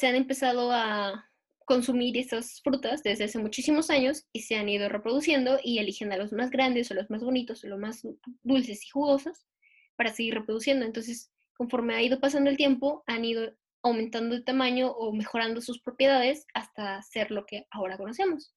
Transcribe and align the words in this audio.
se 0.00 0.06
han 0.06 0.14
empezado 0.14 0.72
a 0.72 1.30
consumir 1.66 2.16
esas 2.16 2.62
frutas 2.62 3.02
desde 3.02 3.24
hace 3.24 3.38
muchísimos 3.38 3.90
años 3.90 4.24
y 4.32 4.40
se 4.40 4.56
han 4.56 4.66
ido 4.66 4.88
reproduciendo 4.88 5.60
y 5.62 5.78
eligen 5.78 6.10
a 6.10 6.16
los 6.16 6.32
más 6.32 6.50
grandes 6.50 6.90
o 6.90 6.94
los 6.94 7.10
más 7.10 7.22
bonitos 7.22 7.62
o 7.62 7.68
los 7.68 7.78
más 7.78 8.00
dulces 8.42 8.82
y 8.86 8.88
jugosos 8.88 9.44
para 9.96 10.10
seguir 10.10 10.36
reproduciendo. 10.36 10.86
Entonces, 10.86 11.30
conforme 11.54 11.94
ha 11.94 12.02
ido 12.02 12.18
pasando 12.18 12.48
el 12.48 12.56
tiempo, 12.56 13.04
han 13.06 13.26
ido 13.26 13.54
aumentando 13.82 14.36
de 14.36 14.42
tamaño 14.42 14.90
o 14.90 15.12
mejorando 15.12 15.60
sus 15.60 15.82
propiedades 15.82 16.46
hasta 16.54 17.02
ser 17.02 17.30
lo 17.30 17.44
que 17.44 17.66
ahora 17.70 17.98
conocemos. 17.98 18.54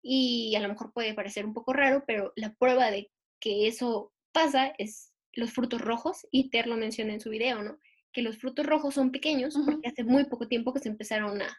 Y 0.00 0.54
a 0.54 0.60
lo 0.60 0.68
mejor 0.68 0.92
puede 0.92 1.12
parecer 1.12 1.44
un 1.44 1.54
poco 1.54 1.72
raro, 1.72 2.04
pero 2.06 2.32
la 2.36 2.54
prueba 2.54 2.92
de 2.92 3.10
que 3.40 3.66
eso 3.66 4.12
pasa 4.30 4.72
es 4.78 5.12
los 5.32 5.50
frutos 5.50 5.80
rojos, 5.80 6.24
y 6.30 6.50
Ter 6.50 6.68
lo 6.68 6.76
menciona 6.76 7.14
en 7.14 7.20
su 7.20 7.30
video, 7.30 7.64
¿no? 7.64 7.78
Que 8.12 8.22
los 8.22 8.38
frutos 8.38 8.66
rojos 8.66 8.94
son 8.94 9.10
pequeños 9.10 9.54
porque 9.64 9.88
hace 9.88 10.04
muy 10.04 10.24
poco 10.24 10.48
tiempo 10.48 10.72
que 10.72 10.80
se 10.80 10.88
empezaron 10.88 11.40
a, 11.42 11.56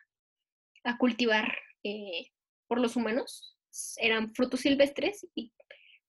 a 0.83 0.97
cultivar 0.97 1.55
eh, 1.83 2.31
por 2.67 2.79
los 2.79 2.95
humanos. 2.95 3.57
Eran 3.97 4.33
frutos 4.33 4.61
silvestres 4.61 5.27
y 5.35 5.53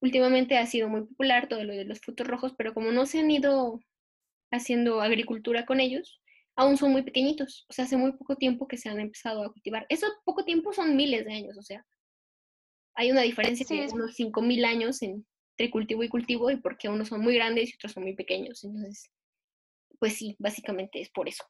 últimamente 0.00 0.56
ha 0.56 0.66
sido 0.66 0.88
muy 0.88 1.02
popular 1.02 1.48
todo 1.48 1.64
lo 1.64 1.74
de 1.74 1.84
los 1.84 2.00
frutos 2.00 2.26
rojos, 2.26 2.54
pero 2.56 2.74
como 2.74 2.90
no 2.90 3.06
se 3.06 3.20
han 3.20 3.30
ido 3.30 3.80
haciendo 4.50 5.00
agricultura 5.00 5.66
con 5.66 5.78
ellos, 5.80 6.20
aún 6.56 6.76
son 6.76 6.92
muy 6.92 7.02
pequeñitos. 7.02 7.66
O 7.68 7.72
sea, 7.72 7.84
hace 7.84 7.96
muy 7.96 8.12
poco 8.12 8.36
tiempo 8.36 8.66
que 8.66 8.76
se 8.76 8.88
han 8.88 9.00
empezado 9.00 9.44
a 9.44 9.52
cultivar. 9.52 9.86
Eso 9.88 10.06
poco 10.24 10.44
tiempo 10.44 10.72
son 10.72 10.96
miles 10.96 11.24
de 11.24 11.32
años, 11.32 11.56
o 11.58 11.62
sea, 11.62 11.86
hay 12.94 13.10
una 13.10 13.22
diferencia 13.22 13.64
de 13.66 13.92
unos 13.92 14.14
5.000 14.18 14.64
años 14.64 15.00
entre 15.02 15.70
cultivo 15.70 16.02
y 16.02 16.08
cultivo 16.08 16.50
y 16.50 16.56
porque 16.56 16.88
unos 16.88 17.08
son 17.08 17.22
muy 17.22 17.34
grandes 17.34 17.70
y 17.70 17.74
otros 17.74 17.92
son 17.92 18.02
muy 18.02 18.14
pequeños. 18.14 18.64
Entonces, 18.64 19.10
pues 20.00 20.16
sí, 20.16 20.34
básicamente 20.40 21.00
es 21.00 21.10
por 21.10 21.28
eso. 21.28 21.44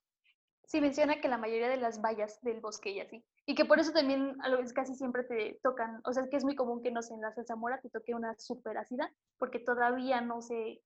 Sí, 0.66 0.80
menciona 0.80 1.20
que 1.20 1.28
la 1.28 1.38
mayoría 1.38 1.68
de 1.68 1.78
las 1.78 2.00
vallas 2.00 2.38
del 2.42 2.60
bosque 2.60 2.90
y 2.90 3.00
así. 3.00 3.24
Y 3.46 3.54
que 3.54 3.64
por 3.64 3.80
eso 3.80 3.92
también 3.92 4.36
a 4.42 4.48
lo 4.48 4.58
casi 4.74 4.94
siempre 4.94 5.24
te 5.24 5.58
tocan, 5.62 6.00
o 6.04 6.12
sea, 6.12 6.28
que 6.30 6.36
es 6.36 6.44
muy 6.44 6.54
común 6.54 6.82
que 6.82 6.92
no 6.92 7.02
sé, 7.02 7.14
en 7.14 7.22
la 7.22 7.32
salsa 7.32 7.56
mora 7.56 7.80
te 7.80 7.90
toque 7.90 8.14
una 8.14 8.38
súper 8.38 8.78
ácida, 8.78 9.12
porque 9.38 9.58
todavía 9.58 10.20
no 10.20 10.42
se 10.42 10.82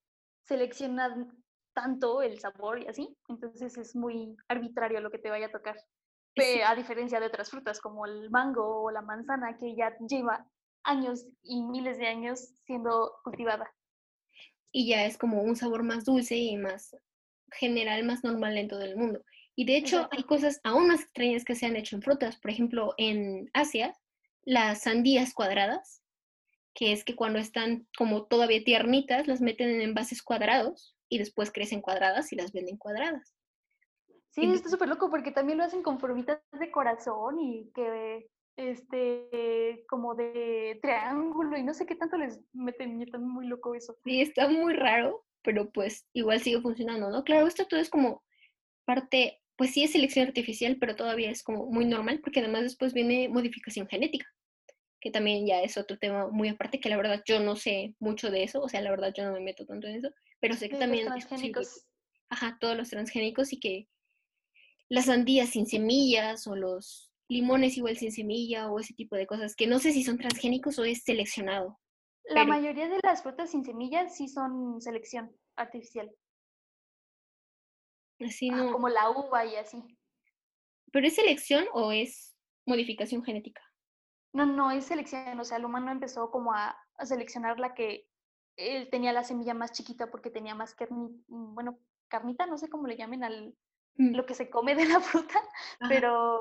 selecciona 0.47 1.29
tanto 1.75 2.23
el 2.23 2.39
sabor 2.39 2.81
y 2.81 2.87
así. 2.87 3.15
Entonces 3.29 3.77
es 3.77 3.95
muy 3.95 4.37
arbitrario 4.49 5.01
lo 5.01 5.11
que 5.11 5.19
te 5.19 5.31
vaya 5.31 5.47
a 5.47 5.53
tocar. 5.53 5.77
A 6.67 6.75
diferencia 6.75 7.21
de 7.21 7.27
otras 7.27 7.51
frutas 7.51 7.81
como 7.81 8.07
el 8.07 8.31
mango 8.31 8.85
o 8.85 8.91
la 8.91 9.03
manzana, 9.03 9.57
que 9.59 9.77
ya 9.77 9.97
lleva 10.09 10.49
años 10.83 11.27
y 11.43 11.63
miles 11.63 11.99
de 11.99 12.07
años 12.07 12.41
siendo 12.65 13.17
cultivada. 13.23 13.71
Y 14.73 14.89
ya 14.89 15.05
es 15.05 15.19
como 15.19 15.43
un 15.43 15.57
sabor 15.57 15.83
más 15.83 16.05
dulce 16.05 16.37
y 16.37 16.57
más 16.57 16.97
general, 17.55 18.05
más 18.05 18.25
normal 18.25 18.57
en 18.59 18.69
todo 18.69 18.83
el 18.83 18.97
mundo. 18.97 19.25
Y 19.57 19.65
de 19.65 19.77
hecho 19.77 20.09
hay 20.11 20.25
cosas 20.25 20.61
aún 20.65 20.89
más 20.89 21.03
extrañas 21.03 21.45
que 21.45 21.55
se 21.55 21.67
han 21.67 21.77
hecho 21.77 21.97
en 21.97 22.03
frutas. 22.03 22.39
Por 22.39 22.51
ejemplo, 22.51 22.95
en 22.99 23.51
Asia, 23.53 23.97
las 24.43 24.83
sandías 24.83 25.33
cuadradas, 25.33 26.03
que 26.75 26.93
es 26.93 27.05
que 27.05 27.15
cuando 27.15 27.39
están 27.39 27.87
como 27.97 28.25
todavía 28.25 28.65
tiernitas, 28.65 29.29
las 29.29 29.41
meten 29.41 29.71
en 29.71 29.81
envases 29.81 30.23
cuadrados 30.23 30.97
y 31.09 31.19
después 31.19 31.53
crecen 31.53 31.81
cuadradas 31.81 32.33
y 32.33 32.37
las 32.37 32.53
venden 32.53 32.77
cuadradas. 32.77 33.37
Sí, 34.31 34.45
está 34.53 34.69
súper 34.69 34.89
loco 34.89 35.11
porque 35.11 35.31
también 35.31 35.59
lo 35.59 35.65
hacen 35.65 35.83
con 35.83 36.01
formitas 36.01 36.41
de 36.59 36.71
corazón 36.73 37.39
y 37.39 37.71
que 37.73 38.29
este 38.57 39.85
como 39.89 40.17
de 40.17 40.79
triángulo 40.83 41.57
y 41.57 41.63
no 41.63 41.75
sé 41.75 41.87
qué 41.87 41.95
tanto 41.95 42.17
les 42.17 42.41
meten, 42.53 43.01
y 43.01 43.05
está 43.05 43.19
muy 43.19 43.47
loco 43.47 43.77
eso. 43.77 43.97
Sí, 44.05 44.21
está 44.21 44.49
muy 44.49 44.75
raro, 44.75 45.25
pero 45.45 45.71
pues 45.71 46.07
igual 46.13 46.41
sigue 46.41 46.61
funcionando, 46.61 47.11
¿no? 47.11 47.23
Claro, 47.23 47.47
esto 47.47 47.67
todo 47.67 47.79
es 47.79 47.91
como 47.91 48.25
parte 48.85 49.41
pues 49.57 49.73
sí 49.73 49.85
es 49.85 49.93
selección 49.93 50.27
artificial, 50.27 50.77
pero 50.81 50.97
todavía 50.97 51.31
es 51.31 51.43
como 51.43 51.67
muy 51.67 51.85
normal, 51.85 52.21
porque 52.21 52.41
además 52.41 52.63
después 52.63 52.93
viene 52.93 53.29
modificación 53.29 53.87
genética, 53.87 54.27
que 55.01 55.11
también 55.11 55.47
ya 55.47 55.63
es 55.63 55.77
otro 55.77 55.99
tema 55.99 56.29
muy 56.29 56.49
aparte, 56.49 56.81
que 56.81 56.89
la 56.89 56.97
verdad 56.97 57.23
yo 57.27 57.41
no 57.41 57.57
sé 57.57 57.95
mucho 58.01 58.31
de 58.31 58.43
eso, 58.43 58.61
o 58.61 58.69
sea, 58.69 58.81
la 58.81 58.91
verdad 58.91 59.13
yo 59.17 59.25
no 59.25 59.33
me 59.33 59.41
meto 59.41 59.65
tanto 59.65 59.87
en 59.87 59.97
eso, 59.97 60.11
pero 60.41 60.55
sé 60.55 60.69
que 60.69 60.77
también... 60.77 61.05
Los 61.05 61.27
transgénicos. 61.27 61.87
ajá, 62.29 62.59
todos 62.61 62.77
los 62.77 62.91
transgénicos 62.91 63.53
y 63.53 63.61
que 63.61 63.89
las 64.89 65.07
sandías 65.07 65.51
sin 65.51 65.67
semillas 65.67 66.47
o 66.47 66.57
los 66.57 67.11
limones 67.29 67.77
igual 67.77 67.97
sin 67.97 68.13
semilla 68.13 68.71
o 68.71 68.81
ese 68.81 68.95
tipo 68.95 69.17
de 69.17 69.27
cosas, 69.27 69.55
que 69.55 69.67
no 69.67 69.79
sé 69.79 69.93
si 69.93 70.03
son 70.03 70.19
transgénicos 70.19 70.79
o 70.79 70.85
es 70.85 71.05
seleccionado. 71.05 71.79
La 72.27 72.45
mayoría 72.45 72.89
de 72.89 72.99
las 73.03 73.23
frutas 73.23 73.51
sin 73.51 73.65
semillas 73.65 74.17
sí 74.17 74.29
son 74.29 74.81
selección 74.81 75.31
artificial. 75.57 76.15
Así 78.21 78.49
no. 78.51 78.73
como 78.73 78.89
la 78.89 79.11
uva 79.11 79.45
y 79.45 79.57
así. 79.57 79.83
¿Pero 80.93 81.07
es 81.07 81.17
selección 81.17 81.67
o 81.73 81.93
es 81.93 82.37
modificación 82.67 83.25
genética? 83.25 83.63
No, 84.33 84.47
no, 84.47 84.71
es 84.71 84.85
selección. 84.85 85.39
O 85.39 85.45
sea, 85.45 85.59
el 85.59 85.65
humano 85.65 85.91
empezó 85.91 86.31
como 86.31 86.53
a, 86.53 86.77
seleccionar 87.03 87.59
la 87.59 87.75
que 87.75 88.07
él 88.57 88.89
tenía 88.89 89.13
la 89.13 89.25
semilla 89.25 89.55
más 89.55 89.73
chiquita 89.73 90.11
porque 90.11 90.31
tenía 90.31 90.55
más 90.55 90.75
carnita, 90.75 91.25
bueno, 91.27 91.79
carnita, 92.09 92.47
no 92.47 92.57
sé 92.57 92.69
cómo 92.69 92.87
le 92.87 92.97
llamen 92.97 93.25
al 93.25 93.57
mm. 93.97 94.15
lo 94.15 94.27
que 94.27 94.35
se 94.35 94.49
come 94.49 94.77
de 94.77 94.87
la 94.87 95.01
fruta, 95.01 95.41
pero 95.89 96.39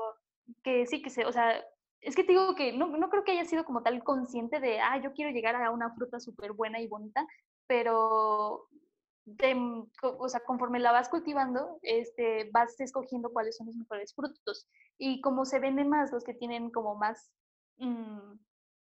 que 0.62 0.86
sí, 0.86 1.02
que 1.02 1.10
se, 1.10 1.26
o 1.26 1.32
sea, 1.32 1.60
es 2.00 2.14
que 2.14 2.22
te 2.22 2.32
digo 2.32 2.54
que 2.54 2.72
no, 2.72 2.86
no 2.86 3.10
creo 3.10 3.24
que 3.24 3.32
haya 3.32 3.44
sido 3.44 3.64
como 3.64 3.82
tal 3.82 4.04
consciente 4.04 4.60
de, 4.60 4.78
ah, 4.78 5.00
yo 5.02 5.12
quiero 5.12 5.32
llegar 5.32 5.56
a 5.56 5.70
una 5.72 5.92
fruta 5.94 6.20
súper 6.20 6.52
buena 6.52 6.80
y 6.80 6.86
bonita, 6.86 7.26
pero 7.66 8.68
de, 9.26 9.86
o 10.02 10.28
sea, 10.28 10.40
conforme 10.40 10.80
la 10.80 10.92
vas 10.92 11.08
cultivando, 11.08 11.78
este, 11.82 12.50
vas 12.52 12.78
escogiendo 12.80 13.30
cuáles 13.30 13.56
son 13.56 13.66
los 13.66 13.76
mejores 13.76 14.14
frutos. 14.14 14.68
Y 14.98 15.20
como 15.20 15.44
se 15.44 15.58
venden 15.58 15.88
más 15.88 16.12
los 16.12 16.24
que 16.24 16.34
tienen 16.34 16.70
como 16.70 16.94
más 16.94 17.30
mmm, 17.78 18.34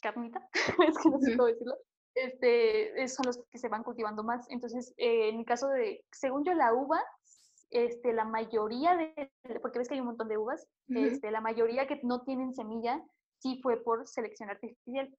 carnita, 0.01 0.47
es 0.87 0.97
que 0.97 1.09
no 1.09 1.19
sé 1.19 1.37
cómo 1.37 1.47
decirlo, 1.47 1.75
este, 2.15 3.07
son 3.07 3.27
los 3.27 3.37
que 3.51 3.57
se 3.57 3.69
van 3.69 3.83
cultivando 3.83 4.23
más. 4.23 4.45
Entonces, 4.49 4.93
eh, 4.97 5.29
en 5.29 5.39
el 5.39 5.45
caso 5.45 5.67
de, 5.69 6.03
según 6.11 6.43
yo, 6.43 6.53
la 6.53 6.73
uva, 6.73 7.01
este, 7.69 8.11
la 8.11 8.25
mayoría 8.25 8.95
de, 8.95 9.31
porque 9.61 9.79
ves 9.79 9.87
que 9.87 9.93
hay 9.93 10.01
un 10.01 10.07
montón 10.07 10.27
de 10.27 10.37
uvas, 10.37 10.67
este, 10.89 11.31
la 11.31 11.39
mayoría 11.39 11.87
que 11.87 12.01
no 12.03 12.23
tienen 12.23 12.53
semilla, 12.53 13.01
sí 13.39 13.59
fue 13.61 13.77
por 13.77 14.07
selección 14.07 14.49
artificial. 14.49 15.09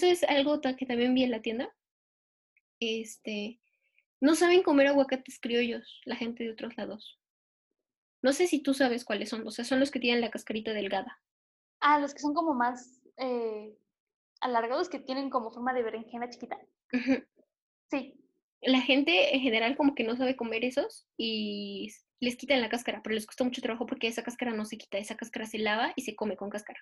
Eso 0.00 0.06
es 0.06 0.22
algo 0.22 0.58
que 0.62 0.86
también 0.86 1.12
vi 1.12 1.24
en 1.24 1.30
la 1.30 1.42
tienda. 1.42 1.76
Este, 2.80 3.60
no 4.18 4.34
saben 4.34 4.62
comer 4.62 4.86
aguacates 4.86 5.38
criollos, 5.38 6.00
la 6.06 6.16
gente 6.16 6.42
de 6.42 6.52
otros 6.52 6.74
lados. 6.78 7.20
No 8.22 8.32
sé 8.32 8.46
si 8.46 8.62
tú 8.62 8.72
sabes 8.72 9.04
cuáles 9.04 9.28
son, 9.28 9.46
o 9.46 9.50
sea, 9.50 9.66
son 9.66 9.78
los 9.78 9.90
que 9.90 10.00
tienen 10.00 10.22
la 10.22 10.30
cascarita 10.30 10.72
delgada. 10.72 11.20
Ah, 11.80 11.98
los 11.98 12.14
que 12.14 12.20
son 12.20 12.32
como 12.32 12.54
más 12.54 13.02
eh, 13.18 13.76
alargados, 14.40 14.88
que 14.88 15.00
tienen 15.00 15.28
como 15.28 15.50
forma 15.50 15.74
de 15.74 15.82
berenjena 15.82 16.30
chiquita. 16.30 16.58
Sí. 17.90 18.14
La 18.62 18.80
gente 18.80 19.34
en 19.34 19.42
general 19.42 19.76
como 19.76 19.94
que 19.94 20.04
no 20.04 20.16
sabe 20.16 20.34
comer 20.34 20.64
esos 20.64 21.06
y 21.18 21.92
les 22.20 22.36
quitan 22.36 22.62
la 22.62 22.70
cáscara, 22.70 23.02
pero 23.02 23.14
les 23.14 23.26
cuesta 23.26 23.44
mucho 23.44 23.60
trabajo 23.60 23.84
porque 23.84 24.06
esa 24.06 24.22
cáscara 24.22 24.52
no 24.52 24.64
se 24.64 24.78
quita, 24.78 24.96
esa 24.96 25.18
cáscara 25.18 25.44
se 25.44 25.58
lava 25.58 25.92
y 25.94 26.02
se 26.02 26.16
come 26.16 26.38
con 26.38 26.48
cáscara. 26.48 26.80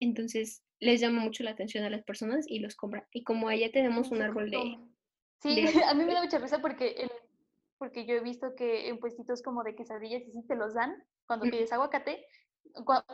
Entonces 0.00 0.62
les 0.80 1.00
llama 1.00 1.20
mucho 1.20 1.42
la 1.42 1.50
atención 1.50 1.84
a 1.84 1.90
las 1.90 2.02
personas 2.04 2.46
y 2.48 2.60
los 2.60 2.76
compran. 2.76 3.04
Y 3.12 3.24
como 3.24 3.48
allá 3.48 3.70
tenemos 3.72 4.10
un 4.10 4.22
árbol 4.22 4.50
de... 4.50 4.78
Sí, 5.40 5.64
a 5.84 5.94
mí 5.94 6.04
me 6.04 6.14
da 6.14 6.22
mucha 6.24 6.38
risa 6.38 6.60
porque, 6.60 6.94
el, 6.98 7.10
porque 7.78 8.06
yo 8.06 8.14
he 8.14 8.20
visto 8.20 8.54
que 8.54 8.88
en 8.88 8.98
puestitos 8.98 9.42
como 9.42 9.62
de 9.62 9.74
quesadillas 9.74 10.22
y 10.26 10.32
sí 10.32 10.42
te 10.46 10.56
los 10.56 10.74
dan 10.74 11.04
cuando 11.26 11.46
pides 11.46 11.72
aguacate 11.72 12.24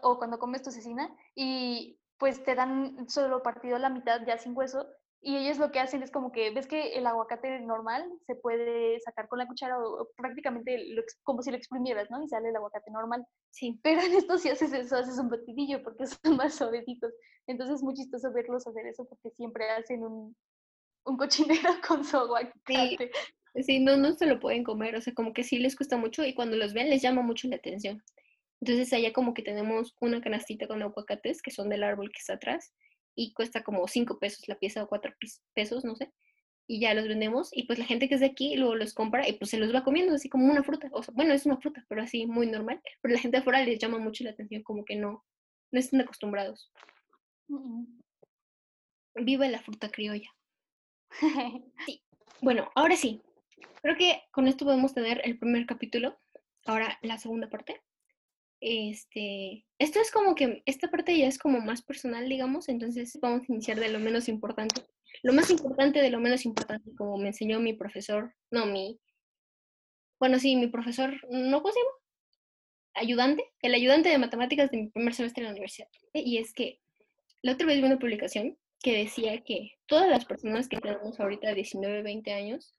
o 0.03 0.19
cuando 0.19 0.39
comes 0.39 0.63
tu 0.63 0.71
cecina 0.71 1.15
y 1.35 1.99
pues 2.19 2.43
te 2.45 2.55
dan 2.55 3.09
solo 3.09 3.43
partido 3.43 3.79
la 3.79 3.91
mitad 3.91 4.21
ya 4.27 4.39
sin 4.39 4.57
hueso 4.57 4.87
y 5.27 5.39
ellos 5.39 5.57
lo 5.57 5.73
que 5.73 5.81
hacen 5.81 6.03
es 6.03 6.11
como 6.11 6.31
que, 6.31 6.51
ves 6.51 6.67
que 6.67 6.93
el 6.99 7.07
aguacate 7.07 7.59
normal 7.61 8.05
se 8.27 8.35
puede 8.35 9.01
sacar 9.01 9.27
con 9.27 9.39
la 9.39 9.47
cuchara 9.47 9.79
o, 9.79 10.07
prácticamente 10.17 10.79
como 11.23 11.41
si 11.41 11.51
lo 11.51 11.57
exprimieras, 11.57 12.11
¿no? 12.11 12.23
Y 12.23 12.29
sale 12.29 12.51
el 12.51 12.57
aguacate 12.57 12.91
normal. 12.91 13.25
Sí. 13.51 13.81
Pero 13.83 14.03
en 14.03 14.13
esto 14.13 14.37
si 14.37 14.51
haces 14.51 14.75
eso, 14.75 14.97
haces 14.97 15.19
un 15.19 15.31
batidillo 15.31 15.83
porque 15.83 16.05
son 16.25 16.37
más 16.37 16.55
suavecitos. 16.55 17.11
Entonces 17.47 17.77
es 17.77 17.83
muy 17.83 17.95
chistoso 17.95 18.31
verlos 18.35 18.67
hacer 18.67 18.87
eso 18.87 19.07
porque 19.07 19.31
siempre 19.31 19.71
hacen 19.71 20.05
un, 20.05 20.37
un 21.07 21.17
cochinero 21.17 21.71
con 21.89 22.05
su 22.05 22.19
aguacate. 22.19 23.11
Sí, 23.63 23.81
no, 23.81 23.97
no 23.97 24.13
se 24.13 24.27
lo 24.27 24.39
pueden 24.39 24.63
comer, 24.63 24.95
o 24.95 25.01
sea, 25.01 25.15
como 25.15 25.33
que 25.33 25.45
sí 25.45 25.59
les 25.59 25.75
cuesta 25.75 25.97
mucho 25.97 26.23
y 26.23 26.35
cuando 26.35 26.57
los 26.57 26.75
ven 26.75 26.91
les 26.91 27.01
llama 27.01 27.23
mucho 27.23 27.49
la 27.49 27.57
atención. 27.57 28.03
Entonces 28.61 28.93
allá 28.93 29.13
como 29.15 29.33
que 29.33 29.43
tenemos 29.43 29.95
una 30.01 30.21
canastita 30.21 30.67
con 30.67 30.83
aguacates 30.83 31.41
que 31.41 31.51
son 31.51 31.71
del 31.71 31.83
árbol 31.83 32.11
que 32.11 32.19
está 32.19 32.35
atrás 32.35 32.75
y 33.15 33.33
cuesta 33.33 33.63
como 33.63 33.87
cinco 33.89 34.19
pesos 34.19 34.49
la 34.49 34.59
pieza 34.59 34.83
o 34.83 34.89
cuatro 34.89 35.13
pesos, 35.55 35.85
no 35.85 35.97
sé. 35.97 36.13
Y 36.67 36.81
ya 36.81 36.95
los 36.95 37.07
vendemos 37.07 37.51
y 37.53 37.65
pues 37.65 37.79
la 37.79 37.85
gente 37.85 38.09
que 38.09 38.15
es 38.15 38.21
de 38.21 38.27
aquí 38.27 38.57
luego 38.57 38.75
los 38.75 38.95
compra 38.95 39.29
y 39.29 39.35
pues 39.35 39.51
se 39.51 39.59
los 39.59 39.75
va 39.75 39.85
comiendo 39.85 40.15
así 40.15 40.29
como 40.29 40.51
una 40.51 40.63
fruta. 40.63 40.89
O 40.93 41.03
sea, 41.03 41.13
bueno, 41.15 41.35
es 41.35 41.45
una 41.47 41.59
fruta, 41.59 41.85
pero 41.89 42.03
así 42.03 42.27
muy 42.27 42.47
normal. 42.47 42.81
Pero 43.03 43.15
la 43.15 43.21
gente 43.21 43.39
afuera 43.39 43.63
les 43.63 43.79
llama 43.79 43.99
mucho 43.99 44.25
la 44.25 44.31
atención, 44.31 44.63
como 44.63 44.85
que 44.85 44.97
no, 44.97 45.25
no 45.73 45.79
están 45.79 46.01
acostumbrados. 46.01 46.73
Viva 49.15 49.47
la 49.49 49.61
fruta 49.61 49.91
criolla. 49.91 50.31
sí. 51.87 52.03
Bueno, 52.41 52.71
ahora 52.75 52.97
sí, 52.97 53.23
Creo 53.85 53.97
que 53.97 54.23
con 54.31 54.49
esto 54.49 54.65
podemos 54.65 54.95
tener 54.95 55.21
el 55.25 55.39
primer 55.39 55.67
capítulo. 55.67 56.19
Ahora 56.65 56.99
la 57.03 57.19
segunda 57.19 57.51
parte. 57.51 57.83
Este, 58.67 59.67
esto 59.79 60.01
es 60.01 60.11
como 60.11 60.35
que, 60.35 60.63
esta 60.65 60.91
parte 60.91 61.19
ya 61.19 61.27
es 61.27 61.37
como 61.37 61.61
más 61.61 61.83
personal, 61.83 62.27
digamos, 62.31 62.71
entonces 62.71 63.19
vamos 63.21 63.43
a 63.43 63.53
iniciar 63.53 63.79
de 63.79 63.91
lo 63.91 63.99
menos 63.99 64.27
importante. 64.27 64.81
Lo 65.23 65.35
más 65.35 65.51
importante 65.51 66.01
de 66.01 66.09
lo 66.09 66.19
menos 66.19 66.47
importante, 66.47 66.91
como 66.97 67.19
me 67.19 67.29
enseñó 67.29 67.61
mi 67.61 67.75
profesor, 67.75 68.35
no, 68.51 68.65
mi, 68.65 68.99
bueno, 70.19 70.39
sí, 70.39 70.57
mi 70.57 70.69
profesor, 70.69 71.13
¿no 71.29 71.61
cómo 71.61 71.75
se 71.75 71.81
llama? 71.81 71.91
Ayudante, 72.95 73.45
el 73.61 73.75
ayudante 73.75 74.09
de 74.09 74.17
matemáticas 74.17 74.71
de 74.71 74.79
mi 74.79 74.89
primer 74.89 75.13
semestre 75.13 75.43
en 75.43 75.49
la 75.49 75.53
universidad. 75.53 75.89
Y 76.15 76.39
es 76.39 76.55
que 76.55 76.81
la 77.43 77.53
otra 77.53 77.67
vez 77.67 77.77
vi 77.77 77.85
una 77.85 77.99
publicación 77.99 78.57
que 78.83 78.97
decía 78.97 79.43
que 79.43 79.73
todas 79.85 80.09
las 80.09 80.25
personas 80.25 80.71
que 80.71 80.79
tenemos 80.79 81.21
ahorita 81.21 81.53
19, 81.53 82.03
20 82.03 82.33
años, 82.33 82.75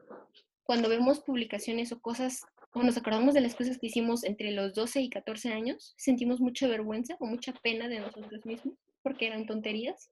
cuando 0.65 0.89
vemos 0.89 1.19
publicaciones 1.19 1.91
o 1.91 2.01
cosas, 2.01 2.44
o 2.73 2.81
nos 2.81 2.97
acordamos 2.97 3.33
de 3.35 3.41
las 3.41 3.56
cosas 3.56 3.77
que 3.77 3.88
hicimos 3.88 4.23
entre 4.23 4.51
los 4.51 4.73
12 4.73 5.00
y 5.01 5.09
14 5.09 5.53
años, 5.53 5.94
sentimos 5.97 6.41
mucha 6.41 6.67
vergüenza 6.67 7.15
o 7.19 7.27
mucha 7.27 7.53
pena 7.53 7.88
de 7.88 8.00
nosotros 8.00 8.45
mismos 8.45 8.75
porque 9.03 9.27
eran 9.27 9.45
tonterías. 9.45 10.09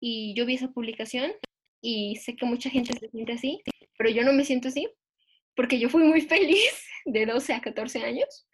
Y 0.00 0.34
yo 0.34 0.44
vi 0.44 0.56
esa 0.56 0.72
publicación 0.72 1.32
y 1.80 2.16
sé 2.16 2.34
que 2.34 2.44
mucha 2.44 2.68
gente 2.68 2.98
se 2.98 3.08
siente 3.08 3.32
así, 3.32 3.62
pero 3.96 4.10
yo 4.10 4.24
no 4.24 4.32
me 4.32 4.44
siento 4.44 4.68
así 4.68 4.88
porque 5.54 5.78
yo 5.78 5.88
fui 5.88 6.02
muy 6.02 6.20
feliz 6.34 6.84
de 7.04 7.24
12 7.24 7.52
a 7.54 7.60
14 7.60 8.00
años, 8.00 8.48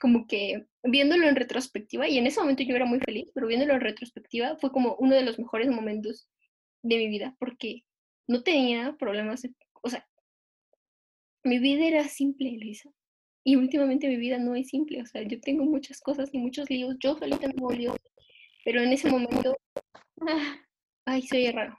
como 0.00 0.26
que 0.26 0.66
viéndolo 0.82 1.26
en 1.26 1.36
retrospectiva, 1.36 2.08
y 2.08 2.18
en 2.18 2.26
ese 2.26 2.40
momento 2.40 2.62
yo 2.62 2.76
era 2.76 2.84
muy 2.84 3.00
feliz, 3.00 3.30
pero 3.34 3.46
viéndolo 3.46 3.72
en 3.72 3.80
retrospectiva 3.80 4.56
fue 4.56 4.70
como 4.70 4.96
uno 4.96 5.14
de 5.14 5.22
los 5.22 5.38
mejores 5.38 5.68
momentos 5.68 6.28
de 6.82 6.96
mi 6.98 7.08
vida 7.08 7.34
porque 7.38 7.84
no 8.26 8.42
tenía 8.42 8.96
problemas, 8.98 9.42
o 9.82 9.88
sea, 9.88 10.06
mi 11.44 11.58
vida 11.58 11.86
era 11.86 12.08
simple, 12.08 12.52
Luisa. 12.52 12.90
Y 13.44 13.56
últimamente 13.56 14.08
mi 14.08 14.16
vida 14.16 14.38
no 14.38 14.54
es 14.54 14.68
simple. 14.68 15.02
O 15.02 15.06
sea, 15.06 15.22
yo 15.22 15.40
tengo 15.40 15.64
muchas 15.64 16.00
cosas 16.00 16.30
y 16.32 16.38
muchos 16.38 16.70
líos. 16.70 16.96
Yo 17.00 17.16
solita 17.18 17.50
tengo 17.50 17.70
líos. 17.72 17.96
Pero 18.64 18.80
en 18.80 18.92
ese 18.92 19.10
momento. 19.10 19.56
ay, 21.04 21.22
soy 21.22 21.50
raro. 21.50 21.78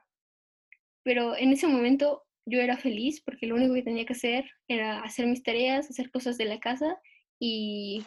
Pero 1.04 1.36
en 1.36 1.52
ese 1.52 1.68
momento 1.68 2.24
yo 2.46 2.60
era 2.60 2.78
feliz 2.78 3.22
porque 3.22 3.48
lo 3.48 3.56
único 3.56 3.74
que 3.74 3.84
tenía 3.84 4.06
que 4.06 4.14
hacer 4.14 4.50
era 4.68 5.02
hacer 5.02 5.28
mis 5.28 5.44
tareas, 5.44 5.90
hacer 5.90 6.12
cosas 6.12 6.38
de 6.38 6.46
la 6.46 6.60
casa 6.60 6.98
y 7.40 8.04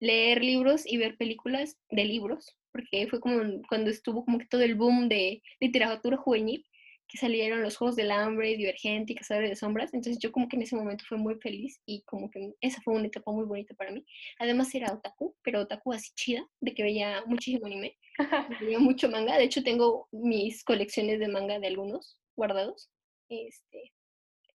leer 0.00 0.42
libros 0.42 0.84
y 0.86 0.98
ver 0.98 1.16
películas 1.16 1.78
de 1.90 2.04
libros, 2.04 2.56
porque 2.72 3.06
fue 3.08 3.20
como 3.20 3.62
cuando 3.68 3.90
estuvo 3.90 4.24
como 4.24 4.38
que 4.38 4.46
todo 4.46 4.62
el 4.62 4.74
boom 4.74 5.08
de 5.08 5.42
literatura 5.60 6.16
juvenil 6.16 6.66
que 7.08 7.18
salieron 7.18 7.62
los 7.62 7.76
Juegos 7.76 7.96
del 7.96 8.10
Hambre, 8.10 8.56
Divergente 8.56 9.12
y 9.12 9.16
Cazadores 9.16 9.50
de 9.50 9.56
Sombras. 9.56 9.94
Entonces 9.94 10.18
yo 10.18 10.32
como 10.32 10.48
que 10.48 10.56
en 10.56 10.62
ese 10.62 10.76
momento 10.76 11.04
fue 11.08 11.18
muy 11.18 11.36
feliz 11.36 11.80
y 11.86 12.02
como 12.02 12.30
que 12.30 12.54
esa 12.60 12.80
fue 12.82 12.94
una 12.94 13.06
etapa 13.06 13.30
muy 13.30 13.44
bonita 13.44 13.74
para 13.74 13.92
mí. 13.92 14.04
Además 14.38 14.74
era 14.74 14.92
otaku, 14.92 15.36
pero 15.42 15.60
otaku 15.60 15.92
así 15.92 16.10
chida, 16.14 16.46
de 16.60 16.74
que 16.74 16.82
veía 16.82 17.22
muchísimo 17.26 17.66
anime, 17.66 17.96
veía 18.60 18.78
mucho 18.78 19.08
manga. 19.08 19.38
De 19.38 19.44
hecho 19.44 19.62
tengo 19.62 20.08
mis 20.10 20.64
colecciones 20.64 21.20
de 21.20 21.28
manga 21.28 21.58
de 21.58 21.68
algunos 21.68 22.18
guardados, 22.34 22.90
este, 23.28 23.92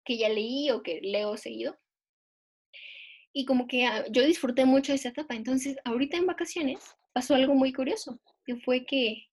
que 0.04 0.18
ya 0.18 0.30
leí 0.30 0.70
o 0.72 0.84
que 0.84 1.00
leo 1.02 1.38
seguido. 1.38 1.78
Y 3.34 3.46
como 3.46 3.66
que 3.68 3.86
ah, 3.86 4.06
yo 4.10 4.26
disfruté 4.26 4.66
mucho 4.66 4.92
de 4.92 4.98
esa 4.98 5.10
etapa. 5.10 5.36
Entonces 5.36 5.78
ahorita 5.86 6.18
en 6.18 6.28
vacaciones 6.28 6.96
pasó 7.14 7.36
algo 7.36 7.56
muy 7.56 7.72
curioso, 7.72 8.20
que 8.46 8.58
fue 8.58 8.86
que 8.86 9.28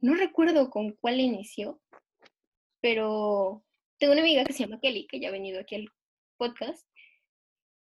no 0.00 0.14
recuerdo 0.14 0.68
con 0.68 0.92
cuál 1.00 1.20
inició, 1.20 1.80
pero 2.82 3.64
tengo 3.98 4.12
una 4.12 4.20
amiga 4.20 4.44
que 4.44 4.52
se 4.52 4.64
llama 4.64 4.80
Kelly, 4.80 5.06
que 5.06 5.20
ya 5.20 5.28
ha 5.28 5.32
venido 5.32 5.60
aquí 5.60 5.76
al 5.76 5.88
podcast, 6.36 6.86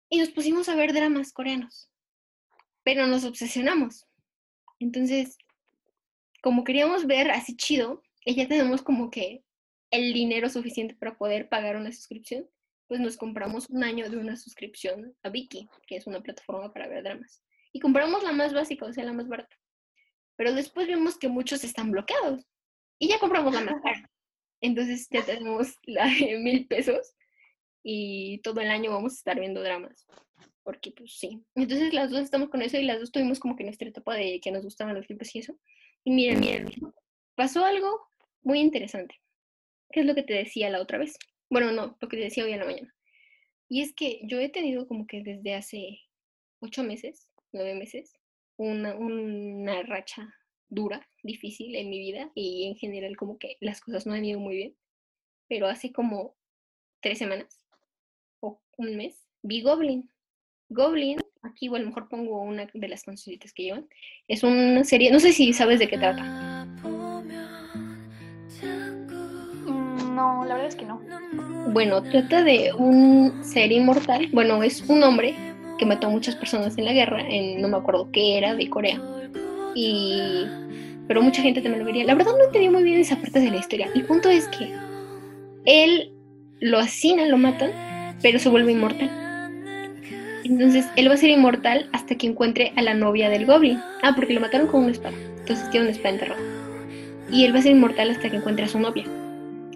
y 0.08 0.18
nos 0.18 0.30
pusimos 0.30 0.68
a 0.68 0.74
ver 0.74 0.92
dramas 0.92 1.32
coreanos, 1.32 1.90
pero 2.82 3.06
nos 3.06 3.24
obsesionamos. 3.24 4.06
Entonces, 4.80 5.36
como 6.42 6.64
queríamos 6.64 7.06
ver 7.06 7.30
así 7.30 7.56
chido, 7.56 8.02
ya 8.24 8.48
tenemos 8.48 8.82
como 8.82 9.10
que 9.10 9.44
el 9.90 10.12
dinero 10.12 10.48
suficiente 10.48 10.94
para 10.94 11.16
poder 11.16 11.48
pagar 11.48 11.76
una 11.76 11.92
suscripción, 11.92 12.48
pues 12.88 13.00
nos 13.00 13.16
compramos 13.16 13.68
un 13.68 13.84
año 13.84 14.08
de 14.08 14.16
una 14.16 14.36
suscripción 14.36 15.16
a 15.22 15.28
Viki, 15.28 15.68
que 15.86 15.96
es 15.96 16.06
una 16.06 16.22
plataforma 16.22 16.72
para 16.72 16.88
ver 16.88 17.02
dramas. 17.02 17.42
Y 17.72 17.80
compramos 17.80 18.22
la 18.22 18.32
más 18.32 18.54
básica, 18.54 18.86
o 18.86 18.92
sea, 18.92 19.04
la 19.04 19.12
más 19.12 19.28
barata. 19.28 19.56
Pero 20.36 20.54
después 20.54 20.86
vimos 20.86 21.18
que 21.18 21.28
muchos 21.28 21.64
están 21.64 21.90
bloqueados. 21.90 22.46
Y 22.98 23.08
ya 23.08 23.18
compramos 23.18 23.52
la 23.52 23.60
más 23.60 23.82
cara. 23.82 24.10
Entonces 24.60 25.08
ya 25.10 25.24
tenemos 25.24 25.74
la 25.84 26.06
de 26.06 26.38
mil 26.38 26.66
pesos 26.66 27.14
y 27.82 28.38
todo 28.38 28.60
el 28.60 28.70
año 28.70 28.90
vamos 28.90 29.12
a 29.12 29.16
estar 29.16 29.38
viendo 29.38 29.62
dramas. 29.62 30.06
Porque 30.62 30.90
pues 30.90 31.16
sí. 31.18 31.44
Entonces 31.54 31.94
las 31.94 32.10
dos 32.10 32.22
estamos 32.22 32.48
con 32.48 32.62
eso 32.62 32.76
y 32.76 32.82
las 32.82 32.98
dos 32.98 33.12
tuvimos 33.12 33.38
como 33.38 33.56
que 33.56 33.64
nuestra 33.64 33.88
etapa 33.88 34.14
de 34.14 34.40
que 34.40 34.50
nos 34.50 34.64
gustaban 34.64 34.94
los 34.94 35.08
libros 35.08 35.34
y 35.34 35.38
eso. 35.38 35.56
Y 36.04 36.10
miren, 36.10 36.40
miren, 36.40 36.66
pasó 37.34 37.64
algo 37.64 38.08
muy 38.42 38.60
interesante. 38.60 39.20
¿Qué 39.92 40.00
es 40.00 40.06
lo 40.06 40.14
que 40.14 40.24
te 40.24 40.34
decía 40.34 40.70
la 40.70 40.80
otra 40.80 40.98
vez? 40.98 41.16
Bueno, 41.48 41.70
no, 41.70 41.96
lo 42.00 42.08
que 42.08 42.16
te 42.16 42.24
decía 42.24 42.44
hoy 42.44 42.52
en 42.52 42.60
la 42.60 42.66
mañana. 42.66 42.94
Y 43.68 43.82
es 43.82 43.94
que 43.94 44.20
yo 44.24 44.38
he 44.40 44.48
tenido 44.48 44.86
como 44.86 45.06
que 45.06 45.22
desde 45.22 45.54
hace 45.54 46.00
ocho 46.60 46.82
meses, 46.82 47.28
nueve 47.52 47.74
meses, 47.74 48.16
una, 48.56 48.94
una 48.94 49.82
racha 49.82 50.32
dura, 50.68 51.08
difícil 51.22 51.74
en 51.76 51.90
mi 51.90 51.98
vida 51.98 52.30
y 52.34 52.66
en 52.66 52.76
general 52.76 53.16
como 53.16 53.38
que 53.38 53.56
las 53.60 53.80
cosas 53.80 54.06
no 54.06 54.14
han 54.14 54.24
ido 54.24 54.40
muy 54.40 54.56
bien. 54.56 54.76
Pero 55.48 55.66
hace 55.68 55.92
como 55.92 56.34
tres 57.00 57.18
semanas 57.18 57.64
o 58.40 58.60
un 58.76 58.96
mes 58.96 59.26
vi 59.42 59.62
Goblin. 59.62 60.10
Goblin, 60.68 61.18
aquí 61.42 61.66
igual 61.66 61.82
a 61.82 61.84
lo 61.84 61.90
mejor 61.90 62.08
pongo 62.08 62.42
una 62.42 62.66
de 62.72 62.88
las 62.88 63.04
canciones 63.04 63.52
que 63.52 63.62
llevan. 63.62 63.88
Es 64.26 64.42
una 64.42 64.82
serie, 64.84 65.12
no 65.12 65.20
sé 65.20 65.32
si 65.32 65.52
sabes 65.52 65.78
de 65.78 65.88
qué 65.88 65.98
trata. 65.98 66.64
No, 70.12 70.44
la 70.46 70.54
verdad 70.54 70.68
es 70.68 70.76
que 70.76 70.86
no. 70.86 71.00
Bueno, 71.72 72.02
trata 72.02 72.42
de 72.42 72.72
un 72.72 73.44
ser 73.44 73.70
inmortal. 73.70 74.28
Bueno, 74.32 74.62
es 74.62 74.80
un 74.88 75.02
hombre 75.02 75.36
que 75.78 75.86
mató 75.86 76.06
a 76.06 76.10
muchas 76.10 76.34
personas 76.34 76.76
en 76.78 76.86
la 76.86 76.92
guerra, 76.94 77.20
en 77.28 77.60
no 77.60 77.68
me 77.68 77.76
acuerdo 77.76 78.10
qué 78.10 78.38
era, 78.38 78.54
de 78.54 78.70
Corea 78.70 79.15
y 79.76 80.46
pero 81.06 81.22
mucha 81.22 81.42
gente 81.42 81.60
también 81.60 81.80
lo 81.80 81.86
vería. 81.86 82.04
La 82.04 82.14
verdad 82.14 82.32
no 82.36 82.44
entendí 82.44 82.68
muy 82.68 82.82
bien 82.82 82.98
esa 82.98 83.16
parte 83.16 83.38
de 83.38 83.50
la 83.50 83.58
historia. 83.58 83.88
El 83.94 84.04
punto 84.04 84.28
es 84.28 84.48
que 84.48 84.72
él 85.64 86.10
lo 86.60 86.78
asesinan, 86.78 87.30
lo 87.30 87.38
matan, 87.38 87.70
pero 88.22 88.38
se 88.38 88.48
vuelve 88.48 88.72
inmortal. 88.72 89.10
Entonces 90.44 90.86
él 90.96 91.08
va 91.08 91.14
a 91.14 91.18
ser 91.18 91.30
inmortal 91.30 91.88
hasta 91.92 92.16
que 92.16 92.26
encuentre 92.26 92.72
a 92.76 92.82
la 92.82 92.94
novia 92.94 93.28
del 93.28 93.46
Goblin. 93.46 93.80
Ah, 94.02 94.14
porque 94.16 94.34
lo 94.34 94.40
mataron 94.40 94.66
con 94.66 94.82
una 94.82 94.92
espada. 94.92 95.16
Entonces 95.38 95.70
tiene 95.70 95.86
una 95.86 95.94
espada 95.94 96.14
enterrada. 96.14 96.40
Y 97.30 97.44
él 97.44 97.54
va 97.54 97.58
a 97.58 97.62
ser 97.62 97.72
inmortal 97.72 98.10
hasta 98.10 98.30
que 98.30 98.36
encuentre 98.36 98.64
a 98.64 98.68
su 98.68 98.80
novia. 98.80 99.04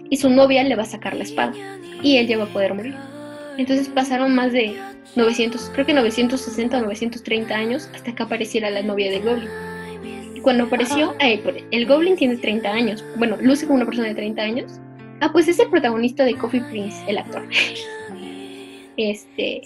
Y 0.09 0.17
su 0.17 0.29
novia 0.29 0.63
le 0.63 0.75
va 0.75 0.83
a 0.83 0.87
sacar 0.87 1.15
la 1.15 1.23
espada. 1.23 1.53
Y 2.01 2.17
él 2.17 2.27
ya 2.27 2.37
va 2.37 2.45
a 2.45 2.53
poder 2.53 2.73
morir. 2.73 2.95
Entonces 3.57 3.87
pasaron 3.89 4.33
más 4.33 4.51
de 4.51 4.75
900, 5.15 5.71
creo 5.73 5.85
que 5.85 5.93
960 5.93 6.77
o 6.77 6.81
930 6.81 7.53
años 7.53 7.89
hasta 7.93 8.15
que 8.15 8.23
apareciera 8.23 8.69
la 8.69 8.81
novia 8.81 9.11
del 9.11 9.21
Goblin. 9.21 9.70
Cuando 10.41 10.63
apareció, 10.63 11.13
el 11.19 11.85
Goblin 11.85 12.15
tiene 12.15 12.37
30 12.37 12.69
años. 12.69 13.05
Bueno, 13.17 13.37
luce 13.41 13.65
como 13.65 13.77
una 13.77 13.85
persona 13.85 14.07
de 14.07 14.15
30 14.15 14.41
años. 14.41 14.79
Ah, 15.19 15.29
pues 15.31 15.47
es 15.47 15.59
el 15.59 15.69
protagonista 15.69 16.23
de 16.25 16.35
Coffee 16.35 16.61
Prince, 16.61 17.03
el 17.07 17.19
actor. 17.19 17.43
este. 18.97 19.61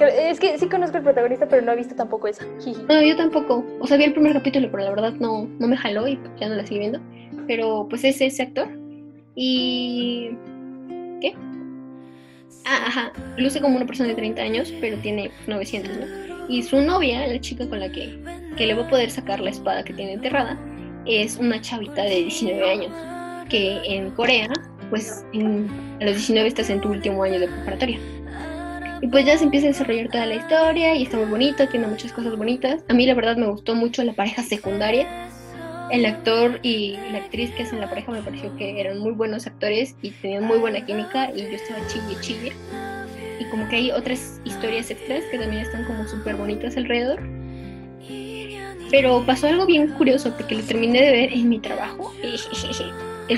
Es 0.00 0.40
que 0.40 0.58
sí 0.58 0.68
conozco 0.68 0.98
el 0.98 1.04
protagonista, 1.04 1.48
pero 1.48 1.62
no 1.62 1.72
he 1.72 1.76
visto 1.76 1.94
tampoco 1.94 2.28
esa. 2.28 2.44
no, 2.88 3.02
yo 3.02 3.16
tampoco. 3.16 3.64
O 3.80 3.86
sea, 3.86 3.96
vi 3.96 4.04
el 4.04 4.12
primer 4.12 4.32
capítulo, 4.34 4.70
pero 4.70 4.84
la 4.84 4.90
verdad 4.90 5.12
no, 5.14 5.48
no 5.58 5.68
me 5.68 5.76
jaló 5.76 6.06
y 6.08 6.18
ya 6.38 6.48
no 6.48 6.56
la 6.56 6.66
sigo 6.66 6.80
viendo. 6.80 7.00
Pero 7.46 7.86
pues 7.88 8.04
es 8.04 8.20
ese 8.20 8.42
actor. 8.42 8.68
Y. 9.34 10.30
¿Qué? 11.20 11.34
Ah, 12.66 12.84
ajá. 12.86 13.12
Luce 13.38 13.60
como 13.60 13.76
una 13.76 13.86
persona 13.86 14.10
de 14.10 14.14
30 14.14 14.42
años, 14.42 14.74
pero 14.80 14.96
tiene 14.98 15.30
900, 15.46 15.96
¿no? 15.96 16.06
Y 16.48 16.62
su 16.62 16.80
novia, 16.80 17.26
la 17.26 17.40
chica 17.40 17.68
con 17.68 17.80
la 17.80 17.90
que, 17.90 18.18
que 18.56 18.66
le 18.66 18.74
va 18.74 18.84
a 18.84 18.88
poder 18.88 19.10
sacar 19.10 19.40
la 19.40 19.50
espada 19.50 19.84
que 19.84 19.92
tiene 19.92 20.12
enterrada, 20.12 20.58
es 21.06 21.36
una 21.36 21.60
chavita 21.60 22.02
de 22.02 22.16
19 22.24 22.70
años, 22.70 22.92
que 23.48 23.80
en 23.84 24.10
Corea 24.12 24.48
pues 24.92 25.24
a 25.32 26.04
los 26.04 26.16
19 26.16 26.48
estás 26.48 26.68
en 26.68 26.82
tu 26.82 26.90
último 26.90 27.22
año 27.22 27.40
de 27.40 27.48
preparatoria. 27.48 27.98
Y 29.00 29.08
pues 29.08 29.24
ya 29.24 29.38
se 29.38 29.44
empieza 29.44 29.66
a 29.66 29.70
desarrollar 29.70 30.08
toda 30.10 30.26
la 30.26 30.34
historia 30.34 30.94
y 30.94 31.04
está 31.04 31.16
muy 31.16 31.30
bonito, 31.30 31.66
tiene 31.66 31.86
muchas 31.86 32.12
cosas 32.12 32.36
bonitas. 32.36 32.84
A 32.88 32.94
mí 32.94 33.06
la 33.06 33.14
verdad 33.14 33.38
me 33.38 33.46
gustó 33.46 33.74
mucho 33.74 34.04
la 34.04 34.12
pareja 34.12 34.42
secundaria. 34.42 35.08
El 35.90 36.04
actor 36.04 36.60
y 36.62 36.98
la 37.10 37.18
actriz 37.18 37.50
que 37.52 37.62
hacen 37.62 37.80
la 37.80 37.88
pareja 37.88 38.12
me 38.12 38.22
pareció 38.22 38.54
que 38.56 38.78
eran 38.80 38.98
muy 38.98 39.12
buenos 39.12 39.46
actores 39.46 39.96
y 40.02 40.10
tenían 40.10 40.44
muy 40.44 40.58
buena 40.58 40.84
química 40.84 41.30
y 41.34 41.40
yo 41.40 41.48
estaba 41.48 41.80
chille 41.86 42.20
chille. 42.20 42.52
Y 43.40 43.44
como 43.46 43.66
que 43.68 43.76
hay 43.76 43.90
otras 43.92 44.42
historias 44.44 44.90
extras 44.90 45.24
que 45.30 45.38
también 45.38 45.62
están 45.62 45.84
como 45.86 46.06
súper 46.06 46.36
bonitas 46.36 46.76
alrededor. 46.76 47.18
Pero 48.92 49.24
pasó 49.24 49.48
algo 49.48 49.64
bien 49.64 49.88
curioso 49.92 50.30
porque 50.36 50.54
lo 50.54 50.62
terminé 50.62 51.00
de 51.00 51.10
ver 51.10 51.32
en 51.32 51.48
mi 51.48 51.58
trabajo. 51.58 52.12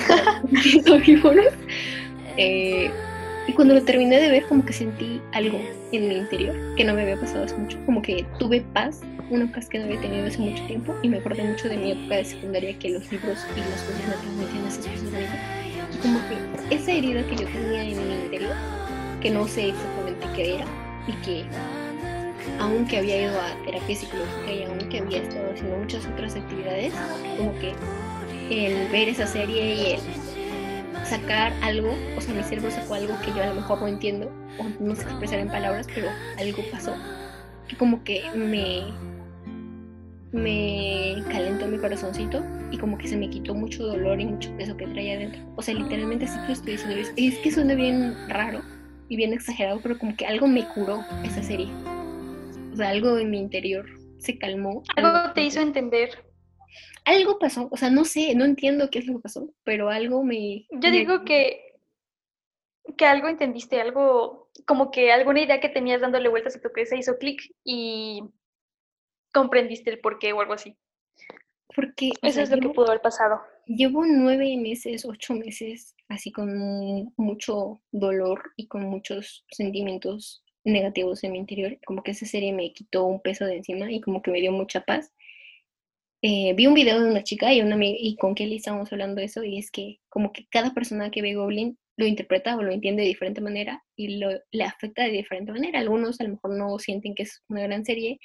eh, 2.37 2.91
y 3.47 3.53
cuando 3.53 3.75
lo 3.75 3.83
terminé 3.83 4.21
de 4.21 4.31
ver, 4.31 4.47
como 4.47 4.67
que 4.67 4.73
sentí 4.73 5.21
algo 5.33 5.61
en 5.93 6.09
mi 6.09 6.17
interior 6.17 6.57
que 6.77 6.83
no 6.83 6.93
me 6.93 7.03
había 7.03 7.17
pasado 7.17 7.45
hace 7.45 7.57
mucho. 7.57 7.79
Como 7.87 8.03
que 8.03 8.27
tuve 8.41 8.63
paz, 8.73 9.03
una 9.31 9.47
paz 9.53 9.69
que 9.69 9.79
no 9.79 9.85
había 9.85 10.01
tenido 10.01 10.27
hace 10.27 10.39
mucho 10.39 10.67
tiempo. 10.67 10.93
Y 11.05 11.09
me 11.09 11.19
acordé 11.19 11.45
mucho 11.45 11.69
de 11.69 11.77
mi 11.77 11.93
época 11.93 12.17
de 12.17 12.25
secundaria 12.25 12.77
que 12.81 12.91
los 12.91 13.13
libros 13.13 13.39
y 13.55 13.61
las 13.61 13.83
cosas 13.83 14.09
me 14.09 14.17
transmitían 14.17 14.67
esas 14.67 14.89
cosas 14.89 15.13
de 15.13 15.29
Y 15.95 15.99
como 16.03 16.19
que 16.29 16.35
esa 16.75 16.91
herida 16.91 17.25
que 17.29 17.37
yo 17.37 17.47
tenía 17.47 17.85
en 17.85 18.09
mi 18.09 18.15
interior, 18.25 18.57
que 19.23 19.31
no 19.31 19.47
sé 19.47 19.69
exactamente 19.69 20.27
qué 20.35 20.57
era, 20.57 20.65
y 21.07 21.13
que 21.25 21.45
aunque 22.59 22.99
había 22.99 23.23
ido 23.23 23.41
a 23.41 23.65
terapia 23.65 23.97
psicológica 23.97 24.53
y 24.53 24.63
aunque 24.65 24.99
había 24.99 25.23
estado 25.23 25.53
haciendo 25.53 25.77
muchas 25.79 26.07
otras 26.07 26.37
actividades, 26.37 26.93
como 27.39 27.53
que 27.59 27.75
el 28.51 28.89
ver 28.89 29.09
esa 29.09 29.27
serie 29.27 29.75
y 29.75 29.93
el 29.93 30.01
sacar 31.07 31.53
algo, 31.63 31.95
o 32.17 32.21
sea, 32.21 32.35
mi 32.35 32.43
cerebro 32.43 32.71
sacó 32.71 32.95
algo 32.95 33.15
que 33.21 33.33
yo 33.33 33.43
a 33.43 33.47
lo 33.47 33.55
mejor 33.55 33.81
no 33.81 33.89
entiendo 33.89 34.31
o 34.59 34.65
no 34.83 34.95
sé 34.95 35.03
expresar 35.03 35.39
en 35.39 35.49
palabras, 35.49 35.87
pero 35.95 36.09
algo 36.39 36.63
pasó 36.71 36.95
que 37.69 37.77
como 37.77 38.05
que 38.05 38.23
me 38.35 38.93
me 40.33 41.23
calentó 41.31 41.69
mi 41.69 41.79
corazoncito 41.79 42.45
y 42.73 42.79
como 42.79 42.99
que 42.99 43.07
se 43.07 43.17
me 43.17 43.31
quitó 43.31 43.55
mucho 43.55 43.87
dolor 43.87 44.21
y 44.21 44.27
mucho 44.27 44.51
peso 44.57 44.77
que 44.77 44.87
traía 44.89 45.15
adentro. 45.15 45.41
O 45.55 45.63
sea, 45.63 45.75
literalmente 45.75 46.25
así 46.25 46.37
que 46.47 46.53
estoy 46.53 46.73
diciendo, 46.73 46.97
es 47.17 47.39
que 47.39 47.51
suena 47.53 47.75
bien 47.75 48.17
raro 48.29 48.61
y 49.09 49.17
bien 49.17 49.33
exagerado, 49.33 49.79
pero 49.81 49.97
como 49.97 50.17
que 50.17 50.27
algo 50.27 50.49
me 50.49 50.67
curó 50.75 51.05
esa 51.23 51.43
serie. 51.43 51.69
O 52.75 52.77
sea, 52.77 52.91
algo 52.91 53.17
en 53.19 53.31
mi 53.31 53.39
interior 53.39 53.87
se 54.19 54.37
calmó. 54.37 54.83
Algo 54.97 55.33
te 55.33 55.43
hizo 55.43 55.61
entender 55.61 56.11
algo 57.05 57.39
pasó, 57.39 57.69
o 57.71 57.77
sea, 57.77 57.91
no 57.91 58.05
sé, 58.05 58.35
no 58.35 58.45
entiendo 58.45 58.91
qué 58.91 58.99
es 58.99 59.07
lo 59.07 59.15
que 59.15 59.23
pasó, 59.23 59.53
pero 59.63 59.91
algo 59.91 60.25
me... 60.25 60.67
Yo 60.71 60.91
digo 60.91 61.25
que, 61.25 61.77
que 62.97 63.07
algo 63.07 63.29
entendiste, 63.29 63.81
algo, 63.81 64.51
como 64.67 64.91
que 64.91 65.13
alguna 65.13 65.41
idea 65.41 65.61
que 65.61 65.69
tenías 65.69 66.01
dándole 66.01 66.29
vueltas 66.29 66.57
a 66.57 66.61
tu 66.61 66.71
cabeza 66.71 66.97
hizo 66.97 67.19
clic 67.19 67.43
y 67.63 68.23
comprendiste 69.33 69.91
el 69.91 70.01
porqué 70.01 70.33
o 70.33 70.41
algo 70.41 70.55
así. 70.55 70.77
Porque... 71.75 72.11
Eso 72.23 72.41
es 72.41 72.51
lo 72.51 72.59
que 72.59 72.71
pudo 72.71 72.89
haber 72.89 73.03
pasado. 73.03 73.41
Llevo 73.67 74.05
nueve 74.07 74.57
meses, 74.57 75.05
ocho 75.05 75.35
meses, 75.35 75.95
así 76.09 76.33
con 76.33 77.13
mucho 77.17 77.83
dolor 77.91 78.53
y 78.57 78.67
con 78.67 78.85
muchos 78.85 79.45
sentimientos 79.51 80.44
negativos 80.65 81.23
en 81.25 81.33
mi 81.33 81.39
interior. 81.39 81.79
Como 81.87 82.03
que 82.03 82.13
esa 82.13 82.27
serie 82.27 82.53
me 82.53 82.73
quitó 82.73 83.05
un 83.05 83.21
peso 83.21 83.45
de 83.45 83.57
encima 83.57 83.91
y 83.93 84.01
como 84.01 84.23
que 84.23 84.31
me 84.31 84.41
dio 84.41 84.53
mucha 84.53 84.81
paz. 84.81 85.13
Eh, 86.23 86.55
vi 86.55 86.67
un 86.67 86.75
video 86.75 87.03
de 87.03 87.11
una 87.11 87.23
chica 87.23 87.53
y, 87.53 87.61
una, 87.61 87.77
y 87.81 88.17
con 88.17 88.35
Kelly 88.35 88.57
estábamos 88.57 88.91
hablando 88.93 89.17
de 89.21 89.27
eso 89.27 89.45
y 89.45 89.59
es 89.59 89.71
que 89.71 90.01
como 90.09 90.33
que 90.33 90.47
cada 90.51 90.73
persona 90.73 91.11
que 91.11 91.21
ve 91.21 91.35
Goblin 91.35 91.79
lo 91.97 92.07
interpreta 92.07 92.57
o 92.57 92.63
lo 92.63 92.73
entiende 92.73 93.03
de 93.03 93.09
diferente 93.09 93.41
manera 93.41 93.85
y 93.95 94.17
lo, 94.19 94.31
le 94.51 94.65
afecta 94.65 95.05
de 95.05 95.11
diferente 95.11 95.53
manera. 95.53 95.81
Algunos 95.81 96.21
a 96.21 96.25
lo 96.25 96.31
mejor 96.31 96.57
no 96.57 96.79
sienten 96.79 97.15
que 97.15 97.25
es 97.25 97.43
una 97.49 97.63
gran 97.63 97.85
serie. 97.85 98.19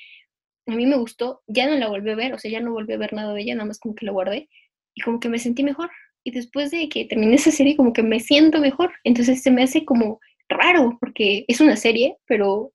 A 0.65 0.75
mí 0.75 0.85
me 0.85 0.97
gustó, 0.97 1.41
ya 1.47 1.67
no 1.67 1.75
la 1.75 1.87
volví 1.87 2.09
a 2.11 2.15
ver, 2.15 2.33
o 2.33 2.39
sea, 2.39 2.49
ya 2.49 2.61
no 2.61 2.71
volví 2.71 2.93
a 2.93 2.97
ver 2.97 3.13
nada 3.13 3.33
de 3.33 3.41
ella, 3.41 3.55
nada 3.55 3.67
más 3.67 3.79
como 3.79 3.95
que 3.95 4.05
lo 4.05 4.13
guardé 4.13 4.49
y 4.95 5.01
como 5.01 5.19
que 5.19 5.29
me 5.29 5.39
sentí 5.39 5.63
mejor. 5.63 5.89
Y 6.23 6.31
después 6.31 6.71
de 6.71 6.89
que 6.89 7.05
terminé 7.05 7.35
esa 7.35 7.51
serie, 7.51 7.75
como 7.75 7.93
que 7.93 8.03
me 8.03 8.19
siento 8.19 8.59
mejor. 8.59 8.91
Entonces 9.03 9.41
se 9.41 9.51
me 9.51 9.63
hace 9.63 9.85
como 9.85 10.19
raro, 10.49 10.97
porque 10.99 11.45
es 11.47 11.61
una 11.61 11.75
serie, 11.75 12.17
pero 12.25 12.73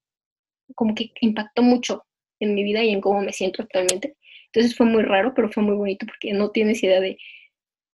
como 0.75 0.95
que 0.95 1.12
impactó 1.21 1.62
mucho 1.62 2.04
en 2.40 2.54
mi 2.54 2.64
vida 2.64 2.83
y 2.83 2.90
en 2.90 3.00
cómo 3.00 3.21
me 3.21 3.33
siento 3.33 3.62
actualmente. 3.62 4.16
Entonces 4.47 4.76
fue 4.76 4.87
muy 4.87 5.02
raro, 5.02 5.35
pero 5.35 5.50
fue 5.50 5.62
muy 5.62 5.75
bonito 5.75 6.07
porque 6.07 6.33
no 6.33 6.50
tienes 6.50 6.83
idea 6.83 7.00
de 7.00 7.19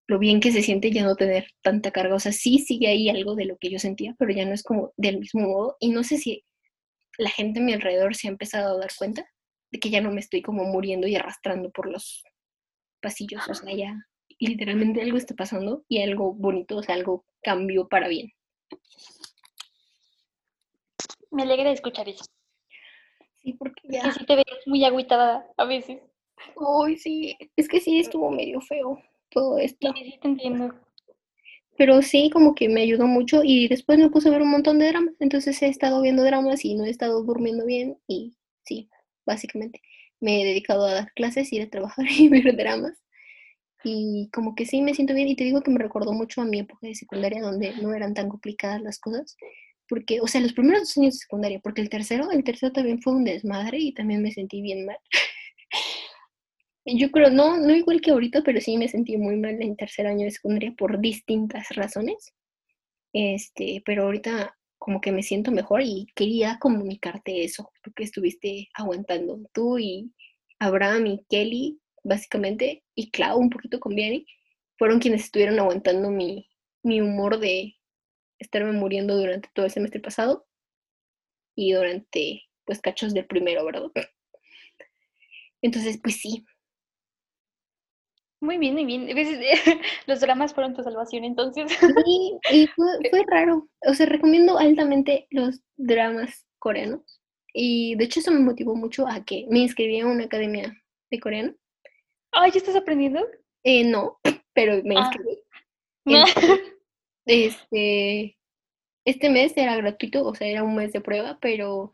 lo 0.06 0.18
bien 0.18 0.40
que 0.40 0.52
se 0.52 0.62
siente 0.62 0.90
ya 0.90 1.04
no 1.04 1.16
tener 1.16 1.46
tanta 1.62 1.90
carga. 1.90 2.16
O 2.16 2.20
sea, 2.20 2.32
sí 2.32 2.58
sigue 2.58 2.88
ahí 2.88 3.08
algo 3.08 3.34
de 3.34 3.46
lo 3.46 3.56
que 3.56 3.70
yo 3.70 3.78
sentía, 3.78 4.14
pero 4.18 4.32
ya 4.32 4.44
no 4.44 4.52
es 4.52 4.62
como 4.62 4.92
del 4.96 5.20
mismo 5.20 5.42
modo. 5.42 5.76
Y 5.80 5.90
no 5.90 6.02
sé 6.02 6.18
si 6.18 6.44
la 7.16 7.30
gente 7.30 7.60
a 7.60 7.62
mi 7.62 7.72
alrededor 7.72 8.14
se 8.14 8.28
ha 8.28 8.30
empezado 8.30 8.76
a 8.76 8.80
dar 8.80 8.90
cuenta 8.96 9.26
de 9.70 9.78
que 9.78 9.90
ya 9.90 10.00
no 10.00 10.10
me 10.10 10.20
estoy 10.20 10.42
como 10.42 10.64
muriendo 10.64 11.06
y 11.06 11.14
arrastrando 11.14 11.70
por 11.70 11.88
los 11.88 12.24
pasillos. 13.00 13.48
O 13.48 13.54
sea, 13.54 13.74
ya 13.74 13.96
literalmente 14.38 15.00
algo 15.00 15.16
está 15.16 15.34
pasando 15.34 15.84
y 15.88 16.02
algo 16.02 16.34
bonito, 16.34 16.78
o 16.78 16.82
sea, 16.82 16.94
algo 16.94 17.24
cambió 17.42 17.88
para 17.88 18.08
bien. 18.08 18.32
Me 21.30 21.42
alegra 21.42 21.70
escuchar 21.70 22.08
eso. 22.08 22.24
Sí, 23.42 23.54
porque 23.54 23.82
ya. 23.88 24.12
sí 24.12 24.24
te 24.26 24.36
ves 24.36 24.44
muy 24.66 24.84
agüitada 24.84 25.46
a 25.56 25.64
veces. 25.64 26.00
Uy, 26.56 26.96
sí, 26.96 27.36
es 27.56 27.68
que 27.68 27.80
sí 27.80 27.98
estuvo 27.98 28.30
medio 28.30 28.60
feo 28.60 28.98
todo 29.30 29.58
esto. 29.58 29.92
Sí, 29.94 30.04
sí, 30.04 30.18
te 30.20 30.28
entiendo. 30.28 30.74
Pero 31.76 32.02
sí, 32.02 32.30
como 32.30 32.54
que 32.54 32.68
me 32.68 32.82
ayudó 32.82 33.06
mucho 33.06 33.40
y 33.42 33.68
después 33.68 33.98
me 33.98 34.10
puse 34.10 34.28
a 34.28 34.32
ver 34.32 34.42
un 34.42 34.50
montón 34.50 34.78
de 34.78 34.88
dramas. 34.88 35.14
Entonces 35.20 35.62
he 35.62 35.68
estado 35.68 36.02
viendo 36.02 36.22
dramas 36.22 36.64
y 36.64 36.74
no 36.74 36.84
he 36.84 36.90
estado 36.90 37.22
durmiendo 37.22 37.64
bien 37.64 37.96
y 38.06 38.36
sí, 38.64 38.90
básicamente 39.24 39.80
me 40.20 40.42
he 40.42 40.44
dedicado 40.44 40.84
a 40.84 40.92
dar 40.92 41.12
clases, 41.14 41.52
ir 41.52 41.62
a 41.62 41.70
trabajar 41.70 42.04
y 42.10 42.28
ver 42.28 42.54
dramas. 42.56 43.02
Y 43.82 44.28
como 44.32 44.54
que 44.54 44.66
sí 44.66 44.82
me 44.82 44.94
siento 44.94 45.14
bien 45.14 45.28
y 45.28 45.36
te 45.36 45.44
digo 45.44 45.62
que 45.62 45.70
me 45.70 45.78
recordó 45.78 46.12
mucho 46.12 46.42
a 46.42 46.44
mi 46.44 46.60
época 46.60 46.86
de 46.86 46.94
secundaria 46.94 47.40
donde 47.40 47.74
no 47.80 47.94
eran 47.94 48.12
tan 48.12 48.28
complicadas 48.28 48.82
las 48.82 48.98
cosas. 48.98 49.36
Porque, 49.90 50.20
o 50.20 50.28
sea, 50.28 50.40
los 50.40 50.52
primeros 50.52 50.82
dos 50.82 50.96
años 50.98 51.14
de 51.14 51.18
secundaria, 51.18 51.60
porque 51.60 51.82
el 51.82 51.90
tercero, 51.90 52.30
el 52.30 52.44
tercero 52.44 52.72
también 52.72 53.02
fue 53.02 53.12
un 53.12 53.24
desmadre 53.24 53.78
y 53.78 53.92
también 53.92 54.22
me 54.22 54.30
sentí 54.30 54.62
bien 54.62 54.86
mal. 54.86 54.96
Yo 56.86 57.10
creo, 57.10 57.30
no, 57.30 57.58
no 57.58 57.74
igual 57.74 58.00
que 58.00 58.12
ahorita, 58.12 58.42
pero 58.42 58.60
sí 58.60 58.78
me 58.78 58.88
sentí 58.88 59.16
muy 59.16 59.36
mal 59.36 59.60
en 59.60 59.76
tercer 59.76 60.06
año 60.06 60.24
de 60.24 60.30
secundaria 60.30 60.72
por 60.78 61.00
distintas 61.00 61.68
razones. 61.70 62.32
Este, 63.12 63.82
pero 63.84 64.04
ahorita 64.04 64.56
como 64.78 65.00
que 65.00 65.12
me 65.12 65.24
siento 65.24 65.50
mejor 65.50 65.82
y 65.82 66.06
quería 66.14 66.58
comunicarte 66.60 67.44
eso, 67.44 67.70
porque 67.82 68.04
estuviste 68.04 68.68
aguantando 68.74 69.38
tú 69.52 69.78
y 69.78 70.12
Abraham 70.60 71.06
y 71.06 71.24
Kelly, 71.28 71.80
básicamente, 72.04 72.84
y 72.94 73.10
Clau 73.10 73.38
un 73.38 73.50
poquito 73.50 73.80
con 73.80 73.94
Vianney, 73.94 74.24
fueron 74.78 75.00
quienes 75.00 75.24
estuvieron 75.24 75.58
aguantando 75.58 76.10
mi, 76.10 76.48
mi 76.82 77.00
humor 77.00 77.40
de 77.40 77.74
estarme 78.40 78.72
muriendo 78.72 79.16
durante 79.16 79.48
todo 79.54 79.66
el 79.66 79.72
semestre 79.72 80.00
pasado 80.00 80.46
y 81.54 81.72
durante, 81.72 82.42
pues, 82.64 82.80
cachos 82.80 83.14
del 83.14 83.26
primero, 83.26 83.64
¿verdad? 83.64 83.90
Entonces, 85.62 86.00
pues 86.02 86.16
sí, 86.16 86.44
muy 88.40 88.56
bien, 88.56 88.74
muy 88.74 88.84
bien. 88.84 89.06
Los 90.06 90.20
dramas 90.20 90.54
fueron 90.54 90.74
tu 90.74 90.82
salvación 90.82 91.24
entonces. 91.24 91.70
Sí, 92.04 92.38
y 92.52 92.66
fue, 92.68 93.24
raro. 93.26 93.68
O 93.86 93.94
sea, 93.94 94.06
recomiendo 94.06 94.58
altamente 94.58 95.26
los 95.30 95.60
dramas 95.76 96.46
coreanos. 96.58 97.20
Y 97.52 97.96
de 97.96 98.04
hecho 98.04 98.20
eso 98.20 98.30
me 98.30 98.40
motivó 98.40 98.74
mucho 98.76 99.06
a 99.08 99.24
que 99.24 99.46
me 99.50 99.60
inscribí 99.60 100.00
a 100.00 100.06
una 100.06 100.24
academia 100.24 100.74
de 101.10 101.20
coreano. 101.20 101.54
Ah, 102.32 102.48
¿ya 102.48 102.58
estás 102.58 102.76
aprendiendo? 102.76 103.26
Eh, 103.64 103.84
no, 103.84 104.18
pero 104.54 104.80
me 104.84 104.96
ah. 104.96 105.00
inscribí. 105.00 105.38
Este, 107.30 108.36
este 109.04 109.30
mes 109.30 109.56
era 109.56 109.76
gratuito, 109.76 110.24
o 110.26 110.34
sea, 110.34 110.48
era 110.48 110.64
un 110.64 110.76
mes 110.76 110.92
de 110.92 111.00
prueba, 111.00 111.38
pero 111.40 111.92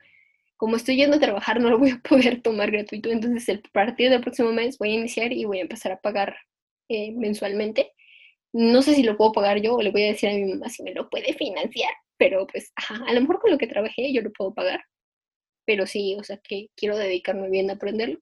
como 0.57 0.77
estoy 0.77 0.97
yendo 0.97 1.17
a 1.17 1.21
trabajar, 1.21 1.61
no 1.61 1.71
lo 1.71 1.79
voy 1.79 1.91
a 1.91 2.01
poder 2.09 2.43
tomar 2.43 2.71
gratuito. 2.71 3.11
Entonces, 3.11 3.49
el 3.49 3.63
partido 3.73 4.11
del 4.11 4.23
próximo 4.23 4.53
mes 4.53 4.79
voy 4.79 4.93
a 4.93 4.95
iniciar 4.95 5.33
y 5.33 5.45
voy 5.45 5.59
a 5.59 5.63
empezar 5.63 5.93
a 5.93 6.01
pagar 6.01 6.37
eh, 6.89 7.13
mensualmente. 7.13 7.93
No 8.53 8.83
sé 8.83 8.95
si 8.95 9.03
lo 9.03 9.17
puedo 9.17 9.33
pagar 9.33 9.61
yo 9.63 9.75
o 9.77 9.83
le 9.83 9.91
voy 9.93 10.05
a 10.05 10.09
decir 10.09 10.31
a 10.31 10.35
mi 10.35 10.45
mamá 10.47 10.71
si 10.71 10.83
me 10.83 10.95
lo 10.95 11.11
puede 11.11 11.35
financiar, 11.35 11.93
pero 12.19 12.47
pues, 12.47 12.73
ajá, 12.77 13.05
a 13.07 13.13
lo 13.15 13.21
mejor 13.21 13.41
con 13.41 13.51
lo 13.53 13.59
que 13.59 13.67
trabajé 13.67 14.13
yo 14.13 14.23
lo 14.23 14.33
puedo 14.33 14.55
pagar. 14.55 14.83
Pero 15.67 15.87
sí, 15.87 16.17
o 16.19 16.25
sea, 16.25 16.39
que 16.39 16.69
quiero 16.77 16.97
dedicarme 16.97 17.51
bien 17.51 17.71
a 17.71 17.75
aprenderlo 17.75 18.21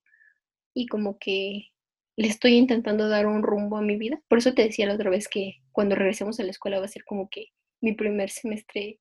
y 0.75 0.87
como 0.87 1.19
que 1.19 1.69
le 2.17 2.29
estoy 2.29 2.55
intentando 2.55 3.09
dar 3.09 3.27
un 3.27 3.43
rumbo 3.43 3.77
a 3.77 3.83
mi 3.83 3.97
vida. 3.97 4.21
Por 4.29 4.39
eso 4.39 4.55
te 4.55 4.63
decía 4.63 4.87
la 4.87 4.95
otra 4.95 5.11
vez 5.11 5.29
que 5.29 5.57
cuando 5.73 5.97
regresemos 5.97 6.39
a 6.39 6.45
la 6.45 6.51
escuela 6.51 6.79
va 6.79 6.85
a 6.85 6.89
ser 6.89 7.05
como 7.05 7.29
que 7.29 7.49
mi 7.81 7.93
primer 7.93 8.31
semestre 8.31 9.01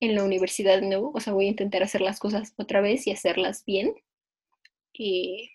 en 0.00 0.14
la 0.14 0.24
universidad 0.24 0.80
de 0.80 0.86
nuevo, 0.86 1.12
o 1.14 1.20
sea, 1.20 1.32
voy 1.32 1.46
a 1.46 1.50
intentar 1.50 1.82
hacer 1.82 2.00
las 2.00 2.18
cosas 2.18 2.54
otra 2.56 2.80
vez 2.80 3.06
y 3.06 3.12
hacerlas 3.12 3.64
bien. 3.64 3.94
Y 4.92 5.50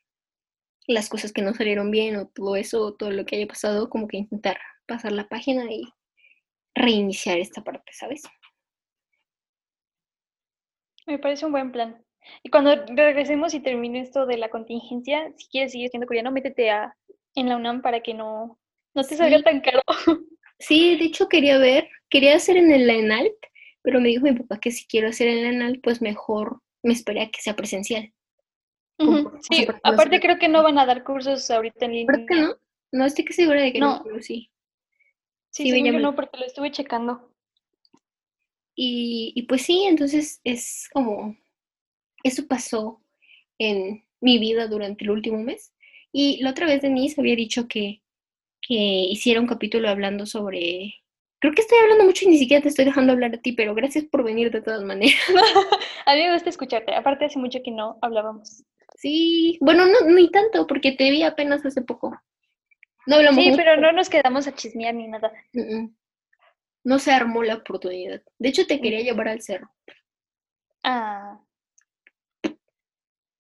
las 0.88 1.10
cosas 1.10 1.34
que 1.34 1.42
no 1.42 1.54
salieron 1.54 1.92
bien 1.92 2.16
o 2.16 2.28
todo 2.28 2.56
eso, 2.56 2.96
todo 2.96 3.12
lo 3.12 3.26
que 3.26 3.36
haya 3.36 3.48
pasado, 3.48 3.90
como 3.90 4.08
que 4.08 4.18
intentar 4.18 4.58
pasar 4.88 5.12
la 5.12 5.28
página 5.28 5.72
y 5.72 5.84
reiniciar 6.74 7.38
esta 7.38 7.64
parte, 7.64 7.92
¿sabes? 7.92 8.24
Me 11.06 11.20
parece 11.20 11.46
un 11.46 11.52
buen 11.52 11.72
plan. 11.72 12.07
Y 12.44 12.50
cuando 12.50 12.76
regresemos 12.88 13.54
y 13.54 13.60
termine 13.60 14.02
esto 14.02 14.26
de 14.26 14.38
la 14.38 14.50
contingencia, 14.50 15.32
si 15.38 15.48
quieres 15.48 15.72
seguir 15.72 15.90
siendo 15.90 16.08
coreano, 16.08 16.32
métete 16.32 16.70
a, 16.70 16.96
en 17.36 17.50
la 17.50 17.58
UNAM 17.58 17.82
para 17.82 18.02
que 18.02 18.14
no, 18.14 18.60
no 18.94 19.04
te 19.04 19.16
salga 19.16 19.42
tan 19.42 19.62
caro. 19.62 19.82
Sí, 20.60 20.98
de 20.98 21.06
hecho 21.06 21.30
quería 21.30 21.60
ver, 21.60 21.88
quería 22.10 22.36
hacer 22.36 22.58
en 22.58 22.72
el 22.72 22.90
ENALT, 22.90 23.36
pero 23.84 24.02
me 24.02 24.10
dijo 24.10 24.24
mi 24.24 24.34
papá 24.34 24.60
que 24.60 24.72
si 24.72 24.88
quiero 24.88 25.10
hacer 25.10 25.28
en 25.28 25.38
el 25.38 25.54
ENALT, 25.54 25.82
pues 25.84 26.02
mejor 26.02 26.62
me 26.82 26.94
esperé 26.94 27.22
a 27.22 27.30
que 27.30 27.40
sea 27.42 27.56
presencial. 27.56 28.12
Sí, 29.50 29.68
aparte 29.84 30.20
creo 30.20 30.40
que 30.40 30.48
no 30.48 30.64
van 30.64 30.80
a 30.80 30.86
dar 30.88 31.04
cursos 31.04 31.52
ahorita 31.52 31.86
en 31.86 31.92
línea. 31.92 32.08
¿Por 32.08 32.26
qué 32.26 32.42
no? 32.42 32.56
No 32.92 33.06
estoy 33.06 33.26
que 33.26 33.34
segura 33.34 33.62
de 33.62 33.74
que 33.74 33.80
no, 33.80 34.02
pero 34.04 34.22
sí. 34.22 34.50
Sí, 35.52 35.70
sí 35.70 35.84
yo 35.84 36.00
no, 36.00 36.16
porque 36.16 36.40
lo 36.40 36.46
estuve 36.46 36.72
checando. 36.72 37.32
Y, 38.76 39.34
y 39.36 39.44
pues 39.44 39.64
sí, 39.64 39.84
entonces 39.84 40.40
es 40.44 40.88
como, 40.92 41.36
eso 42.24 42.48
pasó 42.48 43.02
en 43.58 44.04
mi 44.22 44.40
vida 44.40 44.68
durante 44.68 45.04
el 45.04 45.12
último 45.12 45.42
mes. 45.42 45.74
Y 46.12 46.42
la 46.42 46.52
otra 46.52 46.66
vez 46.66 46.82
Denise 46.82 47.20
había 47.20 47.36
dicho 47.36 47.68
que 47.68 48.02
que 48.68 48.74
hiciera 48.74 49.40
un 49.40 49.48
capítulo 49.48 49.90
hablando 49.90 50.26
sobre... 50.26 50.96
Creo 51.40 51.54
que 51.54 51.62
estoy 51.62 51.78
hablando 51.80 52.04
mucho 52.04 52.26
y 52.26 52.30
ni 52.30 52.38
siquiera 52.38 52.64
te 52.64 52.70
estoy 52.70 52.86
dejando 52.86 53.14
hablar 53.14 53.36
a 53.36 53.38
ti, 53.38 53.52
pero 53.52 53.76
gracias 53.76 54.06
por 54.06 54.24
venir 54.24 54.52
de 54.52 54.62
todas 54.62 54.84
maneras. 54.84 55.20
a 56.06 56.16
mí 56.16 56.24
me 56.24 56.34
gusta 56.34 56.50
escucharte, 56.50 56.96
aparte 56.96 57.26
hace 57.26 57.38
mucho 57.38 57.60
que 57.64 57.72
no 57.72 58.00
hablábamos. 58.02 58.64
Sí, 58.96 59.58
bueno, 59.62 59.86
no, 59.86 60.02
ni 60.10 60.32
tanto, 60.32 60.66
porque 60.66 60.94
te 60.94 61.12
vi 61.12 61.22
apenas 61.22 61.64
hace 61.64 61.84
poco. 61.84 62.20
No 63.06 63.18
hablamos 63.18 63.44
Sí, 63.44 63.54
pero 63.56 63.78
no 63.78 63.92
nos 63.92 64.10
quedamos 64.10 64.48
a 64.48 64.56
chismear 64.56 64.96
ni 64.96 65.08
nada. 65.08 65.32
No 66.84 66.98
se 66.98 67.12
armó 67.12 67.44
la 67.44 67.56
oportunidad. 67.56 68.24
De 68.40 68.50
hecho, 68.50 68.66
te 68.66 68.82
quería 68.82 69.02
llevar 69.02 69.28
al 69.28 69.42
cerro. 69.42 69.70
Ah. 70.84 71.40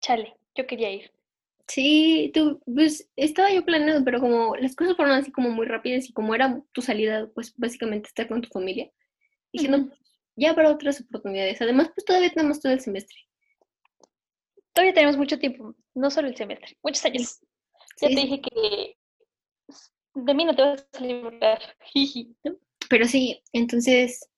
Chale, 0.07 0.37
yo 0.55 0.65
quería 0.65 0.89
ir. 0.89 1.11
Sí, 1.67 2.31
tú, 2.33 2.61
pues 2.65 3.09
estaba 3.17 3.51
yo 3.51 3.65
planeando, 3.65 4.05
pero 4.05 4.21
como 4.21 4.55
las 4.55 4.73
cosas 4.73 4.95
fueron 4.95 5.15
así 5.15 5.33
como 5.33 5.49
muy 5.49 5.65
rápidas 5.65 6.07
y 6.07 6.13
como 6.13 6.33
era 6.33 6.61
tu 6.71 6.81
salida, 6.81 7.29
pues 7.35 7.53
básicamente 7.57 8.07
estar 8.07 8.29
con 8.29 8.41
tu 8.41 8.47
familia, 8.47 8.89
dije, 9.51 9.67
no, 9.67 9.91
ya 10.37 10.51
habrá 10.51 10.71
otras 10.71 11.01
oportunidades. 11.01 11.61
Además, 11.61 11.91
pues 11.93 12.05
todavía 12.05 12.31
tenemos 12.31 12.61
todo 12.61 12.71
el 12.71 12.79
semestre. 12.79 13.17
Todavía 14.71 14.93
tenemos 14.93 15.17
mucho 15.17 15.39
tiempo, 15.39 15.75
no 15.93 16.09
solo 16.09 16.29
el 16.29 16.37
semestre, 16.37 16.77
muchos 16.81 17.03
años. 17.03 17.39
Ya 17.99 18.07
te 18.07 18.15
dije 18.15 18.39
que 18.39 18.95
de 20.13 20.33
mí 20.33 20.45
no 20.45 20.55
te 20.55 20.61
vas 20.61 20.87
a 20.93 21.01
librar. 21.01 21.59
pero 22.89 23.05
sí, 23.07 23.43
entonces, 23.51 24.29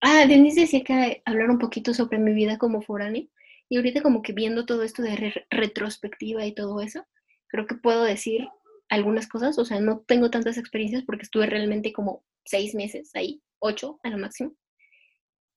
ah, 0.00 0.26
Denise 0.26 0.62
decía 0.62 0.82
que 0.82 1.22
hablar 1.24 1.50
un 1.50 1.60
poquito 1.60 1.94
sobre 1.94 2.18
mi 2.18 2.32
vida 2.32 2.58
como 2.58 2.82
foránea. 2.82 3.24
Y 3.68 3.76
ahorita 3.76 4.02
como 4.02 4.22
que 4.22 4.32
viendo 4.32 4.64
todo 4.64 4.82
esto 4.82 5.02
de 5.02 5.44
retrospectiva 5.50 6.46
y 6.46 6.54
todo 6.54 6.80
eso, 6.80 7.06
creo 7.48 7.66
que 7.66 7.74
puedo 7.74 8.04
decir 8.04 8.48
algunas 8.88 9.26
cosas, 9.26 9.58
o 9.58 9.64
sea, 9.64 9.80
no 9.80 10.00
tengo 10.00 10.30
tantas 10.30 10.56
experiencias 10.56 11.04
porque 11.04 11.24
estuve 11.24 11.46
realmente 11.46 11.92
como 11.92 12.24
seis 12.44 12.74
meses 12.74 13.10
ahí, 13.14 13.42
ocho 13.58 14.00
a 14.02 14.10
lo 14.10 14.18
máximo. 14.18 14.54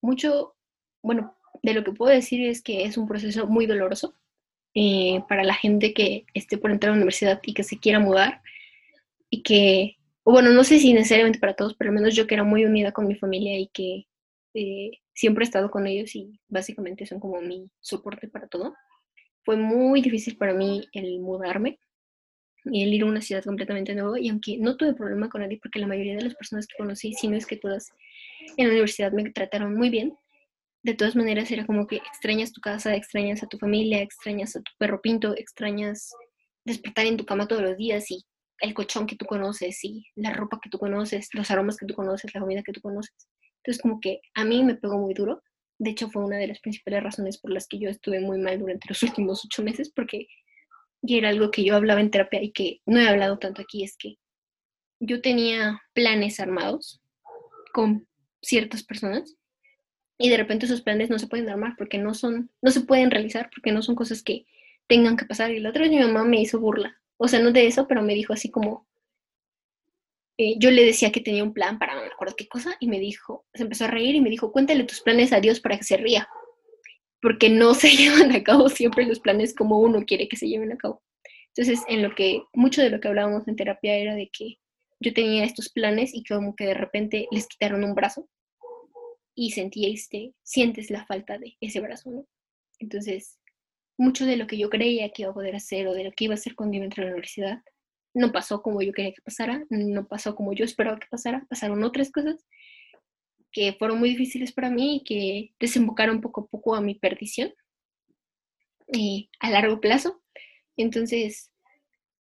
Mucho, 0.01 0.55
bueno, 1.01 1.37
de 1.63 1.73
lo 1.73 1.83
que 1.83 1.93
puedo 1.93 2.11
decir 2.11 2.45
es 2.47 2.61
que 2.61 2.83
es 2.83 2.97
un 2.97 3.07
proceso 3.07 3.47
muy 3.47 3.65
doloroso 3.65 4.15
eh, 4.73 5.21
para 5.29 5.43
la 5.43 5.53
gente 5.53 5.93
que 5.93 6.25
esté 6.33 6.57
por 6.57 6.71
entrar 6.71 6.91
a 6.91 6.95
la 6.95 7.01
universidad 7.01 7.39
y 7.43 7.53
que 7.53 7.63
se 7.63 7.77
quiera 7.77 7.99
mudar 7.99 8.41
y 9.29 9.43
que, 9.43 9.97
bueno, 10.25 10.49
no 10.51 10.63
sé 10.63 10.79
si 10.79 10.93
necesariamente 10.93 11.39
para 11.39 11.55
todos, 11.55 11.75
pero 11.75 11.89
al 11.89 11.95
menos 11.95 12.15
yo 12.15 12.27
que 12.27 12.35
era 12.35 12.43
muy 12.43 12.65
unida 12.65 12.91
con 12.91 13.07
mi 13.07 13.15
familia 13.15 13.57
y 13.57 13.67
que 13.67 14.07
eh, 14.53 15.00
siempre 15.13 15.43
he 15.43 15.45
estado 15.45 15.69
con 15.69 15.87
ellos 15.87 16.15
y 16.15 16.39
básicamente 16.47 17.05
son 17.05 17.19
como 17.19 17.41
mi 17.41 17.69
soporte 17.79 18.27
para 18.27 18.47
todo. 18.47 18.75
Fue 19.43 19.57
muy 19.57 20.01
difícil 20.01 20.37
para 20.37 20.53
mí 20.53 20.87
el 20.93 21.19
mudarme 21.19 21.79
y 22.65 22.83
el 22.83 22.93
ir 22.93 23.03
a 23.03 23.07
una 23.07 23.21
ciudad 23.21 23.43
completamente 23.43 23.95
nueva 23.95 24.19
y 24.19 24.29
aunque 24.29 24.57
no 24.57 24.77
tuve 24.77 24.93
problema 24.93 25.29
con 25.29 25.41
nadie 25.41 25.59
porque 25.61 25.79
la 25.79 25.87
mayoría 25.87 26.15
de 26.15 26.23
las 26.23 26.35
personas 26.35 26.67
que 26.67 26.77
conocí, 26.77 27.13
si 27.13 27.27
no 27.27 27.35
es 27.35 27.45
que 27.45 27.57
todas 27.57 27.89
en 28.57 28.65
la 28.65 28.71
universidad 28.71 29.11
me 29.11 29.29
trataron 29.31 29.75
muy 29.75 29.89
bien, 29.89 30.15
de 30.83 30.93
todas 30.93 31.15
maneras 31.15 31.51
era 31.51 31.65
como 31.65 31.87
que 31.87 31.97
extrañas 31.97 32.51
tu 32.53 32.61
casa, 32.61 32.95
extrañas 32.95 33.43
a 33.43 33.47
tu 33.47 33.57
familia, 33.57 34.01
extrañas 34.01 34.55
a 34.55 34.61
tu 34.61 34.71
perro 34.77 35.01
pinto, 35.01 35.35
extrañas 35.35 36.11
despertar 36.65 37.05
en 37.05 37.17
tu 37.17 37.25
cama 37.25 37.47
todos 37.47 37.61
los 37.61 37.77
días 37.77 38.09
y 38.11 38.23
el 38.59 38.73
colchón 38.73 39.07
que 39.07 39.15
tú 39.15 39.25
conoces 39.25 39.83
y 39.83 40.05
la 40.15 40.33
ropa 40.33 40.59
que 40.61 40.69
tú 40.69 40.77
conoces, 40.77 41.29
los 41.33 41.49
aromas 41.49 41.77
que 41.77 41.85
tú 41.85 41.95
conoces, 41.95 42.33
la 42.33 42.41
comida 42.41 42.61
que 42.63 42.71
tú 42.71 42.81
conoces. 42.81 43.27
Entonces, 43.63 43.81
como 43.81 43.99
que 43.99 44.21
a 44.33 44.43
mí 44.43 44.63
me 44.63 44.75
pegó 44.75 44.97
muy 44.97 45.13
duro. 45.13 45.41
De 45.77 45.91
hecho, 45.91 46.09
fue 46.09 46.23
una 46.23 46.37
de 46.37 46.47
las 46.47 46.59
principales 46.59 47.03
razones 47.03 47.37
por 47.37 47.51
las 47.51 47.67
que 47.67 47.79
yo 47.79 47.89
estuve 47.89 48.19
muy 48.19 48.37
mal 48.39 48.59
durante 48.59 48.87
los 48.89 49.01
últimos 49.03 49.45
ocho 49.45 49.63
meses, 49.63 49.91
porque 49.95 50.27
y 51.01 51.17
era 51.17 51.29
algo 51.29 51.51
que 51.51 51.63
yo 51.63 51.75
hablaba 51.75 52.01
en 52.01 52.11
terapia 52.11 52.41
y 52.41 52.51
que 52.51 52.81
no 52.85 52.99
he 52.99 53.07
hablado 53.07 53.39
tanto 53.39 53.61
aquí, 53.61 53.83
es 53.83 53.97
que 53.97 54.17
yo 54.99 55.21
tenía 55.21 55.81
planes 55.93 56.39
armados 56.39 57.01
con 57.73 58.07
ciertas 58.41 58.83
personas 58.83 59.35
y 60.19 60.29
de 60.29 60.37
repente 60.37 60.67
esos 60.67 60.81
planes 60.81 61.09
no 61.09 61.17
se 61.17 61.27
pueden 61.27 61.49
armar 61.49 61.73
porque 61.77 61.97
no 61.97 62.13
son, 62.13 62.51
no 62.61 62.69
se 62.71 62.81
pueden 62.81 63.09
realizar 63.09 63.49
porque 63.53 63.71
no 63.71 63.81
son 63.81 63.95
cosas 63.95 64.21
que 64.21 64.45
tengan 64.87 65.17
que 65.17 65.25
pasar. 65.25 65.51
Y 65.51 65.59
la 65.59 65.69
otra 65.69 65.81
vez 65.81 65.91
mi 65.91 65.99
mamá 65.99 66.23
me 66.23 66.39
hizo 66.39 66.59
burla, 66.59 66.95
o 67.17 67.27
sea, 67.27 67.39
no 67.39 67.51
de 67.51 67.65
eso, 67.65 67.87
pero 67.87 68.03
me 68.03 68.13
dijo 68.13 68.33
así 68.33 68.51
como, 68.51 68.87
eh, 70.37 70.55
yo 70.57 70.71
le 70.71 70.85
decía 70.85 71.11
que 71.11 71.21
tenía 71.21 71.43
un 71.43 71.53
plan 71.53 71.77
para 71.77 71.95
no 71.95 72.01
me 72.01 72.07
acuerdo 72.07 72.35
qué 72.35 72.47
cosa 72.47 72.75
y 72.79 72.87
me 72.87 72.99
dijo, 72.99 73.45
se 73.53 73.63
empezó 73.63 73.85
a 73.85 73.89
reír 73.89 74.15
y 74.15 74.21
me 74.21 74.29
dijo, 74.29 74.51
cuéntale 74.51 74.83
tus 74.83 75.01
planes 75.01 75.33
a 75.33 75.39
Dios 75.39 75.59
para 75.59 75.77
que 75.77 75.83
se 75.83 75.97
ría, 75.97 76.27
porque 77.21 77.49
no 77.49 77.73
se 77.75 77.89
llevan 77.89 78.31
a 78.31 78.43
cabo 78.43 78.69
siempre 78.69 79.05
los 79.05 79.19
planes 79.19 79.53
como 79.55 79.79
uno 79.79 80.03
quiere 80.05 80.27
que 80.27 80.37
se 80.37 80.47
lleven 80.47 80.71
a 80.71 80.77
cabo. 80.77 81.03
Entonces, 81.55 81.83
en 81.89 82.01
lo 82.01 82.15
que, 82.15 82.43
mucho 82.53 82.81
de 82.81 82.89
lo 82.89 82.99
que 82.99 83.09
hablábamos 83.09 83.47
en 83.47 83.57
terapia 83.57 83.95
era 83.95 84.15
de 84.15 84.29
que 84.31 84.57
yo 85.01 85.13
tenía 85.13 85.43
estos 85.43 85.69
planes 85.69 86.13
y 86.13 86.23
como 86.23 86.55
que 86.55 86.65
de 86.65 86.75
repente 86.75 87.27
les 87.31 87.47
quitaron 87.47 87.83
un 87.83 87.93
brazo 87.93 88.29
y 89.35 89.51
sentía 89.51 89.89
este, 89.89 90.33
sientes 90.43 90.89
la 90.89 91.05
falta 91.05 91.37
de 91.37 91.57
ese 91.59 91.81
brazo, 91.81 92.11
¿no? 92.11 92.27
Entonces, 92.79 93.39
mucho 93.97 94.25
de 94.25 94.37
lo 94.37 94.47
que 94.47 94.57
yo 94.57 94.69
creía 94.69 95.09
que 95.09 95.23
iba 95.23 95.31
a 95.31 95.33
poder 95.33 95.55
hacer 95.55 95.87
o 95.87 95.93
de 95.93 96.05
lo 96.05 96.11
que 96.11 96.25
iba 96.25 96.33
a 96.33 96.35
hacer 96.35 96.55
cuando 96.55 96.75
iba 96.75 96.83
a 96.83 96.85
entrar 96.85 97.05
la 97.05 97.13
universidad, 97.13 97.61
no 98.13 98.31
pasó 98.31 98.61
como 98.61 98.81
yo 98.81 98.93
quería 98.93 99.13
que 99.13 99.21
pasara, 99.21 99.65
no 99.69 100.07
pasó 100.07 100.35
como 100.35 100.53
yo 100.53 100.65
esperaba 100.65 100.99
que 100.99 101.07
pasara, 101.07 101.45
pasaron 101.49 101.83
otras 101.83 102.11
cosas 102.11 102.45
que 103.51 103.73
fueron 103.73 103.99
muy 103.99 104.11
difíciles 104.11 104.51
para 104.51 104.69
mí 104.69 104.97
y 104.97 105.03
que 105.03 105.53
desembocaron 105.59 106.21
poco 106.21 106.41
a 106.41 106.47
poco 106.47 106.75
a 106.75 106.81
mi 106.81 106.95
perdición 106.95 107.53
eh, 108.93 109.27
a 109.39 109.49
largo 109.49 109.79
plazo. 109.79 110.21
Entonces, 110.77 111.51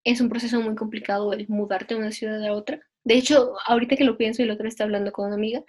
es 0.04 0.22
un 0.22 0.30
proceso 0.30 0.62
muy 0.62 0.76
complicado 0.76 1.34
el 1.34 1.48
mudarte 1.50 1.96
de 1.96 2.00
una 2.00 2.12
ciudad 2.12 2.44
a 2.46 2.54
otra. 2.54 2.82
De 3.04 3.16
hecho, 3.16 3.54
ahorita 3.66 3.98
que 3.98 4.06
lo 4.06 4.18
pienso 4.18 4.42
y 4.42 4.46
la 4.46 4.54
otra 4.54 4.68
está 4.68 4.84
hablando 4.86 5.12
con 5.12 5.28
una 5.28 5.36
amiga, 5.36 5.64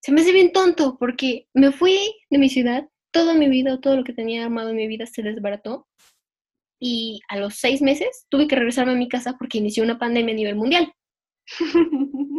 se 0.00 0.12
me 0.12 0.20
hace 0.20 0.32
bien 0.32 0.52
tonto 0.52 0.96
porque 0.98 1.48
me 1.54 1.72
fui 1.72 1.96
de 2.30 2.38
mi 2.38 2.48
ciudad, 2.48 2.88
toda 3.10 3.34
mi 3.34 3.48
vida, 3.48 3.80
todo 3.80 3.96
lo 3.96 4.04
que 4.04 4.12
tenía 4.12 4.44
armado 4.44 4.70
en 4.70 4.76
mi 4.76 4.86
vida 4.86 5.06
se 5.06 5.22
desbarató 5.22 5.88
y 6.80 7.20
a 7.28 7.36
los 7.36 7.54
seis 7.54 7.82
meses 7.82 8.26
tuve 8.28 8.46
que 8.46 8.56
regresarme 8.56 8.92
a 8.92 8.96
mi 8.96 9.08
casa 9.08 9.36
porque 9.38 9.58
inició 9.58 9.82
una 9.84 9.98
pandemia 9.98 10.34
a 10.34 10.36
nivel 10.36 10.56
mundial. 10.56 10.92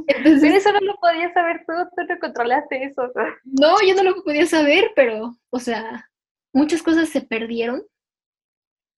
Entonces, 0.08 0.54
eso 0.54 0.72
no 0.72 0.80
lo 0.82 0.96
podías 0.96 1.34
saber 1.34 1.64
tú, 1.68 1.74
tú 1.96 2.04
no 2.08 2.20
controlaste 2.20 2.84
eso. 2.84 3.12
No, 3.44 3.76
yo 3.86 3.96
no 3.96 4.04
lo 4.04 4.24
podía 4.24 4.46
saber, 4.46 4.92
pero, 4.96 5.36
o 5.50 5.60
sea, 5.60 6.10
muchas 6.54 6.84
cosas 6.84 7.10
se 7.10 7.22
perdieron 7.22 7.84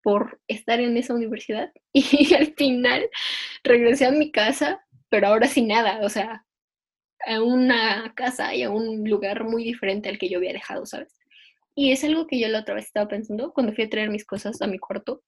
por 0.03 0.39
estar 0.47 0.79
en 0.79 0.97
esa 0.97 1.13
universidad 1.13 1.71
y 1.93 2.33
al 2.33 2.53
final 2.55 3.09
regresé 3.63 4.05
a 4.05 4.11
mi 4.11 4.31
casa, 4.31 4.85
pero 5.09 5.27
ahora 5.27 5.47
sin 5.47 5.67
nada, 5.67 5.99
o 6.03 6.09
sea, 6.09 6.45
a 7.25 7.41
una 7.41 8.13
casa 8.15 8.55
y 8.55 8.63
a 8.63 8.71
un 8.71 9.07
lugar 9.07 9.43
muy 9.43 9.63
diferente 9.63 10.09
al 10.09 10.17
que 10.17 10.29
yo 10.29 10.39
había 10.39 10.53
dejado, 10.53 10.85
¿sabes? 10.85 11.20
Y 11.75 11.91
es 11.91 12.03
algo 12.03 12.27
que 12.27 12.39
yo 12.39 12.47
la 12.49 12.59
otra 12.59 12.75
vez 12.75 12.85
estaba 12.85 13.07
pensando 13.07 13.53
cuando 13.53 13.73
fui 13.73 13.85
a 13.85 13.89
traer 13.89 14.09
mis 14.09 14.25
cosas 14.25 14.61
a 14.61 14.67
mi 14.67 14.77
cuarto. 14.77 15.23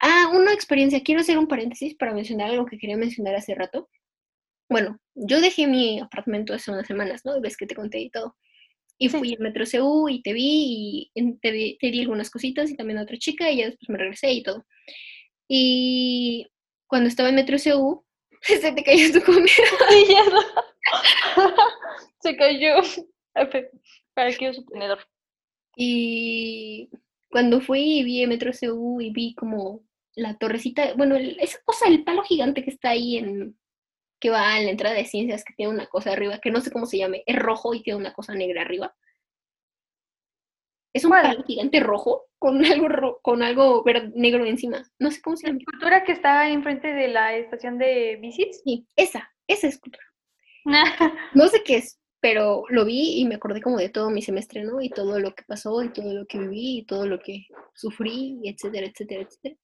Ah, 0.00 0.30
una 0.34 0.52
experiencia. 0.52 1.02
Quiero 1.02 1.20
hacer 1.20 1.38
un 1.38 1.46
paréntesis 1.46 1.94
para 1.94 2.12
mencionar 2.12 2.50
algo 2.50 2.66
que 2.66 2.78
quería 2.78 2.96
mencionar 2.96 3.36
hace 3.36 3.54
rato. 3.54 3.88
Bueno, 4.68 4.98
yo 5.14 5.40
dejé 5.40 5.66
mi 5.66 6.00
apartamento 6.00 6.54
hace 6.54 6.70
unas 6.70 6.86
semanas, 6.86 7.22
¿no? 7.24 7.40
Ves 7.40 7.56
que 7.56 7.66
te 7.66 7.74
conté 7.74 8.00
y 8.00 8.10
todo. 8.10 8.36
Y 8.98 9.08
fui 9.08 9.34
al 9.34 9.40
Metro 9.40 9.64
CU 9.70 10.08
y 10.08 10.22
te 10.22 10.32
vi 10.32 11.10
y 11.14 11.38
te, 11.40 11.52
di 11.52 12.00
algunas 12.00 12.30
cositas 12.30 12.70
y 12.70 12.76
también 12.76 12.98
a 12.98 13.02
otra 13.02 13.16
chica 13.18 13.50
y 13.50 13.58
ya 13.58 13.66
después 13.66 13.88
me 13.90 13.98
regresé 13.98 14.32
y 14.32 14.42
todo. 14.42 14.66
Y 15.48 16.48
cuando 16.86 17.08
estaba 17.08 17.28
en 17.28 17.36
Metro 17.36 17.56
CU, 17.58 18.04
se 18.42 18.72
te 18.72 18.82
cayó 18.82 19.12
tu 19.12 19.22
comida. 19.24 19.46
Sí, 19.90 20.14
no. 20.30 21.44
se 22.20 22.36
cayó. 22.36 22.76
¿Para 24.14 24.32
qué 24.32 24.52
su 24.52 24.64
tenedor? 24.64 24.98
Y 25.76 26.90
cuando 27.30 27.60
fui 27.60 27.98
y 27.98 28.04
vi 28.04 28.26
Metro 28.26 28.52
CU 28.52 29.00
y 29.00 29.10
vi 29.10 29.34
como 29.34 29.82
la 30.14 30.36
torrecita, 30.36 30.94
bueno, 30.94 31.16
esa 31.16 31.58
cosa, 31.64 31.88
el 31.88 32.04
palo 32.04 32.22
gigante 32.22 32.62
que 32.62 32.70
está 32.70 32.90
ahí 32.90 33.16
en, 33.16 33.56
que 34.20 34.30
va 34.30 34.54
a 34.54 34.60
la 34.60 34.70
entrada 34.70 34.94
de 34.94 35.04
ciencias 35.04 35.44
que 35.44 35.54
tiene 35.54 35.72
una 35.72 35.86
cosa 35.86 36.12
arriba, 36.12 36.38
que 36.38 36.50
no 36.50 36.60
sé 36.60 36.70
cómo 36.70 36.86
se 36.86 36.98
llame, 36.98 37.24
es 37.26 37.36
rojo 37.36 37.74
y 37.74 37.82
tiene 37.82 37.98
una 37.98 38.12
cosa 38.12 38.34
negra 38.34 38.62
arriba. 38.62 38.94
Es 40.94 41.04
un 41.04 41.10
palo 41.10 41.42
gigante 41.44 41.80
rojo 41.80 42.26
con 42.38 42.62
algo 42.66 43.18
con 43.22 43.42
algo 43.42 43.84
negro 44.14 44.44
encima. 44.44 44.82
No 44.98 45.10
sé 45.10 45.22
cómo 45.22 45.36
se 45.36 45.46
llama. 45.46 45.58
¿La 45.58 45.62
escultura 45.62 46.04
que 46.04 46.12
está 46.12 46.48
enfrente 46.50 46.92
de 46.92 47.08
la 47.08 47.34
estación 47.34 47.78
de 47.78 48.18
bicis? 48.20 48.60
Sí, 48.62 48.86
esa, 48.96 49.32
esa 49.46 49.68
escultura. 49.68 50.04
no 51.34 51.48
sé 51.48 51.62
qué 51.64 51.76
es, 51.76 52.01
pero 52.22 52.62
lo 52.68 52.84
vi 52.84 53.20
y 53.20 53.24
me 53.24 53.34
acordé 53.34 53.60
como 53.60 53.78
de 53.78 53.88
todo 53.88 54.08
mi 54.08 54.22
semestre, 54.22 54.62
¿no? 54.62 54.80
Y 54.80 54.88
todo 54.90 55.18
lo 55.18 55.34
que 55.34 55.42
pasó 55.42 55.82
y 55.82 55.88
todo 55.88 56.14
lo 56.14 56.24
que 56.24 56.38
viví 56.38 56.78
y 56.78 56.84
todo 56.84 57.04
lo 57.04 57.18
que 57.18 57.48
sufrí, 57.74 58.40
etcétera, 58.44 58.86
etcétera, 58.86 59.22
etcétera. 59.22 59.56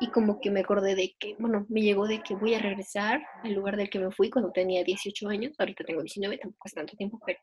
Y 0.00 0.06
como 0.12 0.40
que 0.40 0.52
me 0.52 0.60
acordé 0.60 0.94
de 0.94 1.16
que, 1.18 1.34
bueno, 1.40 1.66
me 1.68 1.82
llegó 1.82 2.06
de 2.06 2.22
que 2.22 2.36
voy 2.36 2.54
a 2.54 2.60
regresar 2.60 3.20
al 3.42 3.52
lugar 3.52 3.76
del 3.76 3.90
que 3.90 3.98
me 3.98 4.12
fui 4.12 4.30
cuando 4.30 4.52
tenía 4.52 4.84
18 4.84 5.28
años, 5.28 5.56
ahorita 5.58 5.82
tengo 5.82 6.00
19, 6.00 6.38
tampoco 6.38 6.68
es 6.68 6.74
tanto 6.74 6.96
tiempo, 6.96 7.18
pero 7.26 7.40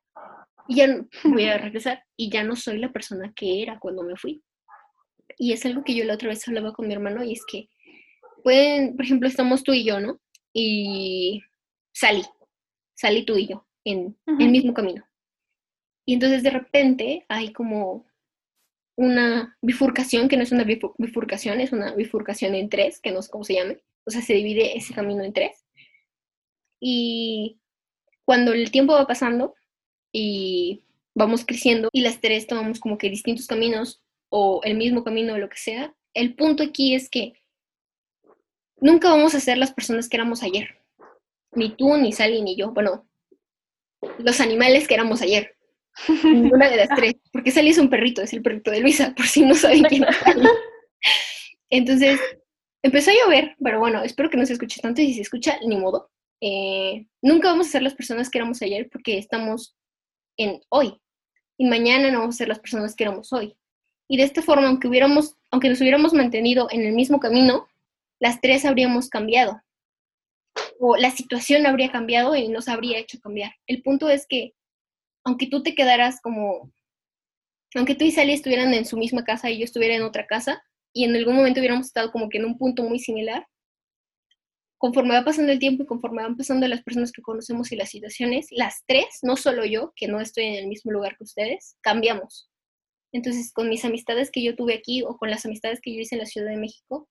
y 0.69 0.75
ya 0.77 0.87
voy 1.25 1.45
a 1.49 1.57
regresar 1.57 2.01
y 2.15 2.29
ya 2.29 2.45
no 2.45 2.55
soy 2.55 2.77
la 2.77 2.93
persona 2.93 3.33
que 3.35 3.61
era 3.61 3.77
cuando 3.77 4.03
me 4.03 4.15
fui. 4.15 4.41
Y 5.37 5.51
es 5.51 5.65
algo 5.65 5.83
que 5.83 5.95
yo 5.95 6.05
la 6.05 6.13
otra 6.13 6.29
vez 6.29 6.47
hablaba 6.47 6.71
con 6.71 6.87
mi 6.87 6.93
hermano 6.93 7.25
y 7.25 7.33
es 7.33 7.43
que 7.45 7.67
pueden, 8.41 8.95
por 8.95 9.03
ejemplo, 9.03 9.27
estamos 9.27 9.63
tú 9.63 9.73
y 9.73 9.83
yo, 9.83 9.99
¿no? 9.99 10.21
Y 10.53 11.41
salí, 11.91 12.23
salí 12.93 13.25
tú 13.25 13.35
y 13.35 13.47
yo 13.47 13.64
en 13.85 14.17
el 14.39 14.49
mismo 14.49 14.73
camino. 14.73 15.05
Y 16.05 16.13
entonces 16.15 16.43
de 16.43 16.49
repente 16.49 17.25
hay 17.29 17.53
como 17.53 18.05
una 18.97 19.57
bifurcación, 19.61 20.27
que 20.27 20.37
no 20.37 20.43
es 20.43 20.51
una 20.51 20.63
bifurcación, 20.63 21.59
es 21.59 21.71
una 21.71 21.93
bifurcación 21.93 22.55
en 22.55 22.69
tres, 22.69 22.99
que 22.99 23.11
no 23.11 23.21
sé 23.21 23.31
cómo 23.31 23.43
se 23.43 23.55
llame. 23.55 23.81
O 24.05 24.11
sea, 24.11 24.21
se 24.21 24.33
divide 24.33 24.77
ese 24.77 24.93
camino 24.93 25.23
en 25.23 25.33
tres. 25.33 25.65
Y 26.79 27.59
cuando 28.25 28.53
el 28.53 28.71
tiempo 28.71 28.93
va 28.93 29.07
pasando 29.07 29.55
y 30.11 30.83
vamos 31.15 31.45
creciendo 31.45 31.89
y 31.91 32.01
las 32.01 32.21
tres 32.21 32.47
tomamos 32.47 32.79
como 32.79 32.97
que 32.97 33.09
distintos 33.09 33.47
caminos 33.47 34.03
o 34.29 34.61
el 34.63 34.75
mismo 34.77 35.03
camino 35.03 35.33
o 35.33 35.37
lo 35.37 35.49
que 35.49 35.57
sea, 35.57 35.95
el 36.13 36.35
punto 36.35 36.63
aquí 36.63 36.95
es 36.95 37.09
que 37.09 37.33
nunca 38.77 39.09
vamos 39.09 39.35
a 39.35 39.39
ser 39.39 39.57
las 39.57 39.73
personas 39.73 40.07
que 40.07 40.17
éramos 40.17 40.43
ayer. 40.43 40.81
Ni 41.53 41.75
tú, 41.75 41.97
ni 41.97 42.11
Sally, 42.11 42.41
ni 42.41 42.55
yo. 42.55 42.71
Bueno, 42.71 43.07
los 44.17 44.39
animales 44.39 44.87
que 44.87 44.93
éramos 44.93 45.21
ayer. 45.21 45.55
Ninguna 46.23 46.69
de 46.69 46.77
las 46.77 46.89
tres. 46.89 47.15
Porque 47.31 47.51
Sally 47.51 47.69
es 47.69 47.77
un 47.77 47.89
perrito, 47.89 48.21
es 48.21 48.33
el 48.33 48.41
perrito 48.41 48.71
de 48.71 48.81
Luisa, 48.81 49.13
por 49.15 49.27
si 49.27 49.45
no 49.45 49.55
saben 49.55 49.83
quién 49.83 50.03
es 50.03 50.17
Entonces, 51.69 52.19
empezó 52.83 53.11
a 53.11 53.13
llover, 53.13 53.55
pero 53.61 53.79
bueno, 53.79 54.03
espero 54.03 54.29
que 54.29 54.37
no 54.37 54.45
se 54.45 54.53
escuche 54.53 54.81
tanto 54.81 55.01
y 55.01 55.07
si 55.07 55.15
se 55.15 55.21
escucha, 55.21 55.57
ni 55.65 55.77
modo. 55.77 56.09
Eh, 56.41 57.07
nunca 57.21 57.49
vamos 57.49 57.67
a 57.67 57.71
ser 57.71 57.81
las 57.81 57.95
personas 57.95 58.29
que 58.29 58.37
éramos 58.37 58.61
ayer 58.61 58.89
porque 58.91 59.17
estamos 59.17 59.75
en 60.37 60.61
hoy. 60.69 60.99
Y 61.57 61.65
mañana 61.65 62.11
no 62.11 62.19
vamos 62.19 62.35
a 62.35 62.39
ser 62.39 62.49
las 62.49 62.59
personas 62.59 62.95
que 62.95 63.03
éramos 63.05 63.31
hoy. 63.31 63.55
Y 64.07 64.17
de 64.17 64.23
esta 64.23 64.41
forma, 64.41 64.67
aunque, 64.67 64.87
hubiéramos, 64.87 65.35
aunque 65.51 65.69
nos 65.69 65.81
hubiéramos 65.81 66.13
mantenido 66.13 66.67
en 66.71 66.81
el 66.81 66.93
mismo 66.93 67.19
camino, 67.19 67.67
las 68.19 68.41
tres 68.41 68.65
habríamos 68.65 69.09
cambiado 69.09 69.61
o 70.79 70.97
la 70.97 71.11
situación 71.11 71.65
habría 71.65 71.91
cambiado 71.91 72.35
y 72.35 72.47
nos 72.49 72.67
habría 72.67 72.99
hecho 72.99 73.19
cambiar. 73.19 73.51
El 73.67 73.81
punto 73.81 74.09
es 74.09 74.25
que, 74.27 74.53
aunque 75.23 75.47
tú 75.47 75.63
te 75.63 75.75
quedaras 75.75 76.21
como, 76.21 76.71
aunque 77.75 77.95
tú 77.95 78.05
y 78.05 78.11
Sally 78.11 78.33
estuvieran 78.33 78.73
en 78.73 78.85
su 78.85 78.97
misma 78.97 79.23
casa 79.23 79.49
y 79.49 79.59
yo 79.59 79.65
estuviera 79.65 79.95
en 79.95 80.03
otra 80.03 80.27
casa, 80.27 80.61
y 80.93 81.03
en 81.03 81.15
algún 81.15 81.35
momento 81.35 81.59
hubiéramos 81.59 81.87
estado 81.87 82.11
como 82.11 82.29
que 82.29 82.37
en 82.37 82.45
un 82.45 82.57
punto 82.57 82.83
muy 82.83 82.99
similar, 82.99 83.45
conforme 84.77 85.15
va 85.15 85.25
pasando 85.25 85.51
el 85.51 85.59
tiempo 85.59 85.83
y 85.83 85.85
conforme 85.85 86.23
van 86.23 86.37
pasando 86.37 86.67
las 86.67 86.83
personas 86.83 87.11
que 87.11 87.21
conocemos 87.21 87.71
y 87.71 87.75
las 87.75 87.89
situaciones, 87.89 88.47
las 88.51 88.83
tres, 88.85 89.05
no 89.23 89.35
solo 89.35 89.65
yo, 89.65 89.93
que 89.95 90.07
no 90.07 90.21
estoy 90.21 90.45
en 90.45 90.55
el 90.55 90.67
mismo 90.67 90.91
lugar 90.91 91.17
que 91.17 91.23
ustedes, 91.23 91.77
cambiamos. 91.81 92.49
Entonces, 93.11 93.51
con 93.51 93.69
mis 93.69 93.83
amistades 93.85 94.29
que 94.31 94.43
yo 94.43 94.55
tuve 94.55 94.73
aquí 94.73 95.01
o 95.03 95.17
con 95.17 95.29
las 95.29 95.45
amistades 95.45 95.79
que 95.81 95.93
yo 95.93 96.01
hice 96.01 96.15
en 96.15 96.19
la 96.19 96.25
Ciudad 96.25 96.49
de 96.49 96.57
México, 96.57 97.09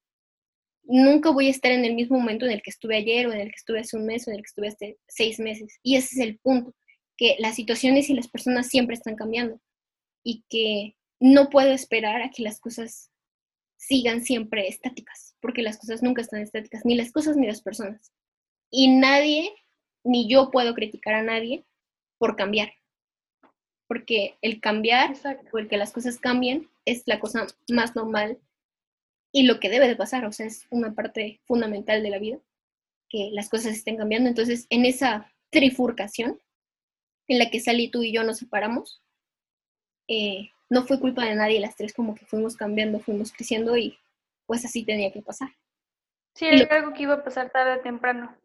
nunca 0.84 1.30
voy 1.30 1.48
a 1.48 1.50
estar 1.50 1.72
en 1.72 1.84
el 1.84 1.94
mismo 1.94 2.18
momento 2.18 2.44
en 2.44 2.52
el 2.52 2.62
que 2.62 2.70
estuve 2.70 2.96
ayer 2.96 3.26
o 3.26 3.32
en 3.32 3.40
el 3.40 3.48
que 3.48 3.56
estuve 3.56 3.80
hace 3.80 3.96
un 3.96 4.06
mes 4.06 4.26
o 4.26 4.30
en 4.30 4.36
el 4.36 4.42
que 4.42 4.48
estuve 4.48 4.68
hace 4.68 4.98
seis 5.08 5.38
meses. 5.38 5.78
Y 5.82 5.96
ese 5.96 6.16
es 6.16 6.20
el 6.20 6.38
punto, 6.38 6.74
que 7.16 7.36
las 7.38 7.56
situaciones 7.56 8.10
y 8.10 8.14
las 8.14 8.28
personas 8.28 8.68
siempre 8.68 8.94
están 8.94 9.16
cambiando 9.16 9.60
y 10.22 10.44
que 10.48 10.96
no 11.20 11.50
puedo 11.50 11.72
esperar 11.72 12.22
a 12.22 12.30
que 12.30 12.42
las 12.42 12.60
cosas 12.60 13.10
sigan 13.76 14.22
siempre 14.24 14.68
estáticas, 14.68 15.36
porque 15.40 15.62
las 15.62 15.78
cosas 15.78 16.02
nunca 16.02 16.22
están 16.22 16.40
estáticas, 16.40 16.84
ni 16.84 16.96
las 16.96 17.12
cosas 17.12 17.36
ni 17.36 17.46
las 17.46 17.62
personas. 17.62 18.12
Y 18.70 18.88
nadie, 18.88 19.50
ni 20.02 20.28
yo 20.28 20.50
puedo 20.50 20.74
criticar 20.74 21.14
a 21.14 21.22
nadie 21.22 21.64
por 22.18 22.36
cambiar, 22.36 22.72
porque 23.86 24.36
el 24.40 24.60
cambiar 24.60 25.14
o 25.52 25.58
el 25.58 25.68
que 25.68 25.76
las 25.76 25.92
cosas 25.92 26.18
cambien 26.18 26.68
es 26.84 27.02
la 27.06 27.20
cosa 27.20 27.46
más 27.68 27.94
normal 27.94 28.38
y 29.34 29.42
lo 29.42 29.58
que 29.58 29.68
debe 29.68 29.88
de 29.88 29.96
pasar, 29.96 30.24
o 30.26 30.32
sea, 30.32 30.46
es 30.46 30.64
una 30.70 30.94
parte 30.94 31.40
fundamental 31.44 32.04
de 32.04 32.10
la 32.10 32.20
vida, 32.20 32.38
que 33.08 33.30
las 33.32 33.48
cosas 33.48 33.72
estén 33.72 33.96
cambiando. 33.96 34.28
Entonces, 34.28 34.68
en 34.70 34.84
esa 34.84 35.28
trifurcación 35.50 36.40
en 37.26 37.40
la 37.40 37.50
que 37.50 37.58
Sally, 37.58 37.90
tú 37.90 38.04
y 38.04 38.12
yo 38.12 38.22
nos 38.22 38.38
separamos, 38.38 39.02
eh, 40.06 40.50
no 40.70 40.86
fue 40.86 41.00
culpa 41.00 41.24
de 41.24 41.34
nadie, 41.34 41.58
las 41.58 41.74
tres 41.74 41.92
como 41.92 42.14
que 42.14 42.24
fuimos 42.26 42.56
cambiando, 42.56 43.00
fuimos 43.00 43.32
creciendo 43.32 43.76
y 43.76 43.98
pues 44.46 44.64
así 44.64 44.84
tenía 44.84 45.12
que 45.12 45.20
pasar. 45.20 45.48
Sí, 46.34 46.46
era 46.46 46.76
algo 46.76 46.92
que 46.92 47.02
iba 47.02 47.14
a 47.14 47.24
pasar 47.24 47.50
tarde 47.50 47.80
o 47.80 47.82
temprano. 47.82 48.36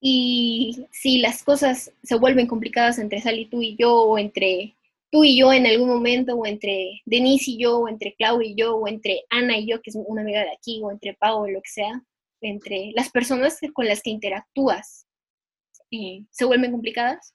Y 0.00 0.86
si 0.92 1.18
las 1.18 1.42
cosas 1.42 1.92
se 2.04 2.14
vuelven 2.14 2.46
complicadas 2.46 3.00
entre 3.00 3.20
Sally, 3.20 3.46
tú 3.46 3.60
y 3.60 3.74
yo, 3.74 4.02
o 4.02 4.18
entre 4.18 4.76
tú 5.10 5.24
y 5.24 5.38
yo 5.38 5.52
en 5.52 5.66
algún 5.66 5.88
momento, 5.88 6.34
o 6.34 6.46
entre 6.46 7.00
Denise 7.04 7.52
y 7.52 7.58
yo, 7.58 7.78
o 7.78 7.88
entre 7.88 8.14
Clau 8.14 8.40
y 8.42 8.54
yo, 8.54 8.76
o 8.76 8.88
entre 8.88 9.24
Ana 9.30 9.58
y 9.58 9.66
yo, 9.66 9.80
que 9.82 9.90
es 9.90 9.96
una 9.96 10.22
amiga 10.22 10.40
de 10.40 10.52
aquí, 10.52 10.80
o 10.82 10.90
entre 10.90 11.14
Pau, 11.14 11.42
o 11.42 11.48
lo 11.48 11.60
que 11.62 11.70
sea, 11.70 12.02
entre 12.40 12.92
las 12.94 13.10
personas 13.10 13.58
con 13.72 13.86
las 13.86 14.02
que 14.02 14.10
interactúas 14.10 15.06
se 16.30 16.44
vuelven 16.44 16.72
complicadas, 16.72 17.34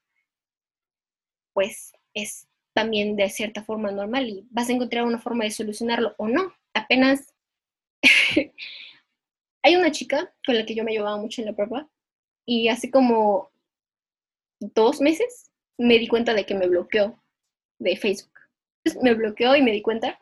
pues 1.54 1.94
es 2.14 2.48
también 2.74 3.16
de 3.16 3.30
cierta 3.30 3.64
forma 3.64 3.92
normal 3.92 4.30
y 4.30 4.48
vas 4.50 4.70
a 4.70 4.74
encontrar 4.74 5.06
una 5.06 5.20
forma 5.20 5.44
de 5.44 5.52
solucionarlo 5.52 6.16
o 6.18 6.28
no. 6.28 6.54
Apenas 6.74 7.34
hay 9.64 9.76
una 9.76 9.92
chica 9.92 10.34
con 10.46 10.56
la 10.56 10.66
que 10.66 10.76
yo 10.76 10.84
me 10.84 10.92
llevaba 10.92 11.18
mucho 11.18 11.42
en 11.42 11.48
la 11.48 11.54
prueba 11.54 11.88
y 12.46 12.68
hace 12.68 12.92
como 12.92 13.52
dos 14.60 15.02
meses 15.02 15.52
me 15.78 15.98
di 15.98 16.08
cuenta 16.08 16.34
de 16.34 16.46
que 16.46 16.56
me 16.56 16.68
bloqueó 16.68 17.23
de 17.80 17.98
Facebook. 17.98 18.32
me 19.02 19.14
bloqueó 19.14 19.56
y 19.56 19.62
me 19.62 19.72
di 19.72 19.82
cuenta. 19.82 20.20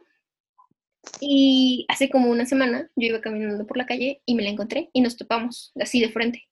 Y 1.19 1.85
hace 1.89 2.09
como 2.09 2.29
una 2.29 2.45
semana 2.45 2.89
yo 2.95 3.07
iba 3.07 3.21
caminando 3.21 3.65
por 3.65 3.77
la 3.77 3.85
calle 3.85 4.21
y 4.25 4.35
me 4.35 4.43
la 4.43 4.49
encontré 4.49 4.89
y 4.93 5.01
nos 5.01 5.17
topamos 5.17 5.71
así 5.79 5.99
de 5.99 6.11
frente. 6.11 6.47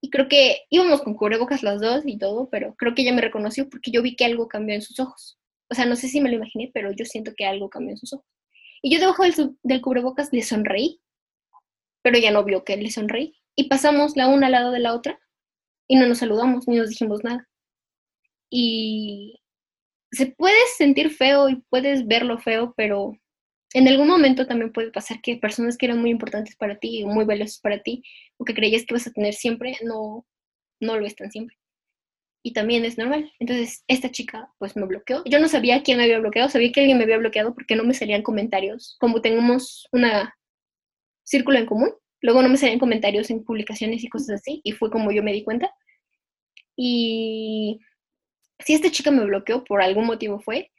Y 0.00 0.10
creo 0.10 0.28
que 0.28 0.66
íbamos 0.70 1.02
con 1.02 1.14
cubrebocas 1.14 1.62
las 1.62 1.80
dos 1.80 2.02
y 2.04 2.18
todo, 2.18 2.48
pero 2.50 2.74
creo 2.76 2.94
que 2.94 3.02
ella 3.02 3.14
me 3.14 3.22
reconoció 3.22 3.68
porque 3.68 3.90
yo 3.90 4.02
vi 4.02 4.16
que 4.16 4.26
algo 4.26 4.48
cambió 4.48 4.74
en 4.74 4.82
sus 4.82 5.00
ojos. 5.00 5.38
O 5.70 5.74
sea, 5.74 5.86
no 5.86 5.96
sé 5.96 6.08
si 6.08 6.20
me 6.20 6.28
lo 6.28 6.36
imaginé, 6.36 6.70
pero 6.74 6.92
yo 6.92 7.04
siento 7.04 7.32
que 7.34 7.46
algo 7.46 7.70
cambió 7.70 7.92
en 7.92 7.98
sus 7.98 8.12
ojos. 8.12 8.26
Y 8.82 8.92
yo 8.92 9.00
debajo 9.00 9.22
del, 9.22 9.56
del 9.62 9.80
cubrebocas 9.80 10.30
le 10.30 10.42
sonreí, 10.42 11.00
pero 12.02 12.18
ella 12.18 12.30
no 12.30 12.44
vio 12.44 12.64
que 12.64 12.76
le 12.76 12.90
sonreí. 12.90 13.34
Y 13.56 13.68
pasamos 13.68 14.14
la 14.14 14.28
una 14.28 14.46
al 14.46 14.52
lado 14.52 14.72
de 14.72 14.80
la 14.80 14.94
otra 14.94 15.18
y 15.88 15.96
no 15.96 16.06
nos 16.06 16.18
saludamos 16.18 16.68
ni 16.68 16.76
nos 16.76 16.90
dijimos 16.90 17.24
nada. 17.24 17.48
Y 18.50 19.40
se 20.14 20.26
puede 20.26 20.56
sentir 20.76 21.10
feo 21.10 21.48
y 21.48 21.62
puedes 21.68 22.06
verlo 22.06 22.38
feo, 22.38 22.74
pero 22.76 23.12
en 23.74 23.88
algún 23.88 24.06
momento 24.06 24.46
también 24.46 24.72
puede 24.72 24.90
pasar 24.90 25.20
que 25.20 25.36
personas 25.36 25.76
que 25.76 25.86
eran 25.86 26.00
muy 26.00 26.10
importantes 26.10 26.56
para 26.56 26.78
ti 26.78 27.04
muy 27.04 27.24
valiosas 27.24 27.58
para 27.60 27.82
ti 27.82 28.02
o 28.36 28.44
que 28.44 28.54
creías 28.54 28.84
que 28.84 28.94
vas 28.94 29.06
a 29.06 29.12
tener 29.12 29.34
siempre, 29.34 29.76
no, 29.82 30.24
no 30.80 30.98
lo 30.98 31.06
están 31.06 31.30
siempre. 31.30 31.56
Y 32.46 32.52
también 32.52 32.84
es 32.84 32.98
normal. 32.98 33.32
Entonces, 33.38 33.84
esta 33.88 34.10
chica 34.10 34.52
pues 34.58 34.76
me 34.76 34.84
bloqueó. 34.84 35.22
Yo 35.24 35.40
no 35.40 35.48
sabía 35.48 35.82
quién 35.82 35.98
me 35.98 36.04
había 36.04 36.18
bloqueado, 36.18 36.50
sabía 36.50 36.70
que 36.72 36.80
alguien 36.80 36.98
me 36.98 37.04
había 37.04 37.18
bloqueado 37.18 37.54
porque 37.54 37.74
no 37.74 37.84
me 37.84 37.94
salían 37.94 38.22
comentarios. 38.22 38.96
Como 39.00 39.22
tenemos 39.22 39.88
una 39.92 40.34
círculo 41.24 41.58
en 41.58 41.66
común, 41.66 41.90
luego 42.20 42.42
no 42.42 42.48
me 42.48 42.56
salían 42.56 42.78
comentarios 42.78 43.30
en 43.30 43.44
publicaciones 43.44 44.04
y 44.04 44.08
cosas 44.08 44.40
así, 44.40 44.60
y 44.62 44.72
fue 44.72 44.90
como 44.90 45.10
yo 45.10 45.22
me 45.22 45.32
di 45.32 45.42
cuenta. 45.42 45.70
Y 46.76 47.80
si 48.58 48.74
esta 48.74 48.90
chica 48.90 49.10
me 49.10 49.24
bloqueó, 49.24 49.64
por 49.64 49.82
algún 49.82 50.06
motivo 50.06 50.40
fue, 50.40 50.70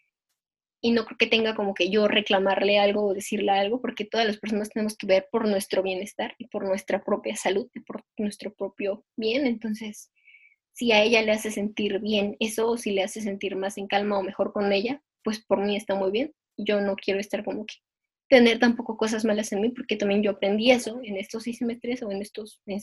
y 0.82 0.92
no 0.92 1.06
creo 1.06 1.18
que 1.18 1.28
tenga 1.28 1.56
como 1.56 1.74
que 1.74 1.90
yo 1.90 2.08
reclamarle 2.08 2.78
algo 2.78 3.06
o 3.06 3.14
decirle 3.14 3.52
algo, 3.52 3.82
porque 3.82 4.06
todas 4.06 4.28
las 4.28 4.38
personas 4.38 4.70
tenemos 4.70 4.96
que 4.96 5.08
ver 5.08 5.28
por 5.32 5.48
nuestro 5.48 5.82
bienestar 5.82 6.36
y 6.38 6.48
por 6.48 6.64
nuestra 6.64 7.04
propia 7.04 7.36
salud 7.36 7.68
y 7.74 7.80
por 7.80 8.04
nuestro 8.18 8.54
propio 8.54 9.04
bien. 9.16 9.48
Entonces, 9.48 10.12
si 10.74 10.92
a 10.92 11.02
ella 11.02 11.24
le 11.24 11.32
hace 11.32 11.50
sentir 11.50 12.00
bien 12.00 12.38
eso, 12.40 12.70
o 12.70 12.78
si 12.78 12.92
le 12.92 13.02
hace 13.02 13.22
sentir 13.22 13.56
más 13.56 13.80
en 13.80 13.88
calma 13.88 14.20
o 14.20 14.24
mejor 14.24 14.54
con 14.54 14.72
ella, 14.72 15.02
pues 15.24 15.44
por 15.44 15.60
mí 15.60 15.76
está 15.76 15.96
muy 15.96 16.12
bien. 16.12 16.34
Yo 16.58 16.82
no 16.82 16.96
quiero 16.96 17.20
estar 17.20 17.44
como 17.44 17.66
que 17.66 17.76
tener 18.30 18.60
tampoco 18.60 18.98
cosas 18.98 19.26
malas 19.26 19.52
en 19.54 19.62
mí, 19.62 19.70
porque 19.70 19.96
también 19.96 20.22
yo 20.22 20.32
aprendí 20.32 20.70
eso 20.72 21.00
en 21.04 21.18
estos 21.18 21.44
seis 21.44 21.58
semestres 21.58 22.04
o 22.04 22.12
en 22.12 22.22
estos, 22.22 22.62
en 22.68 22.80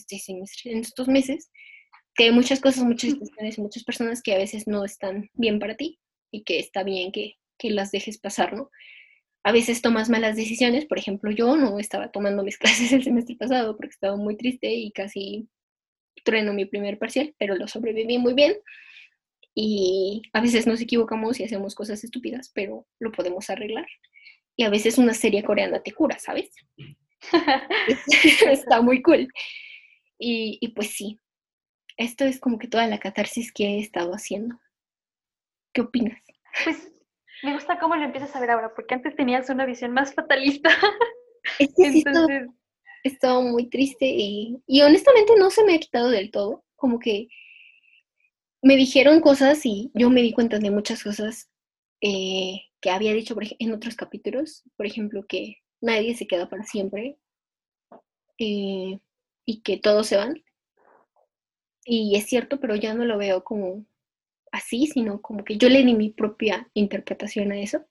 en 0.65 0.77
estos 0.79 1.07
meses, 1.07 1.51
que 2.15 2.25
hay 2.25 2.31
muchas 2.31 2.59
cosas, 2.59 2.83
muchas 2.83 3.11
situaciones 3.11 3.59
muchas 3.59 3.83
personas 3.83 4.21
que 4.21 4.33
a 4.33 4.37
veces 4.37 4.67
no 4.67 4.85
están 4.85 5.29
bien 5.33 5.59
para 5.59 5.75
ti 5.75 5.99
y 6.31 6.43
que 6.43 6.59
está 6.59 6.83
bien 6.83 7.11
que, 7.11 7.35
que 7.57 7.71
las 7.71 7.91
dejes 7.91 8.17
pasar, 8.19 8.53
¿no? 8.53 8.69
A 9.43 9.51
veces 9.51 9.81
tomas 9.81 10.09
malas 10.09 10.37
decisiones, 10.37 10.85
por 10.85 10.97
ejemplo, 10.97 11.29
yo 11.31 11.57
no 11.57 11.79
estaba 11.79 12.11
tomando 12.11 12.43
mis 12.43 12.57
clases 12.59 12.91
el 12.93 13.03
semestre 13.03 13.35
pasado 13.35 13.75
porque 13.75 13.93
estaba 13.93 14.15
muy 14.15 14.37
triste 14.37 14.71
y 14.73 14.91
casi 14.91 15.47
trueno 16.23 16.53
mi 16.53 16.65
primer 16.65 16.97
parcial, 16.97 17.33
pero 17.37 17.55
lo 17.55 17.67
sobreviví 17.67 18.17
muy 18.17 18.33
bien. 18.33 18.55
Y 19.55 20.23
a 20.33 20.41
veces 20.41 20.65
nos 20.65 20.81
equivocamos 20.81 21.39
y 21.39 21.43
hacemos 21.43 21.75
cosas 21.75 22.03
estúpidas, 22.03 22.51
pero 22.55 22.87
lo 22.99 23.11
podemos 23.11 23.49
arreglar. 23.49 23.85
Y 24.55 24.63
a 24.63 24.69
veces 24.69 24.97
una 24.97 25.13
serie 25.13 25.43
coreana 25.43 25.81
te 25.83 25.91
cura, 25.91 26.17
¿sabes? 26.17 26.49
Está 28.49 28.81
muy 28.81 29.01
cool. 29.01 29.27
Y, 30.17 30.57
y 30.61 30.69
pues 30.69 30.91
sí, 30.91 31.19
esto 31.97 32.25
es 32.25 32.39
como 32.39 32.57
que 32.57 32.67
toda 32.67 32.87
la 32.87 32.99
catarsis 32.99 33.51
que 33.51 33.65
he 33.65 33.79
estado 33.79 34.13
haciendo. 34.13 34.59
¿Qué 35.73 35.81
opinas? 35.81 36.21
Pues 36.63 36.91
me 37.43 37.53
gusta 37.53 37.79
cómo 37.79 37.95
lo 37.95 38.03
empiezas 38.03 38.35
a 38.35 38.39
ver 38.39 38.51
ahora, 38.51 38.73
porque 38.73 38.93
antes 38.95 39.15
tenías 39.15 39.49
una 39.49 39.65
visión 39.65 39.91
más 39.91 40.13
fatalista. 40.13 40.69
Es 41.59 41.73
que 41.75 41.87
Entonces... 41.87 42.47
he 43.03 43.09
estado 43.09 43.41
muy 43.41 43.69
triste 43.69 44.05
y, 44.05 44.63
y 44.65 44.81
honestamente 44.81 45.33
no 45.37 45.49
se 45.49 45.65
me 45.65 45.75
ha 45.75 45.79
quitado 45.79 46.09
del 46.09 46.31
todo. 46.31 46.63
Como 46.77 46.99
que 46.99 47.27
me 48.61 48.77
dijeron 48.77 49.19
cosas 49.19 49.65
y 49.65 49.91
yo 49.93 50.09
me 50.09 50.21
di 50.21 50.31
cuenta 50.31 50.57
de 50.57 50.71
muchas 50.71 51.03
cosas 51.03 51.51
eh, 51.99 52.61
que 52.79 52.89
había 52.89 53.13
dicho 53.13 53.35
en 53.59 53.73
otros 53.73 53.95
capítulos. 53.95 54.63
Por 54.77 54.85
ejemplo, 54.85 55.25
que 55.27 55.57
nadie 55.81 56.15
se 56.15 56.27
queda 56.27 56.49
para 56.49 56.63
siempre 56.63 57.17
eh, 58.39 58.99
y 59.45 59.61
que 59.63 59.77
todos 59.77 60.07
se 60.07 60.17
van. 60.17 60.42
Y 61.85 62.15
es 62.15 62.25
cierto, 62.27 62.59
pero 62.59 62.75
ya 62.75 62.93
no 62.93 63.05
lo 63.05 63.17
veo 63.17 63.43
como 63.43 63.85
así, 64.51 64.87
sino 64.87 65.21
como 65.21 65.43
que 65.43 65.57
yo 65.57 65.69
le 65.69 65.83
di 65.83 65.93
mi 65.93 66.09
propia 66.09 66.69
interpretación 66.73 67.51
a 67.51 67.59
eso 67.59 67.85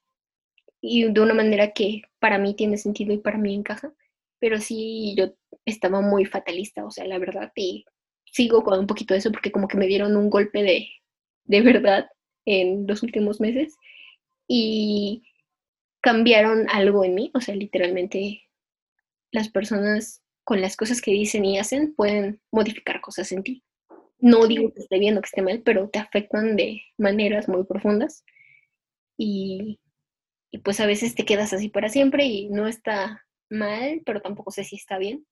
y 0.83 1.11
de 1.11 1.20
una 1.20 1.33
manera 1.33 1.72
que 1.72 2.02
para 2.18 2.38
mí 2.38 2.55
tiene 2.55 2.76
sentido 2.76 3.12
y 3.14 3.18
para 3.18 3.38
mí 3.38 3.55
encaja, 3.55 3.94
pero 4.38 4.59
sí 4.59 5.14
yo 5.16 5.33
estaba 5.64 6.00
muy 6.00 6.24
fatalista, 6.24 6.85
o 6.85 6.90
sea, 6.90 7.07
la 7.07 7.18
verdad, 7.18 7.52
y 7.55 7.85
sigo 8.26 8.64
con 8.64 8.78
un 8.81 8.87
poquito 8.87 9.14
de 9.14 9.18
eso 9.18 9.31
porque 9.31 9.52
como 9.52 9.68
que 9.68 9.76
me 9.76 9.87
dieron 9.87 10.16
un 10.16 10.28
golpe 10.28 10.62
de, 10.62 10.88
de 11.44 11.61
verdad 11.62 12.11
en 12.44 12.87
los 12.87 13.02
últimos 13.02 13.40
meses 13.40 13.76
y 14.48 15.22
cambiaron 16.00 16.68
algo 16.70 17.05
en 17.05 17.14
mí, 17.14 17.31
o 17.35 17.40
sea, 17.40 17.55
literalmente 17.55 18.42
las 19.31 19.48
personas 19.48 20.20
con 20.44 20.61
las 20.61 20.76
cosas 20.76 21.00
que 21.00 21.12
dicen 21.12 21.44
y 21.44 21.59
hacen 21.59 21.94
pueden 21.94 22.40
modificar 22.50 23.00
cosas 23.00 23.31
en 23.31 23.44
ti. 23.44 23.62
No 24.22 24.46
digo 24.46 24.72
que 24.72 24.80
esté 24.80 25.00
bien 25.00 25.18
o 25.18 25.20
que 25.20 25.26
esté 25.26 25.42
mal, 25.42 25.62
pero 25.64 25.88
te 25.88 25.98
afectan 25.98 26.54
de 26.54 26.80
maneras 26.96 27.48
muy 27.48 27.64
profundas. 27.64 28.24
Y, 29.18 29.80
pues 30.64 30.78
a 30.78 30.87
veces 30.87 31.16
te 31.16 31.24
quedas 31.24 31.52
así 31.52 31.68
para 31.68 31.88
siempre 31.88 32.24
y 32.26 32.48
no 32.48 32.68
está 32.68 33.26
mal, 33.50 34.00
pero 34.06 34.22
tampoco 34.22 34.52
sé 34.52 34.62
si 34.62 34.76
está 34.76 34.96
bien. 34.98 35.26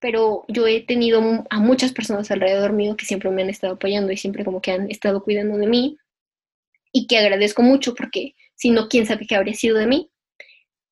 Pero 0.00 0.44
yo 0.48 0.66
he 0.66 0.84
tenido 0.84 1.22
a 1.48 1.60
muchas 1.60 1.92
personas 1.92 2.28
alrededor 2.32 2.72
mío 2.72 2.96
que 2.96 3.06
siempre 3.06 3.30
me 3.30 3.42
han 3.42 3.50
estado 3.50 3.74
apoyando 3.74 4.10
y 4.10 4.16
siempre 4.16 4.44
como 4.44 4.60
que 4.60 4.72
han 4.72 4.90
estado 4.90 5.22
cuidando 5.22 5.56
de 5.58 5.68
mí 5.68 5.96
y 6.92 7.06
que 7.06 7.18
agradezco 7.18 7.62
mucho 7.62 7.94
porque 7.94 8.34
si 8.56 8.70
no, 8.70 8.88
quién 8.88 9.06
sabe 9.06 9.28
qué 9.28 9.36
habría 9.36 9.54
sido 9.54 9.78
de 9.78 9.86
mí. 9.86 10.10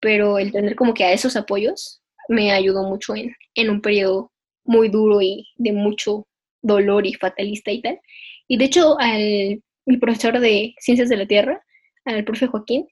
Pero 0.00 0.38
el 0.38 0.52
tener 0.52 0.76
como 0.76 0.94
que 0.94 1.04
a 1.04 1.12
esos 1.12 1.34
apoyos 1.34 2.02
me 2.28 2.52
ayudó 2.52 2.84
mucho 2.84 3.16
en, 3.16 3.34
en 3.56 3.70
un 3.70 3.80
periodo 3.82 4.32
muy 4.64 4.88
duro 4.90 5.20
y 5.20 5.48
de 5.56 5.72
mucho 5.72 6.28
dolor 6.62 7.06
y 7.06 7.14
fatalista 7.14 7.70
y 7.70 7.82
tal. 7.82 8.00
Y 8.48 8.56
de 8.56 8.64
hecho, 8.64 8.98
al, 8.98 9.62
mi 9.86 9.96
profesor 9.98 10.40
de 10.40 10.74
Ciencias 10.78 11.08
de 11.08 11.16
la 11.16 11.26
Tierra, 11.26 11.62
al 12.04 12.24
profe 12.24 12.46
Joaquín, 12.46 12.86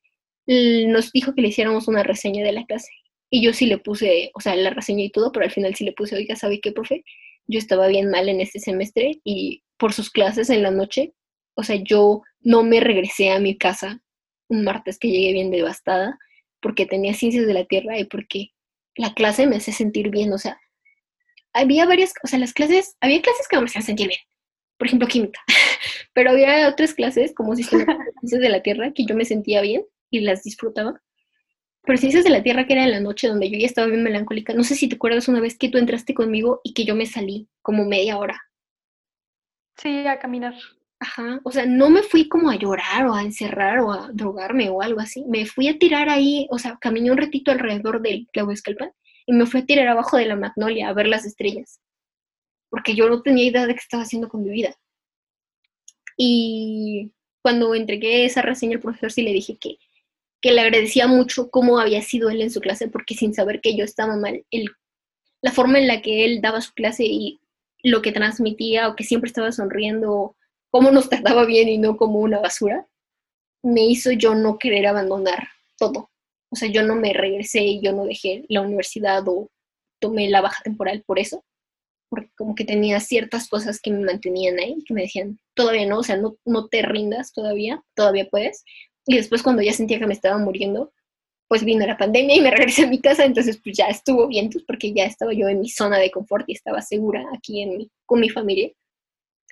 nos 0.46 1.12
dijo 1.12 1.34
que 1.34 1.42
le 1.42 1.48
hiciéramos 1.48 1.88
una 1.88 2.02
reseña 2.02 2.44
de 2.44 2.52
la 2.52 2.64
clase. 2.64 2.90
Y 3.30 3.42
yo 3.42 3.52
sí 3.52 3.66
le 3.66 3.78
puse, 3.78 4.30
o 4.34 4.40
sea, 4.40 4.56
la 4.56 4.70
reseña 4.70 5.04
y 5.04 5.10
todo, 5.10 5.30
pero 5.32 5.44
al 5.44 5.52
final 5.52 5.74
sí 5.74 5.84
le 5.84 5.92
puse, 5.92 6.16
oiga, 6.16 6.36
¿sabe 6.36 6.60
qué, 6.60 6.72
profe? 6.72 7.04
Yo 7.46 7.58
estaba 7.58 7.86
bien 7.88 8.10
mal 8.10 8.28
en 8.28 8.40
este 8.40 8.58
semestre 8.58 9.20
y 9.24 9.62
por 9.76 9.92
sus 9.92 10.10
clases 10.10 10.48
en 10.50 10.62
la 10.62 10.70
noche, 10.70 11.12
o 11.54 11.62
sea, 11.62 11.76
yo 11.76 12.22
no 12.40 12.62
me 12.62 12.80
regresé 12.80 13.30
a 13.30 13.40
mi 13.40 13.58
casa 13.58 14.00
un 14.48 14.64
martes 14.64 14.98
que 14.98 15.10
llegué 15.10 15.32
bien 15.32 15.50
devastada 15.50 16.18
porque 16.60 16.86
tenía 16.86 17.14
ciencias 17.14 17.46
de 17.46 17.54
la 17.54 17.64
Tierra 17.64 17.98
y 17.98 18.04
porque 18.04 18.52
la 18.96 19.12
clase 19.14 19.46
me 19.46 19.56
hace 19.56 19.72
sentir 19.72 20.10
bien, 20.10 20.32
o 20.32 20.38
sea, 20.38 20.58
había 21.52 21.86
varias, 21.86 22.12
o 22.22 22.26
sea, 22.26 22.38
las 22.38 22.52
clases, 22.52 22.96
había 23.00 23.22
clases 23.22 23.48
que 23.48 23.58
me 23.58 23.64
hacían 23.64 23.84
sentir 23.84 24.08
bien, 24.08 24.20
por 24.76 24.86
ejemplo, 24.86 25.08
química, 25.08 25.40
pero 26.14 26.30
había 26.30 26.68
otras 26.68 26.94
clases 26.94 27.34
como 27.34 27.54
ciencias 27.54 27.86
de 28.22 28.48
la 28.48 28.62
Tierra 28.62 28.92
que 28.92 29.04
yo 29.04 29.14
me 29.14 29.24
sentía 29.24 29.60
bien 29.60 29.84
y 30.10 30.20
las 30.20 30.42
disfrutaba. 30.42 31.00
Pero 31.82 31.98
ciencias 31.98 32.24
de 32.24 32.30
la 32.30 32.42
Tierra 32.42 32.66
que 32.66 32.74
era 32.74 32.84
en 32.84 32.90
la 32.90 33.00
noche 33.00 33.28
donde 33.28 33.50
yo 33.50 33.58
ya 33.58 33.66
estaba 33.66 33.86
bien 33.86 34.02
melancólica, 34.02 34.52
no 34.52 34.64
sé 34.64 34.74
si 34.74 34.88
te 34.88 34.96
acuerdas 34.96 35.28
una 35.28 35.40
vez 35.40 35.56
que 35.56 35.68
tú 35.68 35.78
entraste 35.78 36.14
conmigo 36.14 36.60
y 36.62 36.74
que 36.74 36.84
yo 36.84 36.94
me 36.94 37.06
salí 37.06 37.48
como 37.62 37.84
media 37.84 38.18
hora. 38.18 38.40
Sí, 39.76 40.06
a 40.06 40.18
caminar. 40.18 40.54
Ajá, 41.00 41.40
o 41.44 41.52
sea, 41.52 41.64
no 41.64 41.90
me 41.90 42.02
fui 42.02 42.28
como 42.28 42.50
a 42.50 42.56
llorar 42.56 43.06
o 43.06 43.14
a 43.14 43.22
encerrar 43.22 43.78
o 43.78 43.92
a 43.92 44.10
drogarme 44.12 44.68
o 44.68 44.82
algo 44.82 45.00
así, 45.00 45.24
me 45.28 45.46
fui 45.46 45.68
a 45.68 45.78
tirar 45.78 46.08
ahí, 46.08 46.48
o 46.50 46.58
sea, 46.58 46.76
caminé 46.80 47.12
un 47.12 47.18
ratito 47.18 47.52
alrededor 47.52 48.02
del 48.02 48.26
Escalpan 48.32 48.90
y 49.28 49.34
me 49.34 49.44
fui 49.44 49.60
a 49.60 49.66
tirar 49.66 49.86
abajo 49.88 50.16
de 50.16 50.24
la 50.24 50.36
magnolia 50.36 50.88
a 50.88 50.94
ver 50.94 51.06
las 51.06 51.26
estrellas, 51.26 51.82
porque 52.70 52.94
yo 52.94 53.10
no 53.10 53.20
tenía 53.20 53.44
idea 53.44 53.66
de 53.66 53.74
qué 53.74 53.80
estaba 53.80 54.02
haciendo 54.02 54.26
con 54.30 54.42
mi 54.42 54.48
vida. 54.48 54.74
Y 56.16 57.12
cuando 57.42 57.74
entregué 57.74 58.24
esa 58.24 58.40
reseña 58.40 58.76
al 58.76 58.80
profesor 58.80 59.12
sí 59.12 59.20
le 59.20 59.34
dije 59.34 59.58
que, 59.60 59.76
que 60.40 60.52
le 60.52 60.62
agradecía 60.62 61.06
mucho 61.08 61.50
cómo 61.50 61.78
había 61.78 62.00
sido 62.00 62.30
él 62.30 62.40
en 62.40 62.50
su 62.50 62.62
clase, 62.62 62.88
porque 62.88 63.14
sin 63.14 63.34
saber 63.34 63.60
que 63.60 63.76
yo 63.76 63.84
estaba 63.84 64.16
mal, 64.16 64.46
el, 64.50 64.70
la 65.42 65.52
forma 65.52 65.78
en 65.78 65.88
la 65.88 66.00
que 66.00 66.24
él 66.24 66.40
daba 66.40 66.62
su 66.62 66.72
clase 66.72 67.04
y 67.04 67.38
lo 67.82 68.00
que 68.00 68.12
transmitía 68.12 68.88
o 68.88 68.96
que 68.96 69.04
siempre 69.04 69.28
estaba 69.28 69.52
sonriendo, 69.52 70.36
cómo 70.70 70.90
nos 70.90 71.10
trataba 71.10 71.44
bien 71.44 71.68
y 71.68 71.76
no 71.76 71.98
como 71.98 72.20
una 72.20 72.38
basura, 72.38 72.88
me 73.62 73.84
hizo 73.84 74.10
yo 74.10 74.34
no 74.34 74.58
querer 74.58 74.86
abandonar 74.86 75.48
todo. 75.76 76.10
O 76.50 76.56
sea, 76.56 76.68
yo 76.68 76.82
no 76.82 76.94
me 76.94 77.12
regresé 77.12 77.60
y 77.60 77.80
yo 77.82 77.92
no 77.92 78.04
dejé 78.04 78.44
la 78.48 78.62
universidad 78.62 79.22
o 79.26 79.50
tomé 80.00 80.28
la 80.28 80.40
baja 80.40 80.62
temporal 80.62 81.02
por 81.06 81.18
eso, 81.18 81.44
porque 82.08 82.30
como 82.36 82.54
que 82.54 82.64
tenía 82.64 83.00
ciertas 83.00 83.48
cosas 83.48 83.80
que 83.80 83.90
me 83.90 84.04
mantenían 84.04 84.58
ahí, 84.58 84.82
que 84.86 84.94
me 84.94 85.02
decían, 85.02 85.38
todavía 85.54 85.86
no, 85.86 85.98
o 85.98 86.02
sea, 86.02 86.16
no, 86.16 86.36
no 86.44 86.68
te 86.68 86.82
rindas 86.82 87.32
todavía, 87.32 87.82
todavía 87.94 88.28
puedes. 88.30 88.64
Y 89.06 89.16
después 89.16 89.42
cuando 89.42 89.62
ya 89.62 89.72
sentía 89.72 89.98
que 89.98 90.06
me 90.06 90.14
estaba 90.14 90.38
muriendo, 90.38 90.92
pues 91.48 91.64
vino 91.64 91.86
la 91.86 91.96
pandemia 91.96 92.36
y 92.36 92.40
me 92.40 92.50
regresé 92.56 92.84
a 92.84 92.88
mi 92.88 93.00
casa, 93.00 93.24
entonces 93.24 93.60
pues 93.62 93.76
ya 93.76 93.86
estuvo 93.86 94.28
bien, 94.28 94.50
pues 94.50 94.64
porque 94.64 94.92
ya 94.92 95.04
estaba 95.04 95.32
yo 95.32 95.48
en 95.48 95.60
mi 95.60 95.68
zona 95.68 95.98
de 95.98 96.10
confort 96.10 96.48
y 96.48 96.52
estaba 96.52 96.80
segura 96.82 97.24
aquí 97.34 97.62
en 97.62 97.90
con 98.06 98.20
mi 98.20 98.30
familia. 98.30 98.70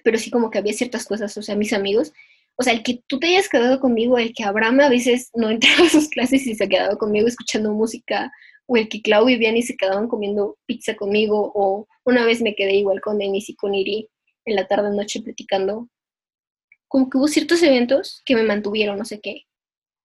Pero 0.05 0.19
sí 0.19 0.31
como 0.31 0.51
que 0.51 0.59
había 0.59 0.73
ciertas 0.73 1.05
cosas, 1.07 1.37
o 1.37 1.43
sea, 1.43 1.57
mis 1.57 1.73
amigos 1.73 2.13
o 2.59 2.63
sea, 2.63 2.73
el 2.73 2.83
que 2.83 3.03
tú 3.07 3.19
te 3.19 3.29
hayas 3.29 3.49
quedado 3.49 3.81
conmigo, 3.81 4.19
el 4.19 4.33
que 4.33 4.45
Abraham 4.45 4.81
a 4.81 4.89
veces 4.89 5.31
no 5.35 5.51
entraba 5.51 5.87
a 5.87 5.91
sus 5.91 6.09
clases 6.09 6.47
y 6.47 6.55
se 6.55 6.69
quedaba 6.69 6.97
conmigo 6.97 7.29
escuchando 7.29 7.73
música, 7.73 8.33
o 8.67 8.77
el 8.77 8.89
que 8.89 9.03
Clau 9.03 9.29
y 9.29 9.37
Vianney 9.37 9.63
se 9.63 9.77
quedaban 9.77 10.09
comiendo 10.09 10.57
pizza 10.67 10.97
conmigo, 10.97 11.53
o 11.55 11.87
una 12.05 12.25
vez 12.25 12.41
me 12.43 12.55
quedé 12.55 12.75
igual 12.75 13.01
con 13.01 13.19
Denis 13.19 13.49
y 13.49 13.55
con 13.55 13.75
Iri 13.75 14.09
en 14.45 14.57
la 14.57 14.67
tarde 14.67 14.95
noche 14.95 15.21
platicando. 15.21 15.89
Como 16.89 17.11
que 17.11 17.19
hubo 17.19 17.29
ciertos 17.29 17.63
eventos 17.63 18.23
que 18.25 18.35
me 18.35 18.43
mantuvieron, 18.43 18.99
no 18.99 19.05
sé 19.05 19.21
qué, 19.21 19.43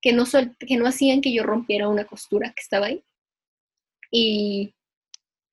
que 0.01 0.13
no, 0.13 0.25
que 0.59 0.77
no 0.77 0.87
hacían 0.87 1.21
que 1.21 1.33
yo 1.33 1.43
rompiera 1.43 1.87
una 1.87 2.05
costura 2.05 2.53
que 2.55 2.61
estaba 2.61 2.87
ahí. 2.87 3.03
Y 4.11 4.73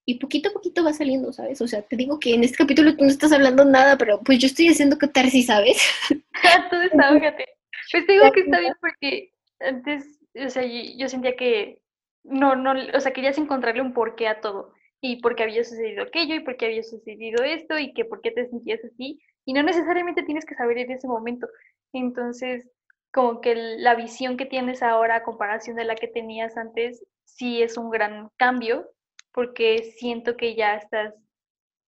y 0.09 0.15
poquito 0.15 0.49
a 0.49 0.53
poquito 0.55 0.83
va 0.83 0.95
saliendo, 0.95 1.35
¿sabes? 1.35 1.61
O 1.61 1.69
sea, 1.69 1.83
te 1.83 1.95
digo 1.95 2.19
que 2.19 2.33
en 2.33 2.43
este 2.43 2.57
capítulo 2.57 2.97
tú 2.97 3.05
no 3.05 3.11
estás 3.11 3.31
hablando 3.31 3.63
nada, 3.67 3.99
pero 3.99 4.23
pues 4.23 4.39
yo 4.39 4.47
estoy 4.47 4.69
haciendo 4.69 4.97
catarsis, 4.97 5.49
¿sabes? 5.49 5.83
Tú 6.71 6.77
desahógate. 6.77 7.45
Pues 7.93 8.07
te 8.07 8.13
digo 8.15 8.33
que 8.33 8.41
está 8.41 8.59
bien 8.59 8.73
porque 8.81 9.35
antes, 9.61 10.19
o 10.35 10.49
sea, 10.49 10.63
yo 10.65 11.11
sentía 11.11 11.37
que 11.37 11.83
no, 12.25 12.57
no, 12.57 12.73
o 12.95 13.01
sea, 13.01 13.13
querías 13.13 13.37
encontrarle 13.37 13.83
un 13.83 13.93
porqué 13.93 14.29
a 14.29 14.41
todo. 14.41 14.73
Y 15.03 15.21
por 15.21 15.37
qué 15.37 15.43
había 15.43 15.63
sucedido 15.63 16.05
aquello, 16.05 16.37
y 16.37 16.41
por 16.41 16.57
qué 16.57 16.67
había 16.67 16.85
sucedido 16.85 17.45
esto, 17.45 17.79
y 17.79 17.93
que 17.93 18.07
por 18.07 18.23
qué 18.23 18.31
te 18.31 18.49
sentías 18.49 18.81
así. 18.83 19.21
Y 19.45 19.53
no 19.53 19.63
necesariamente 19.63 20.23
tienes 20.23 20.47
que 20.47 20.55
saber 20.55 20.79
en 20.79 20.91
ese 20.91 21.07
momento. 21.07 21.49
Entonces, 21.93 22.67
como 23.13 23.43
que 23.43 23.55
la 23.55 23.95
visión 23.95 24.39
que 24.39 24.47
tienes 24.47 24.83
ahora 24.83 25.17
a 25.17 25.23
comparación 25.23 25.77
de 25.77 25.85
la 25.85 25.97
que 25.97 26.09
tenías 26.09 26.57
antes, 26.57 27.05
sí 27.25 27.61
es 27.61 27.77
un 27.77 27.91
gran 27.91 28.31
cambio 28.39 28.89
porque 29.33 29.95
siento 29.99 30.37
que 30.37 30.55
ya 30.55 30.77
estás 30.77 31.15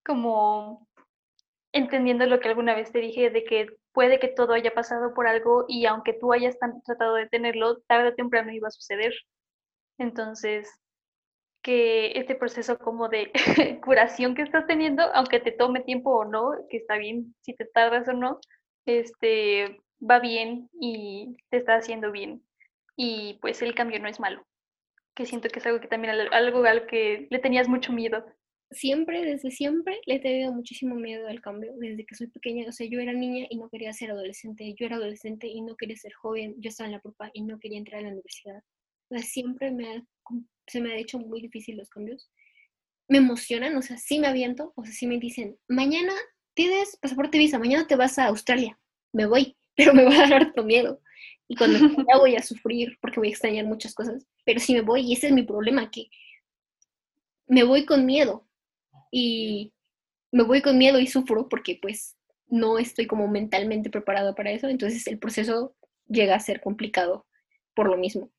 como 0.04 0.88
entendiendo 1.72 2.26
lo 2.26 2.40
que 2.40 2.48
alguna 2.48 2.74
vez 2.74 2.92
te 2.92 3.00
dije 3.00 3.30
de 3.30 3.44
que 3.44 3.68
puede 3.92 4.18
que 4.18 4.28
todo 4.28 4.52
haya 4.52 4.74
pasado 4.74 5.14
por 5.14 5.26
algo 5.26 5.64
y 5.68 5.86
aunque 5.86 6.12
tú 6.12 6.32
hayas 6.32 6.56
tratado 6.84 7.14
de 7.14 7.28
tenerlo, 7.28 7.80
tarde 7.82 8.08
o 8.08 8.14
temprano 8.14 8.52
iba 8.52 8.68
a 8.68 8.72
suceder. 8.72 9.12
Entonces, 9.98 10.80
que 11.62 12.12
este 12.18 12.34
proceso 12.34 12.78
como 12.78 13.08
de 13.08 13.32
curación 13.84 14.34
que 14.34 14.42
estás 14.42 14.66
teniendo, 14.66 15.02
aunque 15.14 15.40
te 15.40 15.52
tome 15.52 15.80
tiempo 15.80 16.10
o 16.10 16.24
no, 16.24 16.52
que 16.68 16.78
está 16.78 16.96
bien 16.96 17.34
si 17.42 17.54
te 17.54 17.66
tardas 17.66 18.08
o 18.08 18.12
no, 18.12 18.40
este 18.86 19.80
va 20.00 20.18
bien 20.18 20.70
y 20.80 21.36
te 21.50 21.58
está 21.58 21.76
haciendo 21.76 22.10
bien. 22.12 22.42
Y 22.96 23.38
pues 23.42 23.62
el 23.62 23.74
cambio 23.74 24.00
no 24.00 24.08
es 24.08 24.20
malo. 24.20 24.44
Que 25.14 25.26
siento 25.26 25.48
que 25.48 25.58
es 25.58 25.66
algo 25.66 25.80
que 25.80 25.88
también 25.88 26.14
algo 26.32 26.64
al 26.64 26.86
que 26.86 27.26
le 27.30 27.38
tenías 27.38 27.68
mucho 27.68 27.92
miedo. 27.92 28.24
Siempre, 28.70 29.24
desde 29.24 29.50
siempre, 29.50 29.98
le 30.06 30.16
he 30.16 30.20
tenido 30.20 30.52
muchísimo 30.52 30.94
miedo 30.94 31.26
al 31.26 31.40
cambio, 31.40 31.72
desde 31.78 32.06
que 32.06 32.14
soy 32.14 32.28
pequeña. 32.28 32.68
O 32.68 32.72
sea, 32.72 32.86
yo 32.86 33.00
era 33.00 33.12
niña 33.12 33.46
y 33.50 33.58
no 33.58 33.68
quería 33.68 33.92
ser 33.92 34.12
adolescente. 34.12 34.74
Yo 34.78 34.86
era 34.86 34.96
adolescente 34.96 35.48
y 35.48 35.60
no 35.62 35.76
quería 35.76 35.96
ser 35.96 36.12
joven. 36.12 36.54
Yo 36.58 36.68
estaba 36.68 36.86
en 36.86 36.92
la 36.92 37.00
prepa 37.00 37.30
y 37.34 37.42
no 37.42 37.58
quería 37.58 37.78
entrar 37.78 38.00
a 38.00 38.02
la 38.04 38.10
universidad. 38.10 38.62
O 39.10 39.16
sea, 39.16 39.24
siempre 39.24 39.72
me 39.72 40.04
se 40.70 40.80
me 40.80 40.92
ha 40.92 40.96
hecho 40.96 41.18
muy 41.18 41.40
difícil 41.40 41.76
los 41.76 41.90
cambios. 41.90 42.30
Me 43.08 43.18
emocionan, 43.18 43.76
o 43.76 43.82
sea, 43.82 43.98
sí 43.98 44.20
me 44.20 44.28
aviento, 44.28 44.72
o 44.76 44.84
sea, 44.84 44.94
sí 44.94 45.06
me 45.06 45.18
dicen, 45.18 45.58
mañana 45.68 46.12
tienes 46.54 46.96
pasaporte 46.96 47.38
visa, 47.38 47.58
mañana 47.58 47.86
te 47.86 47.96
vas 47.96 48.18
a 48.18 48.26
Australia. 48.26 48.78
Me 49.12 49.26
voy, 49.26 49.56
pero 49.76 49.92
me 49.92 50.04
va 50.04 50.14
a 50.14 50.18
dar 50.18 50.34
harto 50.34 50.62
miedo. 50.62 51.00
Y 51.50 51.56
cuando 51.56 51.78
ya 52.08 52.16
voy 52.16 52.36
a 52.36 52.42
sufrir 52.44 52.96
porque 53.00 53.18
voy 53.18 53.26
a 53.26 53.32
extrañar 53.32 53.66
muchas 53.66 53.92
cosas. 53.92 54.24
Pero 54.44 54.60
sí 54.60 54.72
me 54.72 54.82
voy, 54.82 55.00
y 55.00 55.14
ese 55.14 55.26
es 55.26 55.32
mi 55.32 55.42
problema, 55.42 55.90
que 55.90 56.06
me 57.48 57.64
voy 57.64 57.84
con 57.84 58.06
miedo. 58.06 58.46
Y 59.10 59.72
me 60.30 60.44
voy 60.44 60.62
con 60.62 60.78
miedo 60.78 61.00
y 61.00 61.08
sufro 61.08 61.48
porque 61.48 61.76
pues 61.82 62.16
no 62.46 62.78
estoy 62.78 63.08
como 63.08 63.26
mentalmente 63.26 63.90
preparado 63.90 64.36
para 64.36 64.52
eso. 64.52 64.68
Entonces 64.68 65.04
el 65.08 65.18
proceso 65.18 65.74
llega 66.06 66.36
a 66.36 66.40
ser 66.40 66.60
complicado 66.60 67.26
por 67.74 67.88
lo 67.88 67.96
mismo. 67.96 68.30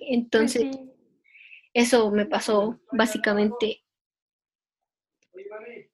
Entonces, 0.00 0.64
eso 1.74 2.10
me 2.10 2.24
pasó 2.24 2.80
básicamente. 2.90 3.84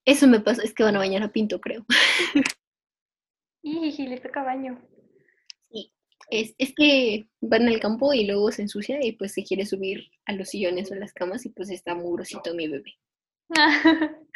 Eso 0.05 0.29
me 0.29 0.39
pasó, 0.39 0.63
es 0.63 0.73
que 0.75 0.85
van 0.85 0.95
a 0.95 1.01
bañar 1.01 1.25
a 1.25 1.33
Pinto, 1.33 1.61
creo. 1.61 1.85
Y 3.67 4.07
le 4.07 4.21
toca 4.21 4.43
baño. 4.43 4.79
Es, 6.31 6.55
es 6.59 6.75
que 6.75 7.27
van 7.41 7.69
al 7.69 7.81
campo 7.81 8.15
y 8.15 8.27
luego 8.27 8.51
se 8.51 8.63
ensucia 8.63 8.99
y 9.05 9.13
pues 9.13 9.33
se 9.33 9.45
quiere 9.45 9.67
subir 9.67 10.11
a 10.27 10.33
los 10.33 10.49
sillones 10.49 10.91
o 10.91 10.95
a 10.95 10.99
las 10.99 11.13
camas 11.13 11.45
y 11.47 11.51
pues 11.51 11.71
está 11.71 11.95
muy 11.95 12.13
grosito 12.13 12.55
mi 12.55 12.69
bebé. 12.69 12.95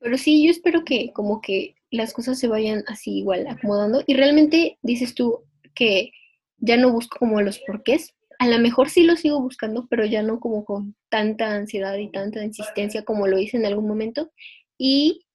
Pero 0.00 0.16
sí, 0.16 0.44
yo 0.44 0.50
espero 0.50 0.84
que 0.84 1.12
como 1.12 1.40
que 1.40 1.74
las 1.90 2.12
cosas 2.12 2.38
se 2.38 2.48
vayan 2.48 2.84
así 2.86 3.18
igual 3.18 3.46
acomodando. 3.46 4.02
Y 4.06 4.14
realmente 4.14 4.78
dices 4.82 5.14
tú 5.14 5.44
que 5.74 6.12
ya 6.58 6.76
no 6.76 6.92
busco 6.92 7.18
como 7.18 7.40
los 7.42 7.58
porqués. 7.60 8.14
A 8.38 8.46
lo 8.46 8.58
mejor 8.58 8.88
sí 8.88 9.02
lo 9.02 9.16
sigo 9.16 9.40
buscando, 9.40 9.86
pero 9.88 10.04
ya 10.04 10.22
no 10.22 10.38
como 10.38 10.64
con 10.64 10.94
tanta 11.08 11.54
ansiedad 11.54 11.96
y 11.96 12.10
tanta 12.10 12.44
insistencia 12.44 13.04
como 13.04 13.26
lo 13.26 13.38
hice 13.38 13.56
en 13.56 13.66
algún 13.66 13.88
momento. 13.88 14.30
Y 14.78 15.26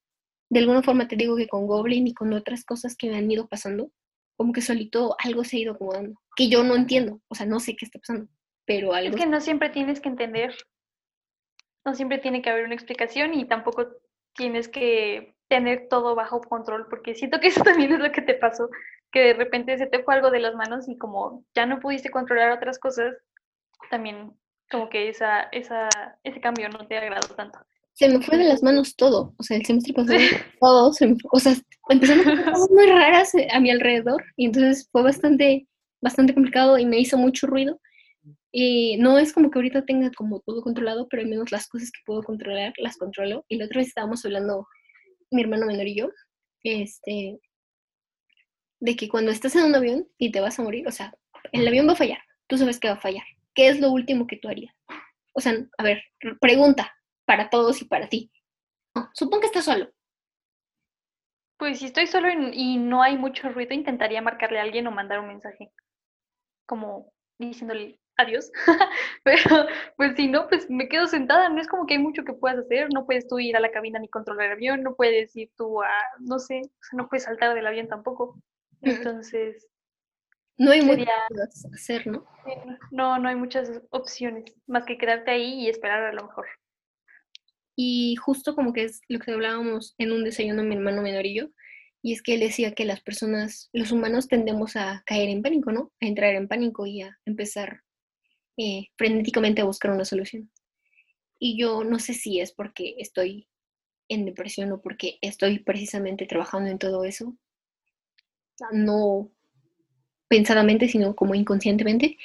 de 0.50 0.60
alguna 0.60 0.84
forma 0.84 1.08
te 1.08 1.18
digo 1.18 1.36
que 1.36 1.48
con 1.48 1.68
Goblin 1.68 2.08
y 2.08 2.14
con 2.14 2.32
otras 2.34 2.64
cosas 2.64 2.96
que 2.96 3.10
me 3.10 3.18
han 3.18 3.30
ido 3.30 3.48
pasando, 3.48 3.92
como 4.36 4.54
que 4.54 4.62
solito 4.62 5.16
algo 5.20 5.44
se 5.44 5.58
ha 5.58 5.60
ido 5.60 5.74
acomodando, 5.74 6.20
que 6.36 6.50
yo 6.50 6.64
no 6.64 6.76
entiendo, 6.76 7.20
o 7.28 7.36
sea, 7.36 7.46
no 7.46 7.60
sé 7.60 7.76
qué 7.76 7.86
está 7.86 8.00
pasando, 8.00 8.28
pero 8.66 8.94
algo... 8.94 9.16
Es 9.16 9.22
que 9.22 9.30
no 9.30 9.42
siempre 9.42 9.70
tienes 9.70 10.00
que 10.02 10.10
entender, 10.10 10.56
no 11.86 11.94
siempre 11.94 12.18
tiene 12.18 12.42
que 12.42 12.50
haber 12.50 12.66
una 12.66 12.76
explicación 12.76 13.34
y 13.34 13.46
tampoco 13.46 13.88
tienes 14.36 14.68
que 14.68 15.36
tener 15.48 15.88
todo 15.90 16.16
bajo 16.16 16.42
control, 16.42 16.88
porque 16.90 17.16
siento 17.16 17.40
que 17.40 17.48
eso 17.48 17.64
también 17.64 17.94
es 17.94 18.00
lo 18.00 18.12
que 18.12 18.22
te 18.22 18.34
pasó, 18.34 18.70
que 19.12 19.20
de 19.20 19.34
repente 19.34 19.78
se 19.78 19.86
te 19.86 20.04
fue 20.04 20.16
algo 20.16 20.32
de 20.32 20.40
las 20.40 20.56
manos 20.56 20.90
y 20.90 20.98
como 20.98 21.46
ya 21.54 21.66
no 21.66 21.80
pudiste 21.80 22.10
controlar 22.10 22.52
otras 22.52 22.80
cosas, 22.80 23.16
también 23.90 24.34
como 24.72 24.90
que 24.90 25.10
esa, 25.10 25.44
esa, 25.52 25.90
ese 26.24 26.42
cambio 26.42 26.68
no 26.70 26.88
te 26.88 26.98
agradó 26.98 27.28
tanto. 27.36 27.60
Se 27.94 28.10
me 28.10 28.22
fue 28.22 28.38
de 28.38 28.46
las 28.46 28.64
manos 28.64 28.96
todo, 28.96 29.36
o 29.38 29.44
sea, 29.44 29.58
el 29.58 29.66
semestre 29.66 29.94
pasado 29.94 30.18
todo, 30.60 30.94
se 30.94 31.08
me, 31.08 31.16
o 31.32 31.40
sea, 31.40 31.56
empezaron 31.90 32.24
cosas 32.44 32.70
muy 32.72 32.88
raras 32.88 33.32
a 33.52 33.60
mi 33.60 33.70
alrededor 33.70 34.24
y 34.36 34.46
entonces 34.48 34.90
fue 34.92 35.04
bastante, 35.04 35.68
bastante 36.02 36.34
complicado 36.34 36.78
y 36.80 36.86
me 36.86 37.00
hizo 37.00 37.18
mucho 37.18 37.48
ruido. 37.48 37.80
Y 38.52 38.98
no 38.98 39.18
es 39.18 39.34
como 39.34 39.50
que 39.50 39.58
ahorita 39.58 39.86
tenga 39.86 40.12
como 40.12 40.40
todo 40.42 40.62
controlado, 40.62 41.08
pero 41.10 41.24
al 41.24 41.30
menos 41.30 41.52
las 41.52 41.68
cosas 41.68 41.92
que 41.92 42.02
puedo 42.06 42.22
controlar 42.22 42.74
las 42.78 42.98
controlo. 42.98 43.46
Y 43.48 43.58
la 43.58 43.66
otra 43.66 43.80
vez 43.80 43.88
estábamos 43.88 44.24
hablando, 44.26 44.68
mi 45.32 45.42
hermano 45.42 45.66
menor 45.66 45.88
y 45.88 45.96
yo, 45.96 46.10
este, 46.64 47.40
de 48.80 48.96
que 48.96 49.10
cuando 49.10 49.32
estás 49.32 49.56
en 49.56 49.64
un 49.64 49.76
avión 49.76 50.08
y 50.20 50.32
te 50.32 50.40
vas 50.40 50.60
a 50.60 50.64
morir, 50.64 50.88
o 50.88 50.92
sea, 50.92 51.16
el 51.52 51.68
avión 51.68 51.88
va 51.88 51.94
a 51.94 51.98
fallar, 51.98 52.20
tú 52.48 52.58
sabes 52.58 52.80
que 52.80 52.90
va 52.90 52.96
a 52.96 53.02
fallar. 53.02 53.24
¿Qué 53.56 53.70
es 53.70 53.80
lo 53.80 53.92
último 53.92 54.28
que 54.28 54.38
tú 54.38 54.48
harías? 54.50 54.76
O 55.34 55.42
sea, 55.42 55.56
a 55.78 55.84
ver, 55.84 56.04
pregunta 56.40 56.94
para 57.26 57.50
todos 57.50 57.82
y 57.82 57.86
para 57.86 58.10
ti. 58.10 58.32
No, 58.96 59.10
supongo 59.14 59.42
que 59.42 59.48
estás 59.48 59.66
solo. 59.66 59.92
Pues 61.58 61.80
si 61.80 61.86
estoy 61.86 62.08
solo 62.08 62.30
y 62.30 62.78
no 62.78 63.02
hay 63.02 63.18
mucho 63.18 63.50
ruido, 63.50 63.74
intentaría 63.74 64.22
marcarle 64.22 64.60
a 64.60 64.64
alguien 64.64 64.88
o 64.88 64.92
mandar 64.92 65.20
un 65.20 65.28
mensaje, 65.28 65.72
como 66.66 67.14
diciéndole 67.38 68.00
adiós. 68.18 68.52
Pero 69.24 69.68
pues 69.98 70.16
si 70.16 70.28
no, 70.28 70.48
pues 70.48 70.70
me 70.70 70.88
quedo 70.88 71.08
sentada, 71.08 71.50
no 71.50 71.62
es 71.62 71.68
como 71.68 71.86
que 71.86 71.96
hay 71.96 72.00
mucho 72.00 72.24
que 72.24 72.34
puedas 72.34 72.60
hacer, 72.60 72.90
no 72.94 73.06
puedes 73.06 73.28
tú 73.28 73.40
ir 73.40 73.56
a 73.56 73.60
la 73.60 73.72
cabina 73.72 74.00
ni 74.00 74.10
controlar 74.10 74.48
el 74.48 74.52
avión, 74.54 74.84
no 74.84 74.96
puedes 74.96 75.36
ir 75.36 75.52
tú 75.58 75.82
a, 75.82 75.90
no 76.20 76.40
sé, 76.40 76.62
no 76.92 77.08
puedes 77.08 77.24
saltar 77.24 77.54
del 77.54 77.68
avión 77.68 77.88
tampoco. 77.88 78.40
Entonces... 78.82 79.68
No 80.58 80.72
hay 80.72 80.82
mucho 80.82 81.06
que 81.06 81.68
hacer, 81.74 82.06
¿no? 82.06 82.26
No, 82.92 83.18
no 83.18 83.28
hay 83.28 83.36
muchas 83.36 83.82
opciones, 83.90 84.54
más 84.68 84.86
que 84.86 85.00
quedarte 85.00 85.32
ahí 85.32 85.62
y 85.62 85.70
esperar 85.70 86.04
a 86.04 86.14
lo 86.14 86.28
mejor. 86.28 86.46
Y 87.76 88.16
justo 88.18 88.56
como 88.56 88.74
que 88.74 88.84
es 88.84 89.02
lo 89.08 89.20
que 89.20 89.32
hablábamos 89.32 89.96
en 89.98 90.12
un 90.12 90.24
desayuno 90.24 90.64
mi 90.64 90.76
hermano 90.76 91.02
menor 91.02 91.26
y 91.26 91.36
yo, 91.36 91.50
y 92.02 92.14
es 92.14 92.22
que 92.22 92.36
él 92.36 92.42
decía 92.42 92.74
que 92.74 92.86
las 92.86 93.02
personas, 93.02 93.70
los 93.72 93.92
humanos 93.92 94.28
tendemos 94.28 94.76
a 94.76 95.04
caer 95.06 95.30
en 95.30 95.42
pánico, 95.42 95.72
¿no? 95.72 95.92
A 96.02 96.06
entrar 96.06 96.36
en 96.36 96.50
pánico 96.50 96.86
y 96.86 97.02
a 97.02 97.18
empezar 97.26 97.82
eh, 98.58 98.88
frenéticamente 98.98 99.62
a 99.62 99.66
buscar 99.66 99.92
una 99.92 100.06
solución. 100.06 100.52
Y 101.40 101.58
yo 101.58 101.84
no 101.84 102.00
sé 102.00 102.14
si 102.14 102.40
es 102.40 102.52
porque 102.52 102.96
estoy 103.00 103.48
en 104.10 104.26
depresión 104.26 104.72
o 104.74 104.82
porque 104.82 105.18
estoy 105.22 105.60
precisamente 105.60 106.26
trabajando 106.26 106.70
en 106.70 106.78
todo 106.78 107.06
eso, 107.06 107.38
no 108.72 109.32
pensadamente, 110.28 110.88
sino 110.88 111.16
como 111.16 111.36
inconscientemente, 111.36 112.18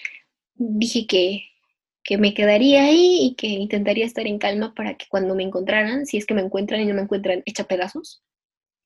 dije 0.54 1.06
que, 1.06 1.42
que 2.08 2.16
me 2.16 2.32
quedaría 2.32 2.84
ahí 2.84 3.18
y 3.20 3.34
que 3.34 3.48
intentaría 3.48 4.06
estar 4.06 4.26
en 4.26 4.38
calma 4.38 4.72
para 4.72 4.96
que 4.96 5.04
cuando 5.10 5.34
me 5.34 5.42
encontraran, 5.42 6.06
si 6.06 6.16
es 6.16 6.24
que 6.24 6.32
me 6.32 6.40
encuentran 6.40 6.80
y 6.80 6.86
no 6.86 6.94
me 6.94 7.02
encuentran 7.02 7.42
hecha 7.44 7.64
pedazos, 7.64 8.24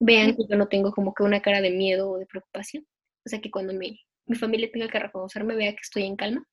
vean 0.00 0.34
que 0.34 0.42
yo 0.50 0.56
no 0.56 0.66
tengo 0.66 0.90
como 0.90 1.14
que 1.14 1.22
una 1.22 1.40
cara 1.40 1.60
de 1.60 1.70
miedo 1.70 2.10
o 2.10 2.18
de 2.18 2.26
preocupación. 2.26 2.84
O 3.24 3.28
sea, 3.28 3.40
que 3.40 3.52
cuando 3.52 3.74
mi, 3.74 4.00
mi 4.26 4.34
familia 4.36 4.68
tenga 4.72 4.88
que 4.88 4.98
reconocerme, 4.98 5.54
vea 5.54 5.70
que 5.70 5.82
estoy 5.82 6.02
en 6.02 6.16
calma 6.16 6.44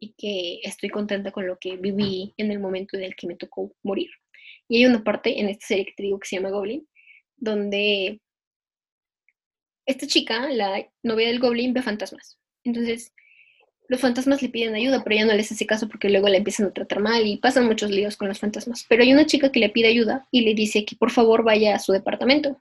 y 0.00 0.14
que 0.18 0.58
estoy 0.64 0.88
contenta 0.88 1.30
con 1.30 1.46
lo 1.46 1.56
que 1.60 1.76
viví 1.76 2.34
en 2.36 2.50
el 2.50 2.58
momento 2.58 2.96
en 2.96 3.04
el 3.04 3.14
que 3.14 3.28
me 3.28 3.36
tocó 3.36 3.72
morir. 3.84 4.10
Y 4.66 4.78
hay 4.78 4.86
una 4.86 5.04
parte 5.04 5.38
en 5.38 5.48
esta 5.48 5.68
serie 5.68 5.86
que 5.86 5.94
te 5.96 6.02
digo 6.02 6.18
que 6.18 6.26
se 6.26 6.34
llama 6.34 6.50
Goblin, 6.50 6.84
donde 7.36 8.20
esta 9.86 10.08
chica, 10.08 10.48
la 10.48 10.84
novia 11.04 11.28
del 11.28 11.38
Goblin, 11.38 11.72
ve 11.72 11.80
fantasmas. 11.80 12.40
Entonces, 12.64 13.12
los 13.88 14.00
fantasmas 14.00 14.42
le 14.42 14.48
piden 14.48 14.74
ayuda, 14.74 15.02
pero 15.02 15.16
ella 15.16 15.26
no 15.26 15.34
les 15.34 15.52
hace 15.52 15.66
caso 15.66 15.88
porque 15.88 16.08
luego 16.08 16.28
la 16.28 16.38
empiezan 16.38 16.66
a 16.66 16.72
tratar 16.72 17.00
mal 17.00 17.26
y 17.26 17.36
pasan 17.36 17.66
muchos 17.66 17.90
líos 17.90 18.16
con 18.16 18.28
los 18.28 18.38
fantasmas. 18.38 18.84
Pero 18.88 19.02
hay 19.02 19.12
una 19.12 19.26
chica 19.26 19.52
que 19.52 19.60
le 19.60 19.68
pide 19.68 19.88
ayuda 19.88 20.26
y 20.30 20.42
le 20.42 20.54
dice 20.54 20.84
que 20.84 20.96
por 20.96 21.10
favor 21.10 21.44
vaya 21.44 21.74
a 21.74 21.78
su 21.78 21.92
departamento. 21.92 22.60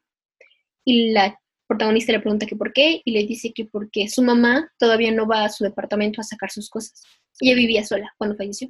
Y 0.85 1.11
la 1.11 1.39
protagonista 1.67 2.11
le 2.11 2.19
pregunta 2.19 2.45
que 2.45 2.55
por 2.55 2.73
qué 2.73 3.01
y 3.05 3.11
le 3.11 3.25
dice 3.25 3.53
que 3.53 3.65
porque 3.65 4.09
su 4.09 4.21
mamá 4.21 4.71
todavía 4.77 5.11
no 5.11 5.27
va 5.27 5.45
a 5.45 5.49
su 5.49 5.63
departamento 5.63 6.19
a 6.21 6.23
sacar 6.23 6.51
sus 6.51 6.69
cosas. 6.69 7.01
Ella 7.39 7.55
vivía 7.55 7.85
sola 7.85 8.13
cuando 8.17 8.35
falleció. 8.35 8.69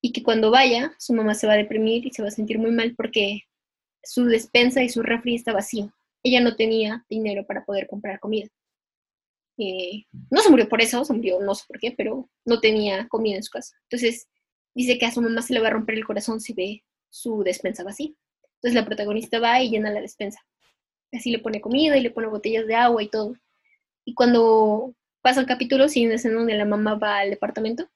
Y 0.00 0.12
que 0.12 0.22
cuando 0.22 0.50
vaya, 0.50 0.94
su 0.98 1.12
mamá 1.12 1.34
se 1.34 1.46
va 1.46 1.54
a 1.54 1.56
deprimir 1.56 2.06
y 2.06 2.10
se 2.12 2.22
va 2.22 2.28
a 2.28 2.32
sentir 2.32 2.58
muy 2.58 2.70
mal 2.70 2.94
porque 2.96 3.42
su 4.02 4.24
despensa 4.24 4.82
y 4.82 4.88
su 4.88 5.02
refri 5.02 5.34
está 5.34 5.52
vacío 5.52 5.92
ella 6.22 6.40
no 6.40 6.56
tenía 6.56 7.04
dinero 7.08 7.46
para 7.46 7.64
poder 7.64 7.86
comprar 7.86 8.20
comida. 8.20 8.48
No 10.30 10.40
se 10.40 10.50
murió 10.50 10.68
por 10.68 10.80
eso, 10.80 11.04
se 11.04 11.12
murió 11.12 11.40
no 11.40 11.54
sé 11.54 11.64
por 11.66 11.78
qué, 11.78 11.92
pero 11.96 12.28
no 12.44 12.60
tenía 12.60 13.08
comida 13.08 13.36
en 13.36 13.42
su 13.42 13.50
casa. 13.50 13.76
Entonces 13.84 14.28
dice 14.74 14.98
que 14.98 15.06
a 15.06 15.12
su 15.12 15.20
mamá 15.20 15.42
se 15.42 15.54
le 15.54 15.60
va 15.60 15.68
a 15.68 15.72
romper 15.72 15.96
el 15.96 16.04
corazón 16.04 16.40
si 16.40 16.52
ve 16.52 16.84
su 17.10 17.42
despensa 17.42 17.84
vacía. 17.84 18.10
Entonces 18.56 18.74
la 18.74 18.86
protagonista 18.86 19.38
va 19.40 19.62
y 19.62 19.70
llena 19.70 19.90
la 19.90 20.00
despensa. 20.00 20.40
Así 21.12 21.30
le 21.30 21.40
pone 21.40 21.60
comida 21.60 21.96
y 21.96 22.02
le 22.02 22.10
pone 22.10 22.28
botellas 22.28 22.66
de 22.66 22.74
agua 22.74 23.02
y 23.02 23.08
todo. 23.08 23.34
Y 24.04 24.14
cuando 24.14 24.94
pasa 25.22 25.40
el 25.40 25.46
capítulo, 25.46 25.88
sigue 25.88 26.06
una 26.06 26.14
escena 26.16 26.36
donde 26.36 26.54
la 26.54 26.64
mamá 26.64 26.94
va 26.94 27.18
al 27.18 27.30
departamento 27.30 27.88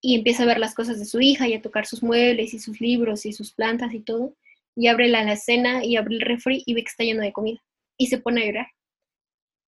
y 0.00 0.14
empieza 0.14 0.42
a 0.42 0.46
ver 0.46 0.58
las 0.58 0.74
cosas 0.74 0.98
de 0.98 1.06
su 1.06 1.20
hija 1.20 1.48
y 1.48 1.54
a 1.54 1.62
tocar 1.62 1.86
sus 1.86 2.02
muebles 2.02 2.54
y 2.54 2.58
sus 2.58 2.80
libros 2.80 3.26
y 3.26 3.32
sus 3.32 3.52
plantas 3.52 3.92
y 3.94 4.00
todo 4.00 4.34
y 4.76 4.88
abre 4.88 5.08
la 5.08 5.20
alacena 5.20 5.84
y 5.84 5.96
abre 5.96 6.16
el 6.16 6.20
refri 6.20 6.62
y 6.66 6.74
ve 6.74 6.82
que 6.82 6.90
está 6.90 7.02
lleno 7.02 7.22
de 7.22 7.32
comida 7.32 7.60
y 7.96 8.06
se 8.08 8.18
pone 8.18 8.42
a 8.42 8.46
llorar. 8.46 8.66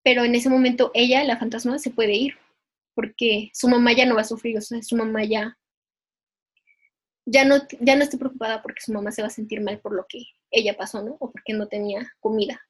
Pero 0.07 0.23
en 0.23 0.35
ese 0.35 0.47
momento 0.47 0.89
ella, 0.93 1.21
la 1.25 1.35
fantasma, 1.35 1.79
se 1.79 1.89
puede 1.89 2.13
ir 2.13 2.35
porque 2.95 3.51
su 3.53 3.67
mamá 3.67 3.91
ya 3.91 4.05
no 4.05 4.15
va 4.15 4.21
a 4.21 4.23
sufrir, 4.23 4.57
o 4.57 4.61
sea, 4.61 4.81
su 4.81 4.95
mamá 4.95 5.25
ya, 5.25 5.57
ya 7.25 7.43
no, 7.43 7.57
ya 7.81 7.97
no 7.97 8.03
está 8.03 8.17
preocupada 8.17 8.61
porque 8.61 8.79
su 8.79 8.93
mamá 8.93 9.11
se 9.11 9.21
va 9.21 9.27
a 9.27 9.31
sentir 9.31 9.59
mal 9.59 9.81
por 9.81 9.93
lo 9.93 10.05
que 10.07 10.23
ella 10.49 10.77
pasó, 10.77 11.03
¿no? 11.03 11.17
O 11.19 11.29
porque 11.29 11.51
no 11.51 11.67
tenía 11.67 12.09
comida. 12.21 12.61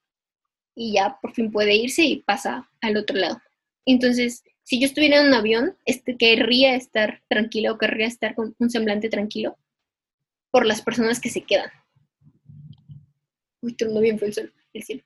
Y 0.73 0.93
ya 0.93 1.19
por 1.21 1.31
fin 1.35 1.51
puede 1.51 1.75
irse 1.75 2.05
y 2.05 2.23
pasa 2.23 2.67
al 2.81 2.97
otro 2.97 3.15
lado. 3.15 3.39
Entonces, 3.85 4.43
si 4.63 4.79
yo 4.79 4.87
estuviera 4.87 5.21
en 5.21 5.27
un 5.27 5.35
avión, 5.35 5.77
este, 5.85 6.17
querría 6.17 6.73
estar 6.73 7.21
tranquila 7.29 7.71
o 7.71 7.77
querría 7.77 8.07
estar 8.07 8.33
con 8.33 8.55
un 8.57 8.71
semblante 8.71 9.09
tranquilo 9.09 9.59
por 10.49 10.65
las 10.65 10.81
personas 10.81 11.19
que 11.19 11.29
se 11.29 11.43
quedan. 11.43 11.69
Uy, 13.61 13.75
todo 13.75 14.01
bien 14.01 14.17
fue 14.17 14.29
el 14.29 14.33
sol, 14.33 14.53
el 14.73 14.81
cielo. 14.81 15.03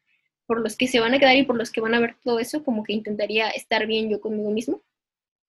Por 0.51 0.59
los 0.59 0.75
que 0.75 0.89
se 0.89 0.99
van 0.99 1.13
a 1.13 1.17
quedar 1.17 1.37
y 1.37 1.43
por 1.43 1.55
los 1.55 1.71
que 1.71 1.79
van 1.79 1.93
a 1.93 2.01
ver 2.01 2.17
todo 2.21 2.37
eso, 2.37 2.61
como 2.61 2.83
que 2.83 2.91
intentaría 2.91 3.47
estar 3.51 3.87
bien 3.87 4.09
yo 4.09 4.19
conmigo 4.19 4.51
mismo. 4.51 4.81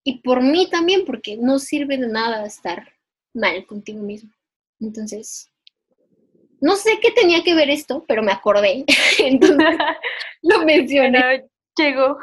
Y 0.04 0.20
por 0.20 0.40
mí 0.40 0.70
también, 0.70 1.04
porque 1.04 1.36
no 1.36 1.58
sirve 1.58 1.98
de 1.98 2.06
nada 2.06 2.46
estar 2.46 2.92
mal 3.34 3.66
contigo 3.66 4.00
mismo. 4.00 4.30
Entonces, 4.78 5.50
no 6.60 6.76
sé 6.76 7.00
qué 7.02 7.10
tenía 7.10 7.42
que 7.42 7.56
ver 7.56 7.68
esto, 7.68 8.04
pero 8.06 8.22
me 8.22 8.30
acordé. 8.30 8.84
Entonces, 9.18 9.76
lo 10.42 10.64
mencioné. 10.64 11.48
llegó. 11.76 12.16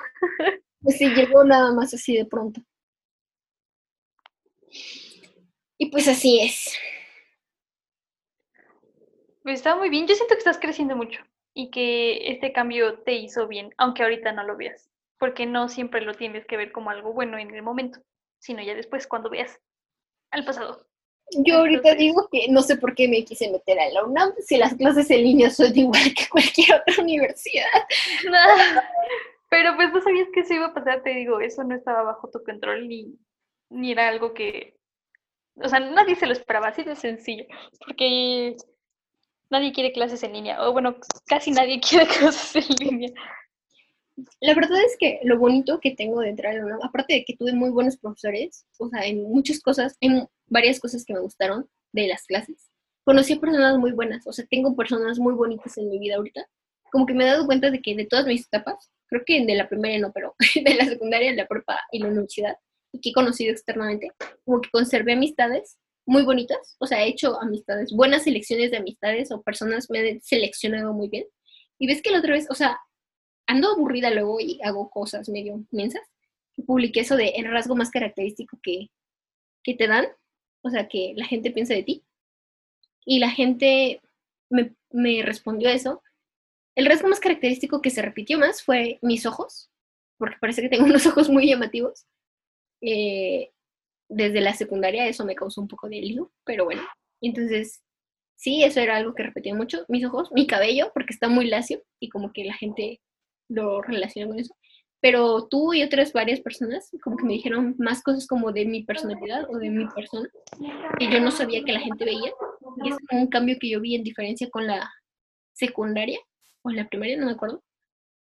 Pues 0.81 0.97
sí, 0.97 1.09
llegó 1.09 1.43
nada 1.43 1.73
más 1.73 1.93
así 1.93 2.15
de 2.15 2.23
pronto. 2.23 2.61
Y 5.77 5.87
pues 5.87 6.07
así 6.07 6.39
es. 6.39 6.79
Pues 9.43 9.55
está 9.55 9.75
muy 9.75 9.89
bien. 9.89 10.07
Yo 10.07 10.15
siento 10.15 10.35
que 10.35 10.39
estás 10.39 10.59
creciendo 10.59 10.95
mucho 10.95 11.19
y 11.59 11.71
que 11.71 12.31
este 12.31 12.53
cambio 12.53 12.99
te 12.99 13.15
hizo 13.15 13.45
bien, 13.45 13.73
aunque 13.77 14.03
ahorita 14.03 14.31
no 14.31 14.43
lo 14.43 14.55
veas, 14.55 14.89
porque 15.17 15.45
no 15.45 15.67
siempre 15.67 15.99
lo 15.99 16.13
tienes 16.13 16.45
que 16.45 16.55
ver 16.55 16.71
como 16.71 16.89
algo 16.89 17.11
bueno 17.11 17.37
en 17.37 17.53
el 17.53 17.61
momento, 17.61 17.99
sino 18.37 18.63
ya 18.63 18.73
después 18.75 19.07
cuando 19.07 19.29
veas 19.29 19.59
al 20.31 20.45
pasado. 20.45 20.87
Yo 21.43 21.57
ahorita 21.57 21.95
digo 21.95 22.29
que 22.31 22.47
no 22.49 22.61
sé 22.61 22.77
por 22.77 22.95
qué 22.95 23.09
me 23.09 23.25
quise 23.25 23.51
meter 23.51 23.77
a 23.77 23.89
la 23.89 24.05
UNAM 24.05 24.31
si 24.39 24.55
las 24.55 24.73
clases 24.75 25.11
en 25.11 25.21
línea 25.21 25.49
son 25.49 25.71
igual 25.77 26.13
que 26.15 26.29
cualquier 26.29 26.79
otra 26.79 27.03
universidad. 27.03 27.65
Pero 29.49 29.75
pues 29.75 29.91
no 29.91 30.01
sabías 30.01 30.29
que 30.33 30.39
eso 30.39 30.53
iba 30.53 30.67
a 30.67 30.73
pasar, 30.73 31.03
te 31.03 31.09
digo, 31.09 31.41
eso 31.41 31.65
no 31.65 31.75
estaba 31.75 32.03
bajo 32.03 32.29
tu 32.29 32.41
control 32.41 32.87
ni, 32.87 33.19
ni 33.69 33.91
era 33.91 34.07
algo 34.07 34.33
que, 34.33 34.77
o 35.55 35.67
sea, 35.67 35.81
nadie 35.81 36.15
se 36.15 36.25
lo 36.25 36.31
esperaba, 36.31 36.69
así 36.69 36.83
de 36.83 36.95
sencillo, 36.95 37.43
porque 37.85 38.55
nadie 39.49 39.73
quiere 39.73 39.91
clases 39.91 40.23
en 40.23 40.33
línea, 40.33 40.61
o 40.61 40.71
bueno, 40.71 40.95
casi 41.25 41.51
nadie 41.51 41.79
quiere 41.87 42.07
clases 42.07 42.69
en 42.69 42.75
línea. 42.79 43.11
La 44.41 44.53
verdad 44.53 44.81
es 44.85 44.97
que 44.99 45.19
lo 45.23 45.37
bonito 45.37 45.79
que 45.79 45.91
tengo 45.91 46.19
de 46.19 46.29
entrar 46.29 46.57
a 46.57 46.85
aparte 46.85 47.13
de 47.13 47.23
que 47.23 47.37
tuve 47.37 47.53
muy 47.53 47.69
buenos 47.69 47.97
profesores, 47.97 48.65
o 48.77 48.89
sea, 48.89 49.05
en 49.05 49.23
muchas 49.23 49.61
cosas, 49.61 49.95
en 50.01 50.27
varias 50.47 50.79
cosas 50.79 51.05
que 51.05 51.13
me 51.13 51.21
gustaron 51.21 51.69
de 51.93 52.07
las 52.07 52.25
clases, 52.25 52.69
conocí 53.05 53.33
a 53.33 53.39
personas 53.39 53.77
muy 53.77 53.91
buenas, 53.91 54.27
o 54.27 54.33
sea, 54.33 54.45
tengo 54.49 54.75
personas 54.75 55.19
muy 55.19 55.33
bonitas 55.33 55.77
en 55.77 55.89
mi 55.89 55.99
vida 55.99 56.17
ahorita, 56.17 56.45
como 56.91 57.05
que 57.05 57.13
me 57.13 57.23
he 57.23 57.27
dado 57.27 57.45
cuenta 57.45 57.71
de 57.71 57.81
que 57.81 57.95
de 57.95 58.05
todas 58.05 58.25
mis 58.25 58.45
etapas, 58.45 58.91
creo 59.07 59.23
que 59.25 59.45
de 59.45 59.55
la 59.55 59.69
primaria 59.69 59.99
no, 59.99 60.11
pero 60.11 60.35
de 60.55 60.75
la 60.75 60.85
secundaria, 60.85 61.33
la 61.33 61.47
prepa 61.47 61.79
y 61.91 61.99
la 61.99 62.09
universidad, 62.09 62.57
y 62.91 62.99
que 62.99 63.11
he 63.11 63.13
conocido 63.13 63.51
externamente, 63.51 64.11
como 64.43 64.59
que 64.59 64.69
conservé 64.69 65.13
amistades 65.13 65.77
muy 66.05 66.23
bonitas, 66.23 66.75
o 66.79 66.87
sea, 66.87 67.03
he 67.03 67.09
hecho 67.09 67.39
amistades, 67.41 67.91
buenas 67.91 68.23
selecciones 68.23 68.71
de 68.71 68.77
amistades 68.77 69.31
o 69.31 69.41
personas 69.41 69.89
me 69.89 69.99
han 69.99 70.21
seleccionado 70.21 70.93
muy 70.93 71.09
bien. 71.09 71.25
Y 71.79 71.87
ves 71.87 72.01
que 72.01 72.11
la 72.11 72.19
otra 72.19 72.33
vez, 72.33 72.47
o 72.49 72.55
sea, 72.55 72.79
ando 73.47 73.71
aburrida 73.71 74.09
luego 74.11 74.39
y 74.39 74.59
hago 74.63 74.89
cosas 74.89 75.29
medio 75.29 75.63
mensas. 75.71 76.03
Publiqué 76.65 77.01
eso 77.01 77.15
de 77.15 77.29
el 77.29 77.45
rasgo 77.49 77.75
más 77.75 77.91
característico 77.91 78.59
que, 78.61 78.89
que 79.63 79.75
te 79.75 79.87
dan, 79.87 80.07
o 80.61 80.69
sea, 80.69 80.87
que 80.87 81.13
la 81.15 81.25
gente 81.25 81.51
piensa 81.51 81.73
de 81.73 81.83
ti. 81.83 82.03
Y 83.05 83.19
la 83.19 83.29
gente 83.29 84.01
me, 84.49 84.75
me 84.91 85.21
respondió 85.23 85.69
eso 85.69 86.01
el 86.79 86.85
rasgo 86.85 87.09
más 87.09 87.19
característico 87.19 87.81
que 87.81 87.89
se 87.89 88.01
repitió 88.01 88.39
más 88.39 88.63
fue 88.63 88.99
mis 89.01 89.25
ojos, 89.25 89.69
porque 90.17 90.37
parece 90.39 90.61
que 90.61 90.69
tengo 90.69 90.85
unos 90.85 91.05
ojos 91.05 91.29
muy 91.29 91.47
llamativos. 91.47 92.05
Eh, 92.81 93.51
desde 94.09 94.41
la 94.41 94.53
secundaria 94.53 95.07
eso 95.07 95.23
me 95.23 95.35
causó 95.35 95.61
un 95.61 95.67
poco 95.67 95.87
de 95.87 96.01
lío, 96.01 96.31
pero 96.43 96.65
bueno. 96.65 96.81
Entonces, 97.21 97.81
sí, 98.35 98.63
eso 98.63 98.79
era 98.79 98.97
algo 98.97 99.13
que 99.13 99.23
repetía 99.23 99.55
mucho. 99.55 99.85
Mis 99.87 100.05
ojos, 100.05 100.31
mi 100.31 100.47
cabello, 100.47 100.91
porque 100.93 101.13
está 101.13 101.29
muy 101.29 101.47
lacio 101.47 101.83
y 101.99 102.09
como 102.09 102.33
que 102.33 102.43
la 102.43 102.55
gente 102.55 102.99
lo 103.49 103.81
relaciona 103.81 104.27
con 104.27 104.39
eso. 104.39 104.55
Pero 105.01 105.47
tú 105.47 105.73
y 105.73 105.83
otras 105.83 106.11
varias 106.11 106.41
personas 106.41 106.89
como 107.01 107.15
que 107.15 107.23
me 107.23 107.33
dijeron 107.33 107.75
más 107.77 108.01
cosas 108.01 108.27
como 108.27 108.51
de 108.51 108.65
mi 108.65 108.83
personalidad 108.83 109.49
o 109.49 109.57
de 109.57 109.69
mi 109.69 109.87
persona 109.87 110.27
que 110.97 111.09
yo 111.09 111.21
no 111.21 111.31
sabía 111.31 111.63
que 111.63 111.71
la 111.71 111.79
gente 111.79 112.03
veía. 112.03 112.33
Y 112.83 112.89
es 112.89 112.97
un 113.11 113.27
cambio 113.27 113.57
que 113.59 113.69
yo 113.69 113.79
vi 113.79 113.95
en 113.95 114.03
diferencia 114.03 114.49
con 114.49 114.67
la 114.67 114.91
secundaria 115.53 116.19
o 116.63 116.71
la 116.71 116.87
primaria, 116.89 117.17
no 117.17 117.27
me 117.27 117.31
acuerdo, 117.31 117.63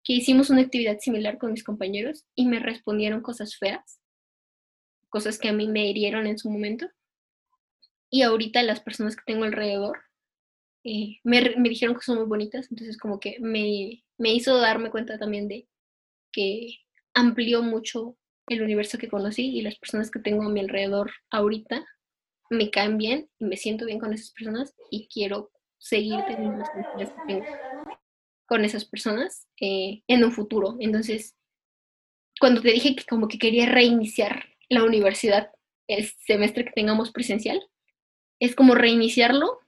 que 0.04 0.14
hicimos 0.14 0.50
una 0.50 0.62
actividad 0.62 1.00
similar 1.00 1.38
con 1.38 1.52
mis 1.52 1.64
compañeros 1.64 2.26
y 2.36 2.46
me 2.46 2.60
respondieron 2.60 3.22
cosas 3.22 3.58
feas, 3.58 4.00
cosas 5.16 5.40
que 5.40 5.48
a 5.48 5.54
mí 5.54 5.70
me 5.70 5.88
hirieron 5.88 6.28
en 6.28 6.38
su 6.38 6.50
momento. 6.50 6.90
Y 8.10 8.24
ahorita 8.24 8.62
las 8.64 8.82
personas 8.82 9.16
que 9.16 9.24
tengo 9.26 9.46
alrededor 9.46 9.98
eh, 10.84 11.20
me, 11.24 11.56
me, 11.56 11.70
dijeron 11.70 11.96
que 11.96 12.02
son 12.02 12.18
muy 12.18 12.26
bonitas, 12.26 12.68
entonces 12.70 12.98
como 12.98 13.18
que 13.22 13.38
me, 13.40 14.04
me 14.18 14.34
hizo 14.34 14.58
darme 14.58 14.92
cuenta 14.92 15.18
también 15.18 15.48
de 15.48 15.70
que 16.34 16.80
amplió 17.14 17.64
mucho 17.64 18.18
el 18.48 18.62
universo 18.62 18.98
que 18.98 19.08
conocí 19.08 19.58
y 19.58 19.62
las 19.62 19.78
personas 19.78 20.12
que 20.12 20.20
tengo 20.20 20.44
a 20.44 20.50
mi 20.50 20.60
alrededor 20.60 21.10
ahorita 21.32 21.86
me 22.50 22.70
caen 22.70 22.98
bien 22.98 23.30
y 23.40 23.46
me 23.46 23.56
siento 23.56 23.86
bien 23.86 24.00
con 24.00 24.12
esas 24.12 24.32
personas 24.32 24.76
y 24.92 25.08
quiero 25.08 25.50
seguir 25.78 26.20
teniendo 26.28 26.58
las 26.98 27.10
que 27.10 27.24
tengo 27.26 27.46
con 28.48 28.66
esas 28.66 28.84
personas 28.84 29.48
eh, 29.62 30.04
en 30.10 30.26
un 30.26 30.34
futuro. 30.34 30.76
Entonces, 30.82 31.38
cuando 32.38 32.62
te 32.62 32.74
dije 32.74 32.98
que 32.98 33.06
como 33.06 33.30
que 33.30 33.40
quería 33.40 33.66
reiniciar 33.66 34.55
la 34.70 34.84
universidad 34.84 35.52
el 35.88 36.06
semestre 36.26 36.66
que 36.66 36.72
tengamos 36.72 37.12
presencial, 37.12 37.62
es 38.40 38.56
como 38.56 38.76
reiniciarlo, 38.76 39.60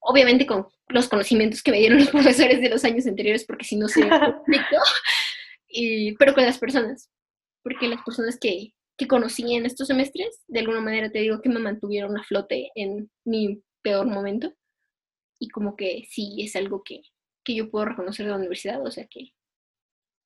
obviamente 0.00 0.46
con 0.46 0.66
los 0.88 1.08
conocimientos 1.08 1.62
que 1.62 1.70
me 1.70 1.78
dieron 1.78 1.98
los 1.98 2.10
profesores 2.10 2.60
de 2.60 2.68
los 2.68 2.84
años 2.84 3.06
anteriores, 3.06 3.44
porque 3.44 3.64
si 3.64 3.76
no 3.76 3.88
se 3.88 4.08
y, 5.68 6.14
pero 6.16 6.34
con 6.34 6.44
las 6.44 6.58
personas, 6.58 7.10
porque 7.62 7.88
las 7.88 8.02
personas 8.02 8.38
que, 8.38 8.74
que 8.96 9.08
conocí 9.08 9.54
en 9.54 9.66
estos 9.66 9.88
semestres, 9.88 10.42
de 10.46 10.60
alguna 10.60 10.80
manera 10.80 11.10
te 11.10 11.20
digo 11.20 11.40
que 11.40 11.48
me 11.48 11.60
mantuvieron 11.60 12.16
a 12.18 12.24
flote 12.24 12.70
en 12.74 13.10
mi 13.24 13.62
peor 13.82 14.06
momento, 14.06 14.52
y 15.38 15.48
como 15.48 15.74
que 15.74 16.04
sí 16.08 16.36
es 16.38 16.54
algo 16.54 16.82
que, 16.84 17.02
que 17.44 17.54
yo 17.54 17.70
puedo 17.70 17.86
reconocer 17.86 18.26
de 18.26 18.30
la 18.30 18.38
universidad, 18.38 18.84
o 18.86 18.90
sea 18.90 19.06
que 19.06 19.32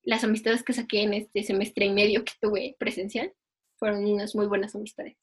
las 0.03 0.23
amistades 0.23 0.63
que 0.63 0.73
saqué 0.73 1.01
en 1.01 1.13
este 1.13 1.43
semestre 1.43 1.85
y 1.85 1.91
medio 1.91 2.23
que 2.23 2.33
tuve 2.39 2.75
presencial 2.79 3.33
fueron 3.77 4.05
unas 4.05 4.35
muy 4.35 4.47
buenas 4.47 4.75
amistades 4.75 5.17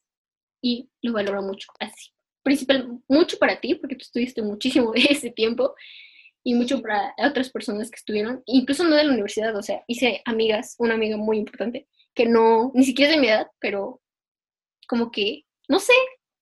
y 0.61 0.89
lo 1.01 1.13
valoro 1.13 1.41
mucho 1.41 1.67
así. 1.79 2.11
Principal, 2.43 2.99
mucho 3.07 3.37
para 3.37 3.59
ti, 3.59 3.75
porque 3.75 3.95
tú 3.95 4.03
estuviste 4.03 4.41
muchísimo 4.41 4.91
de 4.93 5.01
ese 5.09 5.31
tiempo 5.31 5.75
y 6.43 6.53
mucho 6.53 6.81
para 6.81 7.13
otras 7.17 7.49
personas 7.49 7.89
que 7.89 7.97
estuvieron, 7.97 8.43
incluso 8.45 8.83
no 8.83 8.95
de 8.95 9.03
la 9.03 9.11
universidad, 9.11 9.55
o 9.55 9.63
sea, 9.63 9.83
hice 9.87 10.21
amigas, 10.25 10.75
una 10.77 10.93
amiga 10.93 11.17
muy 11.17 11.37
importante, 11.37 11.87
que 12.13 12.27
no, 12.27 12.71
ni 12.75 12.85
siquiera 12.85 13.11
es 13.11 13.17
de 13.17 13.21
mi 13.21 13.27
edad, 13.27 13.47
pero 13.59 14.01
como 14.87 15.11
que, 15.11 15.45
no 15.67 15.79
sé, 15.79 15.93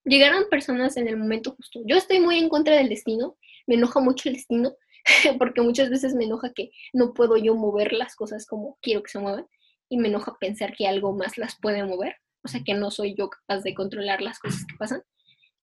llegaron 0.04 0.50
personas 0.50 0.98
en 0.98 1.08
el 1.08 1.16
momento 1.16 1.56
justo. 1.56 1.80
Yo 1.86 1.96
estoy 1.96 2.20
muy 2.20 2.38
en 2.38 2.50
contra 2.50 2.76
del 2.76 2.90
destino, 2.90 3.38
me 3.66 3.76
enoja 3.76 4.02
mucho 4.02 4.28
el 4.28 4.36
destino, 4.36 4.76
porque 5.40 5.62
muchas 5.62 5.90
veces 5.90 6.14
me 6.16 6.26
enoja 6.26 6.52
que 6.54 6.72
no 6.92 7.14
puedo 7.14 7.38
yo 7.38 7.56
mover 7.56 7.94
las 7.94 8.16
cosas 8.16 8.46
como 8.46 8.78
quiero 8.82 9.04
que 9.04 9.12
se 9.12 9.20
muevan 9.20 9.48
y 9.90 9.98
me 9.98 10.08
enoja 10.08 10.36
pensar 10.40 10.74
que 10.76 10.88
algo 10.88 11.14
más 11.14 11.38
las 11.38 11.60
puede 11.60 11.84
mover, 11.84 12.16
o 12.44 12.48
sea 12.48 12.62
que 12.64 12.74
no 12.74 12.92
soy 12.92 13.16
yo 13.16 13.30
capaz 13.30 13.62
de 13.62 13.74
controlar 13.74 14.22
las 14.22 14.40
cosas 14.40 14.66
que 14.66 14.76
pasan, 14.78 15.04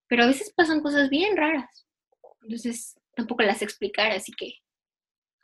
pero 0.09 0.25
a 0.25 0.27
veces 0.27 0.53
pasan 0.55 0.81
cosas 0.81 1.11
bien 1.11 1.37
raras, 1.37 1.87
entonces 2.43 2.97
tampoco 3.15 3.43
las 3.43 3.63
explicar, 3.63 4.13
así 4.13 4.33
que 4.33 4.55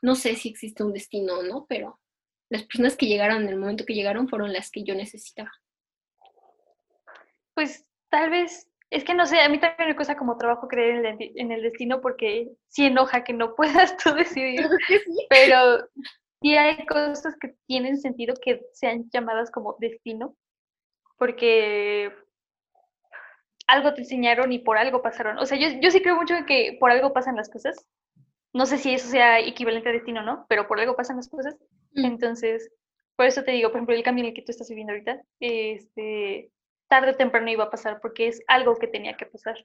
no 0.03 0.15
sé 0.15 0.35
si 0.37 0.49
existe 0.49 0.85
un 0.85 0.93
destino 0.93 1.39
o 1.39 1.43
no, 1.43 1.67
pero 1.69 2.01
las 2.49 2.63
personas 2.65 2.97
que 2.97 3.07
llegaron 3.07 3.43
en 3.43 3.49
el 3.49 3.59
momento 3.59 3.85
que 3.85 3.95
llegaron 3.95 4.29
fueron 4.29 4.53
las 4.53 4.71
que 4.71 4.85
yo 4.85 4.95
necesitaba. 4.95 5.51
Pues 7.55 7.87
tal 8.09 8.31
vez 8.31 8.69
es 8.91 9.05
que 9.05 9.15
no 9.15 9.27
sé, 9.27 9.41
a 9.41 9.49
mí 9.49 9.59
también 9.59 9.89
me 9.89 9.97
cuesta 9.97 10.17
como 10.17 10.39
trabajo 10.39 10.69
creer 10.69 11.19
en 11.19 11.51
el, 11.51 11.63
destino 11.63 12.01
porque 12.01 12.53
sí 12.69 12.87
enoja 12.87 13.25
que 13.25 13.33
no 13.33 13.55
puedas 13.57 13.97
tú 13.97 14.13
decidir, 14.15 14.69
pero 15.29 15.89
sí 16.41 16.57
hay 16.57 16.85
cosas 16.87 17.37
que 17.41 17.55
tienen 17.67 17.99
sentido 17.99 18.35
que 18.41 18.67
sean 18.73 19.09
llamadas 19.11 19.51
como 19.51 19.77
destino, 19.79 20.37
porque 21.19 22.13
algo 23.67 23.95
te 23.95 24.03
enseñaron 24.03 24.53
y 24.53 24.61
por 24.61 24.79
algo 24.79 25.03
pasaron. 25.03 25.39
O 25.39 25.47
sea, 25.47 25.59
yo, 25.59 25.69
yo 25.81 25.91
sí 25.91 26.01
creo 26.01 26.17
mucho 26.17 26.35
que 26.47 26.77
por 26.79 26.91
algo 26.91 27.13
pasan 27.13 27.37
las 27.37 27.51
cosas. 27.51 27.77
No 28.53 28.67
sé 28.67 28.79
si 28.79 28.95
eso 28.95 29.09
sea 29.09 29.41
equivalente 29.41 29.89
a 29.89 29.93
destino 29.93 30.21
o 30.21 30.25
no, 30.25 30.47
pero 30.49 30.67
por 30.67 30.81
algo 30.81 30.97
pasan 30.97 31.17
las 31.17 31.29
cosas. 31.29 31.57
Mm. 31.93 32.05
Entonces, 32.05 32.71
por 33.17 33.27
eso 33.27 33.43
te 33.43 33.53
digo, 33.53 33.71
por 33.71 33.79
ejemplo, 33.79 33.95
el 33.95 34.03
cambio 34.03 34.25
en 34.25 34.29
el 34.29 34.35
que 34.35 34.43
tú 34.43 34.53
estás 34.53 34.69
viviendo 34.69 34.93
ahorita, 34.93 35.21
este, 35.41 36.51
tarde 36.89 37.13
o 37.13 37.17
temprano 37.17 37.51
iba 37.51 37.65
a 37.65 37.71
pasar 37.71 38.01
porque 38.01 38.29
es 38.29 38.43
algo 38.47 38.77
que 38.77 38.87
tenía 38.87 39.17
que 39.17 39.27
pasar. 39.27 39.57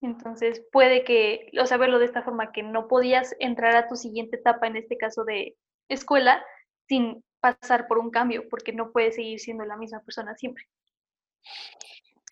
Entonces 0.00 0.64
puede 0.72 1.04
que, 1.04 1.50
o 1.60 1.66
sea, 1.66 1.76
verlo 1.76 1.98
de 1.98 2.06
esta 2.06 2.22
forma, 2.22 2.52
que 2.52 2.62
no 2.62 2.88
podías 2.88 3.36
entrar 3.38 3.76
a 3.76 3.88
tu 3.88 3.96
siguiente 3.96 4.36
etapa, 4.36 4.66
en 4.66 4.76
este 4.76 4.96
caso 4.96 5.24
de 5.24 5.56
escuela, 5.94 6.44
sin 6.88 7.24
pasar 7.40 7.86
por 7.88 7.98
un 7.98 8.10
cambio, 8.10 8.48
porque 8.48 8.72
no 8.72 8.92
puedes 8.92 9.16
seguir 9.16 9.40
siendo 9.40 9.64
la 9.64 9.76
misma 9.76 10.02
persona 10.02 10.36
siempre. 10.36 10.64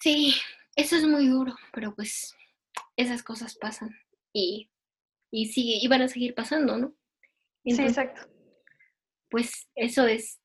Sí, 0.00 0.34
eso 0.76 0.96
es 0.96 1.04
muy 1.04 1.26
duro, 1.26 1.54
pero 1.72 1.94
pues 1.94 2.34
esas 2.96 3.22
cosas 3.22 3.56
pasan 3.56 3.96
y, 4.32 4.70
y 5.30 5.46
sigue, 5.46 5.78
y 5.80 5.88
van 5.88 6.02
a 6.02 6.08
seguir 6.08 6.34
pasando, 6.34 6.76
¿no? 6.76 6.94
sí, 7.64 7.82
exacto. 7.82 8.22
Pues 9.28 9.68
eso 9.74 10.06
es 10.06 10.40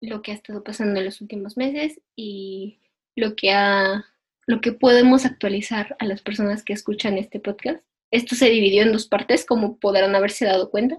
lo 0.00 0.22
que 0.22 0.32
ha 0.32 0.34
estado 0.34 0.64
pasando 0.64 0.98
en 0.98 1.06
los 1.06 1.20
últimos 1.20 1.56
meses 1.56 2.00
y 2.16 2.80
lo 3.14 3.36
que 3.36 3.52
ha 3.52 4.04
lo 4.46 4.60
que 4.60 4.72
podemos 4.72 5.24
actualizar 5.24 5.96
a 5.98 6.04
las 6.04 6.22
personas 6.22 6.62
que 6.62 6.72
escuchan 6.72 7.18
este 7.18 7.40
podcast. 7.40 7.82
Esto 8.10 8.34
se 8.34 8.48
dividió 8.50 8.82
en 8.82 8.92
dos 8.92 9.06
partes, 9.06 9.44
como 9.44 9.78
podrán 9.78 10.14
haberse 10.14 10.44
dado 10.44 10.70
cuenta. 10.70 10.96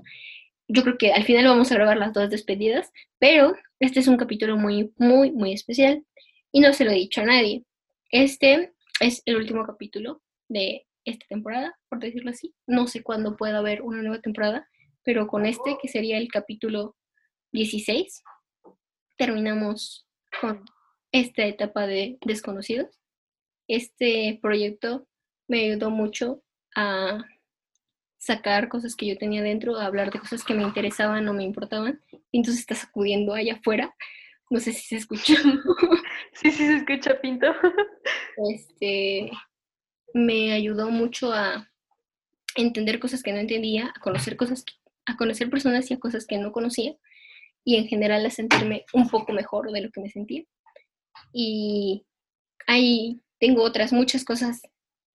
Yo 0.67 0.83
creo 0.83 0.97
que 0.97 1.11
al 1.13 1.23
final 1.23 1.45
vamos 1.45 1.71
a 1.71 1.75
grabar 1.75 1.97
las 1.97 2.13
dos 2.13 2.29
despedidas, 2.29 2.91
pero 3.19 3.55
este 3.79 3.99
es 3.99 4.07
un 4.07 4.17
capítulo 4.17 4.57
muy, 4.57 4.93
muy, 4.97 5.31
muy 5.31 5.53
especial 5.53 6.03
y 6.51 6.59
no 6.59 6.73
se 6.73 6.85
lo 6.85 6.91
he 6.91 6.95
dicho 6.95 7.21
a 7.21 7.25
nadie. 7.25 7.63
Este 8.09 8.73
es 8.99 9.21
el 9.25 9.35
último 9.35 9.65
capítulo 9.65 10.21
de 10.47 10.85
esta 11.05 11.25
temporada, 11.27 11.77
por 11.89 11.99
decirlo 11.99 12.31
así. 12.31 12.55
No 12.65 12.87
sé 12.87 13.03
cuándo 13.03 13.37
pueda 13.37 13.59
haber 13.59 13.81
una 13.81 14.01
nueva 14.01 14.21
temporada, 14.21 14.67
pero 15.03 15.27
con 15.27 15.45
este, 15.45 15.77
que 15.81 15.87
sería 15.87 16.17
el 16.17 16.29
capítulo 16.29 16.95
16, 17.51 18.23
terminamos 19.17 20.07
con 20.41 20.65
esta 21.11 21.45
etapa 21.45 21.87
de 21.87 22.17
desconocidos 22.25 22.99
este 23.67 24.39
proyecto 24.41 25.07
me 25.47 25.61
ayudó 25.61 25.89
mucho 25.89 26.43
a 26.75 27.23
sacar 28.25 28.69
cosas 28.69 28.95
que 28.95 29.05
yo 29.05 29.17
tenía 29.17 29.43
dentro, 29.43 29.77
a 29.77 29.85
hablar 29.85 30.11
de 30.11 30.19
cosas 30.19 30.43
que 30.43 30.55
me 30.55 30.63
interesaban 30.63 31.27
o 31.27 31.33
me 31.33 31.43
importaban. 31.43 32.01
Y 32.31 32.39
entonces 32.39 32.61
está 32.61 32.73
sacudiendo 32.73 33.33
allá 33.33 33.53
afuera. 33.53 33.93
No 34.49 34.59
sé 34.59 34.73
si 34.73 34.81
se 34.81 34.95
escucha. 34.95 35.35
sí, 36.33 36.51
sí 36.51 36.65
se 36.65 36.77
escucha, 36.77 37.19
Pinto. 37.21 37.47
Este 38.49 39.31
me 40.13 40.53
ayudó 40.53 40.89
mucho 40.89 41.31
a 41.33 41.69
entender 42.55 42.99
cosas 42.99 43.21
que 43.21 43.31
no 43.31 43.39
entendía, 43.39 43.93
a 43.95 43.99
conocer 43.99 44.37
cosas, 44.37 44.63
a 45.05 45.17
conocer 45.17 45.49
personas 45.49 45.91
y 45.91 45.93
a 45.93 45.99
cosas 45.99 46.25
que 46.25 46.37
no 46.37 46.51
conocía 46.51 46.95
y 47.63 47.75
en 47.75 47.87
general 47.87 48.25
a 48.25 48.29
sentirme 48.29 48.85
un 48.93 49.09
poco 49.09 49.33
mejor 49.33 49.71
de 49.71 49.81
lo 49.81 49.91
que 49.91 50.01
me 50.01 50.09
sentía. 50.09 50.43
Y 51.33 52.05
hay 52.65 53.21
tengo 53.39 53.63
otras 53.63 53.91
muchas 53.93 54.23
cosas 54.23 54.61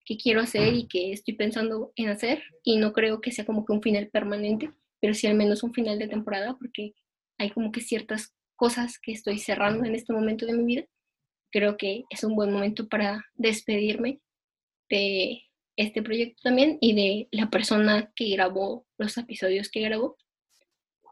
que 0.05 0.17
quiero 0.17 0.41
hacer 0.41 0.73
y 0.73 0.87
que 0.87 1.11
estoy 1.11 1.35
pensando 1.35 1.91
en 1.95 2.09
hacer 2.09 2.43
y 2.63 2.77
no 2.77 2.93
creo 2.93 3.21
que 3.21 3.31
sea 3.31 3.45
como 3.45 3.65
que 3.65 3.73
un 3.73 3.81
final 3.81 4.09
permanente, 4.09 4.71
pero 4.99 5.13
sí 5.13 5.27
al 5.27 5.35
menos 5.35 5.63
un 5.63 5.73
final 5.73 5.99
de 5.99 6.07
temporada 6.07 6.57
porque 6.57 6.93
hay 7.37 7.49
como 7.51 7.71
que 7.71 7.81
ciertas 7.81 8.33
cosas 8.55 8.99
que 8.99 9.11
estoy 9.11 9.39
cerrando 9.39 9.85
en 9.85 9.95
este 9.95 10.13
momento 10.13 10.45
de 10.45 10.53
mi 10.53 10.63
vida. 10.63 10.85
Creo 11.51 11.77
que 11.77 12.03
es 12.09 12.23
un 12.23 12.35
buen 12.35 12.51
momento 12.51 12.87
para 12.87 13.25
despedirme 13.33 14.19
de 14.89 15.41
este 15.75 16.03
proyecto 16.03 16.41
también 16.43 16.77
y 16.79 16.93
de 16.93 17.27
la 17.31 17.49
persona 17.49 18.11
que 18.15 18.29
grabó 18.29 18.85
los 18.97 19.17
episodios 19.17 19.69
que 19.69 19.81
grabó. 19.81 20.17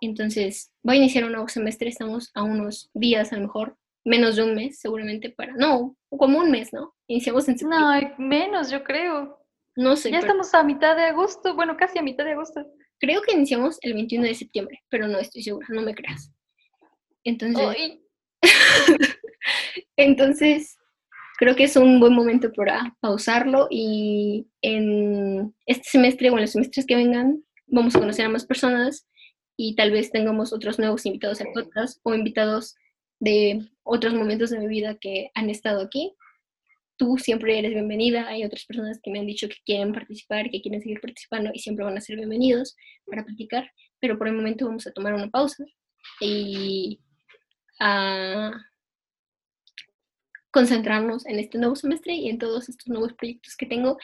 Entonces, 0.02 0.72
voy 0.84 0.96
a 0.96 1.00
iniciar 1.00 1.26
un 1.26 1.32
nuevo 1.32 1.48
semestre, 1.48 1.90
estamos 1.90 2.30
a 2.36 2.44
unos 2.44 2.92
días 2.94 3.34
a 3.34 3.38
lo 3.38 3.42
mejor 3.44 3.79
menos 4.06 4.36
de 4.36 4.44
un 4.44 4.56
mes 4.56 4.80
seguramente 4.80 5.30
para, 5.30 5.54
no, 5.54 5.98
como 6.10 6.40
un 6.40 6.52
mes, 6.52 6.74
¿no? 6.74 6.96
Iniciamos 7.08 7.48
en 7.50 7.58
septiembre. 7.58 8.14
No, 8.18 8.26
menos, 8.26 8.70
yo 8.70 8.84
creo. 8.84 9.40
No 9.76 9.96
sé. 9.96 10.12
Ya 10.12 10.20
estamos 10.20 10.54
a 10.54 10.64
mitad 10.64 10.96
de 10.96 11.04
agosto, 11.04 11.56
bueno, 11.56 11.78
casi 11.78 12.00
a 12.00 12.04
mitad 12.04 12.26
de 12.26 12.32
agosto. 12.32 12.66
Creo 13.00 13.22
que 13.22 13.34
iniciamos 13.34 13.78
el 13.82 13.94
21 13.94 14.26
de 14.26 14.36
septiembre, 14.36 14.84
pero 14.90 15.08
no 15.08 15.20
estoy 15.20 15.42
segura, 15.42 15.68
no 15.70 15.82
me 15.82 15.96
creas. 15.96 16.34
Entonces, 17.24 18.00
entonces 19.96 20.78
creo 21.38 21.56
que 21.56 21.64
es 21.64 21.76
un 21.78 22.00
buen 22.00 22.14
momento 22.14 22.52
para 22.52 22.96
pausarlo 23.00 23.68
y 23.70 24.48
en 24.62 25.56
este 25.66 25.90
semestre 25.90 26.30
o 26.30 26.34
en 26.34 26.42
los 26.42 26.52
semestres 26.52 26.86
que 26.86 26.96
vengan 26.96 27.44
vamos 27.68 27.96
a 27.96 28.00
conocer 28.00 28.26
a 28.26 28.30
más 28.30 28.46
personas 28.46 29.08
y 29.56 29.76
tal 29.76 29.92
vez 29.92 30.12
tengamos 30.12 30.54
otros 30.54 30.80
nuevos 30.80 31.06
invitados 31.06 31.42
al 31.42 31.52
podcast 31.54 32.00
o 32.04 32.14
invitados 32.14 32.76
de 33.20 33.70
otros 33.84 34.14
momentos 34.14 34.50
de 34.50 34.60
mi 34.60 34.68
vida 34.68 34.96
que 34.96 35.32
han 35.34 35.50
estado 35.50 35.82
aquí. 35.82 36.14
Tú 36.98 37.18
siempre 37.18 37.58
eres 37.58 37.72
bienvenida. 37.72 38.28
Hay 38.28 38.44
otras 38.44 38.66
personas 38.66 39.00
que 39.02 39.12
me 39.12 39.20
han 39.20 39.26
dicho 39.26 39.48
que 39.48 39.58
quieren 39.66 39.94
participar, 39.94 40.50
que 40.50 40.62
quieren 40.62 40.82
seguir 40.82 41.00
participando 41.02 41.52
y 41.54 41.60
siempre 41.60 41.86
van 41.86 41.98
a 41.98 42.02
ser 42.02 42.18
bienvenidos 42.18 42.76
para 43.06 43.24
platicar. 43.26 43.72
Pero 44.00 44.18
por 44.18 44.28
el 44.28 44.34
momento 44.34 44.66
vamos 44.66 44.88
a 44.88 44.92
tomar 44.92 45.14
una 45.14 45.30
pausa 45.30 45.66
y 46.20 47.00
a 47.80 48.52
concentrarnos 50.52 51.26
en 51.26 51.40
este 51.40 51.58
nuevo 51.58 51.76
semestre 51.76 52.14
y 52.14 52.30
en 52.30 52.40
todos 52.40 52.70
estos 52.70 52.88
nuevos 52.88 53.14
proyectos 53.14 53.56
que 53.56 53.66
tengo. 53.66 53.98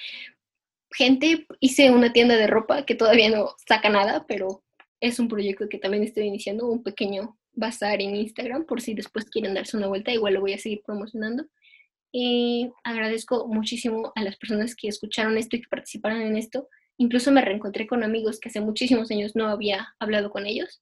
Gente, 0.92 1.46
hice 1.60 1.92
una 1.92 2.14
tienda 2.14 2.36
de 2.36 2.48
ropa 2.48 2.86
que 2.86 2.96
todavía 2.96 3.30
no 3.30 3.56
saca 3.68 3.90
nada, 3.90 4.26
pero 4.28 4.64
es 5.00 5.20
un 5.20 5.28
proyecto 5.28 5.68
que 5.68 5.80
también 5.80 6.04
estoy 6.04 6.26
iniciando, 6.26 6.68
un 6.68 6.84
pequeño 6.84 7.38
bazar 7.56 8.02
en 8.02 8.16
Instagram 8.16 8.66
por 8.66 8.82
si 8.82 8.94
después 8.94 9.26
quieren 9.26 9.54
darse 9.54 9.78
una 9.78 9.88
vuelta, 9.88 10.12
igual 10.12 10.36
lo 10.36 10.42
voy 10.42 10.54
a 10.54 10.58
seguir 10.58 10.82
promocionando. 10.86 11.46
Y 12.12 12.72
agradezco 12.84 13.48
muchísimo 13.48 14.14
a 14.16 14.24
las 14.24 14.38
personas 14.38 14.76
que 14.76 14.88
escucharon 14.88 15.38
esto 15.38 15.56
y 15.56 15.62
que 15.62 15.68
participaron 15.68 16.22
en 16.22 16.38
esto. 16.38 16.70
Incluso 16.98 17.32
me 17.32 17.42
reencontré 17.42 17.88
con 17.88 18.04
amigos 18.04 18.40
que 18.40 18.50
hace 18.50 18.62
muchísimos 18.62 19.12
años 19.12 19.36
no 19.36 19.48
había 19.48 19.94
hablado 20.00 20.30
con 20.30 20.46
ellos. 20.46 20.82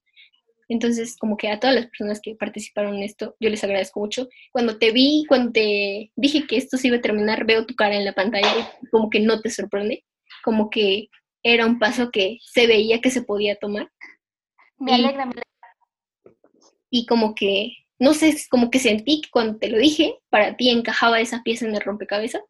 Entonces, 0.68 1.16
como 1.18 1.36
que 1.36 1.48
a 1.48 1.60
todas 1.60 1.74
las 1.74 1.86
personas 1.86 2.20
que 2.22 2.36
participaron 2.36 2.94
en 2.94 3.02
esto, 3.02 3.36
yo 3.40 3.50
les 3.50 3.62
agradezco 3.64 4.00
mucho. 4.00 4.28
Cuando 4.52 4.78
te 4.78 4.92
vi, 4.92 5.24
cuando 5.28 5.52
te 5.52 6.10
dije 6.16 6.46
que 6.46 6.56
esto 6.56 6.76
se 6.76 6.88
iba 6.88 6.96
a 6.98 7.02
terminar, 7.02 7.44
veo 7.44 7.66
tu 7.66 7.74
cara 7.74 7.96
en 7.96 8.04
la 8.04 8.12
pantalla 8.12 8.48
y 8.80 8.86
como 8.86 9.10
que 9.10 9.20
no 9.20 9.40
te 9.40 9.50
sorprende, 9.50 10.04
como 10.42 10.70
que 10.70 11.08
era 11.42 11.66
un 11.66 11.78
paso 11.78 12.10
que 12.10 12.38
se 12.40 12.66
veía 12.66 13.00
que 13.00 13.10
se 13.10 13.22
podía 13.22 13.56
tomar. 13.56 13.90
Me 14.78 14.94
alegra, 14.94 15.26
me 15.26 15.32
alegra 15.32 15.53
y 16.94 17.06
como 17.06 17.34
que, 17.34 17.72
no 17.98 18.14
sé, 18.14 18.36
como 18.48 18.70
que 18.70 18.78
sentí 18.78 19.20
que 19.20 19.28
cuando 19.28 19.58
te 19.58 19.68
lo 19.68 19.78
dije, 19.78 20.16
para 20.30 20.56
ti 20.56 20.70
encajaba 20.70 21.18
esa 21.18 21.42
pieza 21.42 21.66
en 21.66 21.74
el 21.74 21.80
rompecabezas 21.80 22.42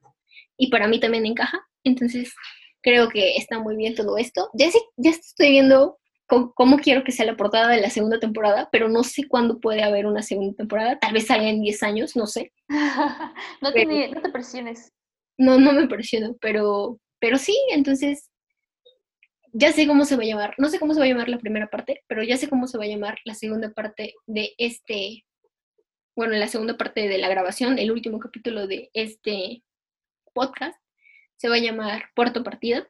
y 0.58 0.66
para 0.66 0.86
mí 0.86 1.00
también 1.00 1.24
encaja. 1.24 1.66
Entonces, 1.82 2.34
creo 2.82 3.08
que 3.08 3.38
está 3.38 3.58
muy 3.58 3.74
bien 3.74 3.94
todo 3.94 4.18
esto. 4.18 4.50
Ya, 4.52 4.70
sé, 4.70 4.78
ya 4.98 5.12
estoy 5.12 5.52
viendo 5.52 5.98
cómo, 6.26 6.76
quiero 6.76 7.04
que 7.04 7.12
sea 7.12 7.24
la 7.24 7.38
portada 7.38 7.68
de 7.68 7.80
la 7.80 7.88
segunda 7.88 8.20
temporada, 8.20 8.68
pero 8.70 8.90
no 8.90 9.02
sé 9.02 9.26
cuándo 9.26 9.60
puede 9.60 9.82
haber 9.82 10.04
una 10.04 10.20
segunda 10.20 10.54
temporada. 10.54 10.98
Tal 10.98 11.14
vez 11.14 11.26
salga 11.26 11.48
en 11.48 11.62
10 11.62 11.82
años, 11.82 12.14
no 12.14 12.26
sé. 12.26 12.52
no, 13.62 13.72
te, 13.72 14.10
no 14.10 14.20
te 14.20 14.28
presiones. 14.28 14.92
No, 15.38 15.58
no 15.58 15.72
me 15.72 15.88
presiono, 15.88 16.36
pero, 16.38 17.00
pero 17.18 17.38
sí, 17.38 17.56
entonces 17.70 18.28
ya 19.56 19.72
sé 19.72 19.86
cómo 19.86 20.04
se 20.04 20.16
va 20.16 20.24
a 20.24 20.26
llamar, 20.26 20.54
no 20.58 20.68
sé 20.68 20.80
cómo 20.80 20.94
se 20.94 21.00
va 21.00 21.06
a 21.06 21.08
llamar 21.08 21.28
la 21.28 21.38
primera 21.38 21.68
parte, 21.68 22.02
pero 22.08 22.24
ya 22.24 22.36
sé 22.36 22.48
cómo 22.48 22.66
se 22.66 22.76
va 22.76 22.84
a 22.84 22.88
llamar 22.88 23.18
la 23.24 23.34
segunda 23.34 23.70
parte 23.72 24.14
de 24.26 24.52
este, 24.58 25.24
bueno, 26.16 26.34
la 26.34 26.48
segunda 26.48 26.76
parte 26.76 27.06
de 27.06 27.18
la 27.18 27.28
grabación, 27.28 27.78
el 27.78 27.92
último 27.92 28.18
capítulo 28.18 28.66
de 28.66 28.90
este 28.94 29.62
podcast, 30.34 30.76
se 31.36 31.48
va 31.48 31.54
a 31.54 31.60
llamar 31.60 32.06
Puerto 32.16 32.42
Partida. 32.42 32.88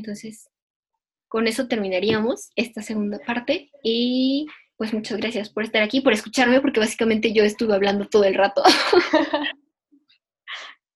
Entonces, 0.00 0.48
con 1.28 1.46
eso 1.46 1.68
terminaríamos 1.68 2.52
esta 2.56 2.80
segunda 2.80 3.18
parte 3.18 3.70
y 3.82 4.46
pues 4.78 4.94
muchas 4.94 5.18
gracias 5.18 5.50
por 5.50 5.62
estar 5.62 5.82
aquí, 5.82 6.00
por 6.00 6.14
escucharme, 6.14 6.62
porque 6.62 6.80
básicamente 6.80 7.34
yo 7.34 7.44
estuve 7.44 7.74
hablando 7.74 8.08
todo 8.08 8.24
el 8.24 8.34
rato. 8.34 8.62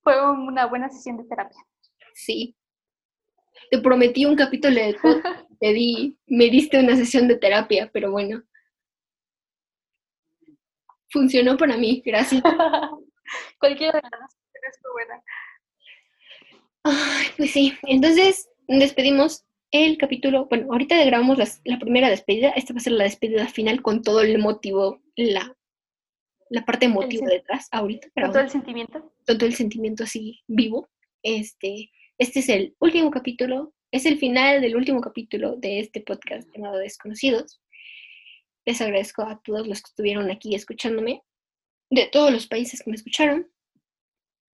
Fue 0.03 0.33
una 0.33 0.65
buena 0.65 0.89
sesión 0.89 1.19
de 1.19 1.25
terapia. 1.25 1.59
Sí. 2.15 2.57
Te 3.71 3.79
prometí 3.79 4.25
un 4.25 4.37
capítulo 4.37 4.75
de 4.75 4.97
te 5.61 5.73
di, 5.75 6.19
me 6.27 6.49
diste 6.49 6.81
una 6.81 6.97
sesión 6.97 7.29
de 7.29 7.37
terapia, 7.37 7.91
pero 7.93 8.11
bueno. 8.11 8.43
Funcionó 11.11 11.59
para 11.59 11.77
mí, 11.77 12.03
gracias. 12.05 12.43
Cualquiera 13.61 14.01
de 14.01 14.09
las 14.11 14.81
fue 14.81 14.93
buena. 14.93 15.23
Ay, 16.85 17.27
pues 17.37 17.51
sí, 17.51 17.79
entonces 17.83 18.49
despedimos 18.69 19.45
el 19.71 19.99
capítulo, 19.99 20.47
bueno, 20.47 20.73
ahorita 20.73 21.05
grabamos 21.05 21.39
la 21.65 21.79
primera 21.79 22.09
despedida, 22.09 22.51
esta 22.51 22.73
va 22.73 22.79
a 22.79 22.83
ser 22.83 22.93
la 22.93 23.05
despedida 23.05 23.49
final 23.49 23.83
con 23.83 24.03
todo 24.03 24.21
el 24.21 24.39
motivo, 24.39 25.03
la, 25.17 25.57
la 26.49 26.65
parte 26.65 26.87
emotiva 26.87 27.27
detrás, 27.27 27.69
ahorita. 27.73 28.09
Con 28.15 28.33
todo 28.33 28.43
el 28.43 28.51
sentimiento. 28.51 29.13
Todo 29.27 29.47
el 29.47 29.55
sentimiento 29.55 30.05
así 30.05 30.43
vivo. 30.47 30.89
Este, 31.23 31.91
este 32.19 32.39
es 32.41 32.49
el 32.49 32.77
último 32.79 33.11
capítulo, 33.11 33.75
es 33.91 34.07
el 34.07 34.19
final 34.19 34.61
del 34.61 34.77
último 34.77 35.01
capítulo 35.01 35.57
de 35.57 35.81
este 35.81 36.01
podcast 36.01 36.49
llamado 36.55 36.79
Desconocidos. 36.79 37.61
Les 38.65 38.81
agradezco 38.81 39.23
a 39.23 39.41
todos 39.43 39.67
los 39.67 39.83
que 39.83 39.89
estuvieron 39.89 40.31
aquí 40.31 40.55
escuchándome, 40.55 41.23
de 41.91 42.07
todos 42.07 42.33
los 42.33 42.47
países 42.47 42.83
que 42.83 42.91
me 42.91 42.97
escucharon. 42.97 43.51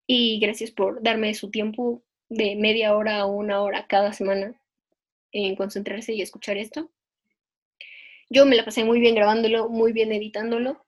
Y 0.07 0.39
gracias 0.39 0.71
por 0.71 1.03
darme 1.03 1.33
su 1.33 1.51
tiempo 1.51 2.03
de 2.29 2.55
media 2.55 2.95
hora 2.95 3.25
o 3.25 3.31
una 3.31 3.61
hora 3.61 3.87
cada 3.87 4.13
semana 4.13 4.53
en 5.31 5.55
concentrarse 5.55 6.13
y 6.13 6.21
escuchar 6.21 6.57
esto. 6.57 6.89
Yo 8.29 8.45
me 8.45 8.55
la 8.55 8.63
pasé 8.63 8.83
muy 8.83 8.99
bien 8.99 9.15
grabándolo, 9.15 9.69
muy 9.69 9.91
bien 9.91 10.11
editándolo. 10.11 10.85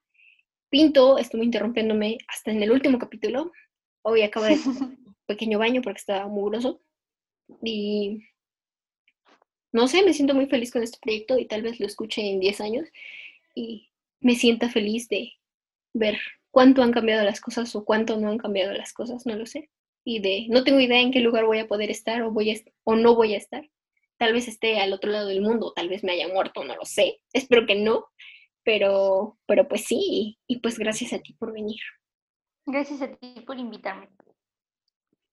Pinto 0.70 1.18
estuvo 1.18 1.42
interrumpiéndome 1.42 2.18
hasta 2.28 2.52
en 2.52 2.62
el 2.62 2.70
último 2.70 2.98
capítulo. 2.98 3.52
Hoy 4.02 4.22
acabo 4.22 4.46
de 4.46 4.54
un 4.66 5.16
pequeño 5.26 5.58
baño 5.58 5.82
porque 5.82 5.98
estaba 5.98 6.28
mugroso. 6.28 6.80
Y 7.62 8.24
no 9.72 9.88
sé, 9.88 10.02
me 10.04 10.14
siento 10.14 10.34
muy 10.34 10.46
feliz 10.46 10.70
con 10.70 10.82
este 10.82 10.98
proyecto 11.00 11.38
y 11.38 11.46
tal 11.46 11.62
vez 11.62 11.80
lo 11.80 11.86
escuche 11.86 12.22
en 12.22 12.38
10 12.38 12.60
años 12.60 12.88
y 13.54 13.90
me 14.20 14.36
sienta 14.36 14.70
feliz 14.70 15.08
de 15.08 15.32
ver 15.92 16.18
cuánto 16.52 16.82
han 16.82 16.92
cambiado 16.92 17.24
las 17.24 17.40
cosas 17.40 17.74
o 17.74 17.84
cuánto 17.84 18.18
no 18.18 18.28
han 18.28 18.38
cambiado 18.38 18.72
las 18.72 18.92
cosas, 18.92 19.26
no 19.26 19.34
lo 19.34 19.46
sé 19.46 19.68
y 20.04 20.20
de 20.20 20.46
no 20.48 20.64
tengo 20.64 20.80
idea 20.80 21.00
en 21.00 21.12
qué 21.12 21.20
lugar 21.20 21.46
voy 21.46 21.58
a 21.58 21.68
poder 21.68 21.90
estar 21.90 22.22
o, 22.22 22.30
voy 22.30 22.50
a, 22.50 22.54
o 22.84 22.96
no 22.96 23.14
voy 23.14 23.34
a 23.34 23.38
estar. 23.38 23.68
Tal 24.18 24.32
vez 24.32 24.48
esté 24.48 24.80
al 24.80 24.92
otro 24.92 25.10
lado 25.10 25.28
del 25.28 25.42
mundo, 25.42 25.72
tal 25.74 25.88
vez 25.88 26.04
me 26.04 26.12
haya 26.12 26.28
muerto, 26.28 26.64
no 26.64 26.76
lo 26.76 26.84
sé. 26.84 27.20
Espero 27.32 27.66
que 27.66 27.74
no, 27.74 28.06
pero, 28.64 29.38
pero 29.46 29.68
pues 29.68 29.84
sí, 29.84 30.38
y 30.46 30.60
pues 30.60 30.78
gracias 30.78 31.12
a 31.12 31.18
ti 31.18 31.34
por 31.34 31.52
venir. 31.52 31.80
Gracias 32.66 33.02
a 33.02 33.14
ti 33.14 33.42
por 33.46 33.58
invitarme. 33.58 34.08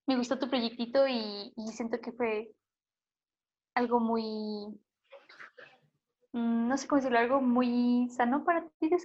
Me 0.06 0.16
gustó 0.16 0.38
tu 0.38 0.48
proyectito 0.48 1.06
y, 1.06 1.52
siento 1.72 2.00
que 2.00 2.10
fue 2.10 2.50
algo 3.74 4.00
muy, 4.00 4.74
mm, 6.32 6.68
no 6.68 6.76
sé 6.76 6.88
cómo 6.88 7.00
decirlo, 7.00 7.18
algo 7.20 7.40
muy 7.40 8.08
sano 8.10 8.44
para 8.44 8.68
ti 8.80 8.88
de. 8.88 8.96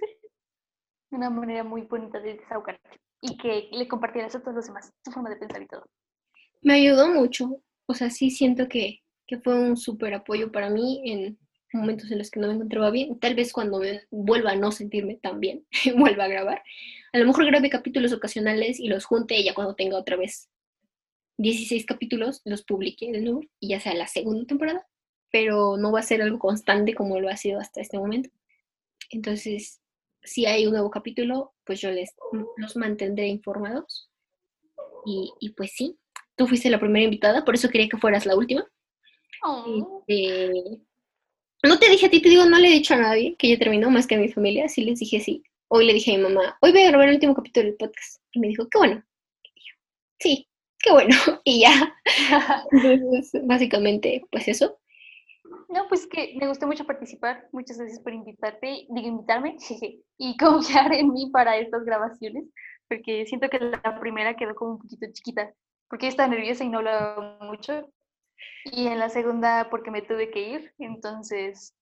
Una 1.08 1.30
manera 1.30 1.62
muy 1.62 1.82
bonita 1.82 2.18
de 2.18 2.34
desahogarte 2.34 3.05
y 3.20 3.36
que 3.36 3.68
le 3.72 3.88
compartieras 3.88 4.34
a 4.34 4.40
todos 4.40 4.54
los 4.54 4.66
demás 4.66 4.92
tu 5.02 5.10
forma 5.10 5.30
de 5.30 5.36
pensar 5.36 5.62
y 5.62 5.66
todo. 5.66 5.86
Me 6.62 6.74
ayudó 6.74 7.08
mucho, 7.08 7.62
o 7.86 7.94
sea, 7.94 8.10
sí 8.10 8.30
siento 8.30 8.68
que, 8.68 9.02
que 9.26 9.38
fue 9.38 9.58
un 9.58 9.76
súper 9.76 10.14
apoyo 10.14 10.50
para 10.50 10.70
mí 10.70 11.02
en 11.04 11.38
momentos 11.72 12.10
en 12.10 12.18
los 12.18 12.30
que 12.30 12.40
no 12.40 12.48
me 12.48 12.54
encontraba 12.54 12.90
bien. 12.90 13.18
Tal 13.18 13.34
vez 13.34 13.52
cuando 13.52 13.80
vuelva 14.10 14.52
a 14.52 14.56
no 14.56 14.72
sentirme 14.72 15.16
tan 15.16 15.40
bien, 15.40 15.66
vuelva 15.96 16.24
a 16.24 16.28
grabar. 16.28 16.62
A 17.12 17.18
lo 17.18 17.26
mejor 17.26 17.46
grabe 17.46 17.70
capítulos 17.70 18.12
ocasionales 18.12 18.80
y 18.80 18.88
los 18.88 19.04
junte 19.04 19.36
y 19.36 19.44
ya 19.44 19.54
cuando 19.54 19.74
tenga 19.74 19.98
otra 19.98 20.16
vez 20.16 20.48
16 21.38 21.84
capítulos 21.84 22.40
los 22.44 22.62
publique 22.62 23.12
de 23.12 23.20
nuevo 23.20 23.42
y 23.60 23.68
ya 23.68 23.80
sea 23.80 23.94
la 23.94 24.06
segunda 24.06 24.46
temporada, 24.46 24.86
pero 25.30 25.76
no 25.76 25.92
va 25.92 26.00
a 26.00 26.04
ser 26.04 26.22
algo 26.22 26.38
constante 26.38 26.94
como 26.94 27.20
lo 27.20 27.28
ha 27.28 27.36
sido 27.36 27.60
hasta 27.60 27.80
este 27.80 27.98
momento. 27.98 28.30
Entonces, 29.10 29.80
si 30.26 30.46
hay 30.46 30.66
un 30.66 30.72
nuevo 30.72 30.90
capítulo, 30.90 31.54
pues 31.64 31.80
yo 31.80 31.90
les 31.90 32.14
los 32.56 32.76
mantendré 32.76 33.28
informados. 33.28 34.10
Y, 35.06 35.30
y, 35.40 35.50
pues 35.50 35.72
sí, 35.76 35.96
tú 36.36 36.46
fuiste 36.46 36.68
la 36.68 36.80
primera 36.80 37.04
invitada, 37.04 37.44
por 37.44 37.54
eso 37.54 37.70
quería 37.70 37.88
que 37.88 37.96
fueras 37.96 38.26
la 38.26 38.36
última. 38.36 38.66
Oh. 39.44 40.02
Este, 40.06 40.80
no 41.62 41.78
te 41.78 41.88
dije 41.88 42.06
a 42.06 42.10
ti, 42.10 42.20
te 42.20 42.28
digo, 42.28 42.44
no 42.44 42.58
le 42.58 42.68
he 42.68 42.72
dicho 42.72 42.94
a 42.94 42.98
nadie 42.98 43.36
que 43.36 43.48
ya 43.48 43.58
terminó, 43.58 43.90
más 43.90 44.06
que 44.06 44.16
a 44.16 44.18
mi 44.18 44.28
familia, 44.28 44.68
sí 44.68 44.82
les 44.84 45.00
dije 45.00 45.20
sí. 45.20 45.42
Hoy 45.68 45.86
le 45.86 45.94
dije 45.94 46.14
a 46.14 46.16
mi 46.16 46.22
mamá, 46.22 46.56
hoy 46.60 46.72
voy 46.72 46.82
a 46.82 46.88
grabar 46.88 47.08
el 47.08 47.14
último 47.14 47.34
capítulo 47.34 47.66
del 47.66 47.76
podcast. 47.76 48.20
Y 48.32 48.40
me 48.40 48.48
dijo, 48.48 48.68
qué 48.68 48.78
bueno. 48.78 49.02
sí, 50.18 50.48
qué 50.78 50.92
bueno, 50.92 51.16
y 51.44 51.60
ya. 51.60 51.94
Entonces, 52.70 53.40
básicamente, 53.44 54.24
pues 54.30 54.48
eso. 54.48 54.78
No, 55.68 55.88
pues 55.88 56.06
que 56.06 56.34
me 56.38 56.48
gustó 56.48 56.66
mucho 56.66 56.84
participar. 56.84 57.48
Muchas 57.52 57.78
gracias 57.78 58.00
por 58.00 58.12
invitarte, 58.12 58.86
digo, 58.88 59.08
invitarme 59.08 59.56
y 60.18 60.36
confiar 60.36 60.92
en 60.92 61.12
mí 61.12 61.30
para 61.32 61.56
estas 61.56 61.84
grabaciones, 61.84 62.44
porque 62.88 63.26
siento 63.26 63.48
que 63.48 63.58
la 63.58 64.00
primera 64.00 64.36
quedó 64.36 64.54
como 64.54 64.72
un 64.72 64.78
poquito 64.78 65.06
chiquita, 65.12 65.52
porque 65.88 66.08
estaba 66.08 66.28
nerviosa 66.28 66.64
y 66.64 66.68
no 66.68 66.78
hablaba 66.78 67.38
mucho. 67.40 67.90
Y 68.64 68.86
en 68.86 68.98
la 68.98 69.08
segunda 69.08 69.68
porque 69.70 69.90
me 69.90 70.02
tuve 70.02 70.30
que 70.30 70.48
ir. 70.50 70.74
Entonces, 70.78 71.74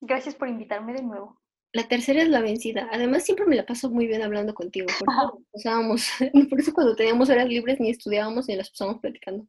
gracias 0.00 0.34
por 0.34 0.48
invitarme 0.48 0.92
de 0.92 1.02
nuevo. 1.02 1.40
La 1.72 1.88
tercera 1.88 2.22
es 2.22 2.28
la 2.28 2.40
vencida. 2.40 2.88
Además, 2.92 3.24
siempre 3.24 3.46
me 3.46 3.56
la 3.56 3.66
paso 3.66 3.90
muy 3.90 4.06
bien 4.06 4.22
hablando 4.22 4.54
contigo. 4.54 4.86
por 6.50 6.60
eso 6.60 6.72
cuando 6.72 6.94
teníamos 6.94 7.30
horas 7.30 7.48
libres 7.48 7.80
ni 7.80 7.90
estudiábamos 7.90 8.46
ni 8.46 8.54
las 8.54 8.70
pasamos 8.70 9.00
platicando. 9.00 9.46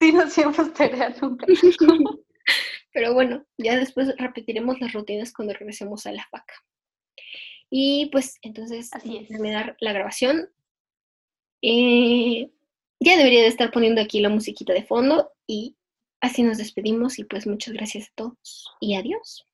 Sí, 0.00 0.12
no 0.12 0.22
hacíamos 0.22 0.72
tarea 0.74 1.14
nunca. 1.20 1.46
Pero 2.92 3.14
bueno, 3.14 3.44
ya 3.58 3.76
después 3.76 4.14
repetiremos 4.16 4.80
las 4.80 4.92
rutinas 4.92 5.32
cuando 5.32 5.54
regresemos 5.54 6.06
a 6.06 6.12
la 6.12 6.26
faca. 6.30 6.54
Y 7.70 8.06
pues 8.10 8.38
entonces, 8.42 8.90
Así 8.92 9.18
es. 9.18 9.28
terminar 9.28 9.76
la 9.80 9.92
grabación. 9.92 10.48
Eh, 11.62 12.50
ya 13.00 13.16
debería 13.16 13.42
de 13.42 13.48
estar 13.48 13.70
poniendo 13.70 14.00
aquí 14.00 14.20
la 14.20 14.28
musiquita 14.28 14.72
de 14.72 14.84
fondo 14.84 15.32
y 15.46 15.76
así 16.20 16.42
nos 16.42 16.58
despedimos 16.58 17.18
y 17.18 17.24
pues 17.24 17.46
muchas 17.46 17.74
gracias 17.74 18.08
a 18.08 18.12
todos 18.14 18.66
y 18.80 18.94
adiós. 18.94 19.47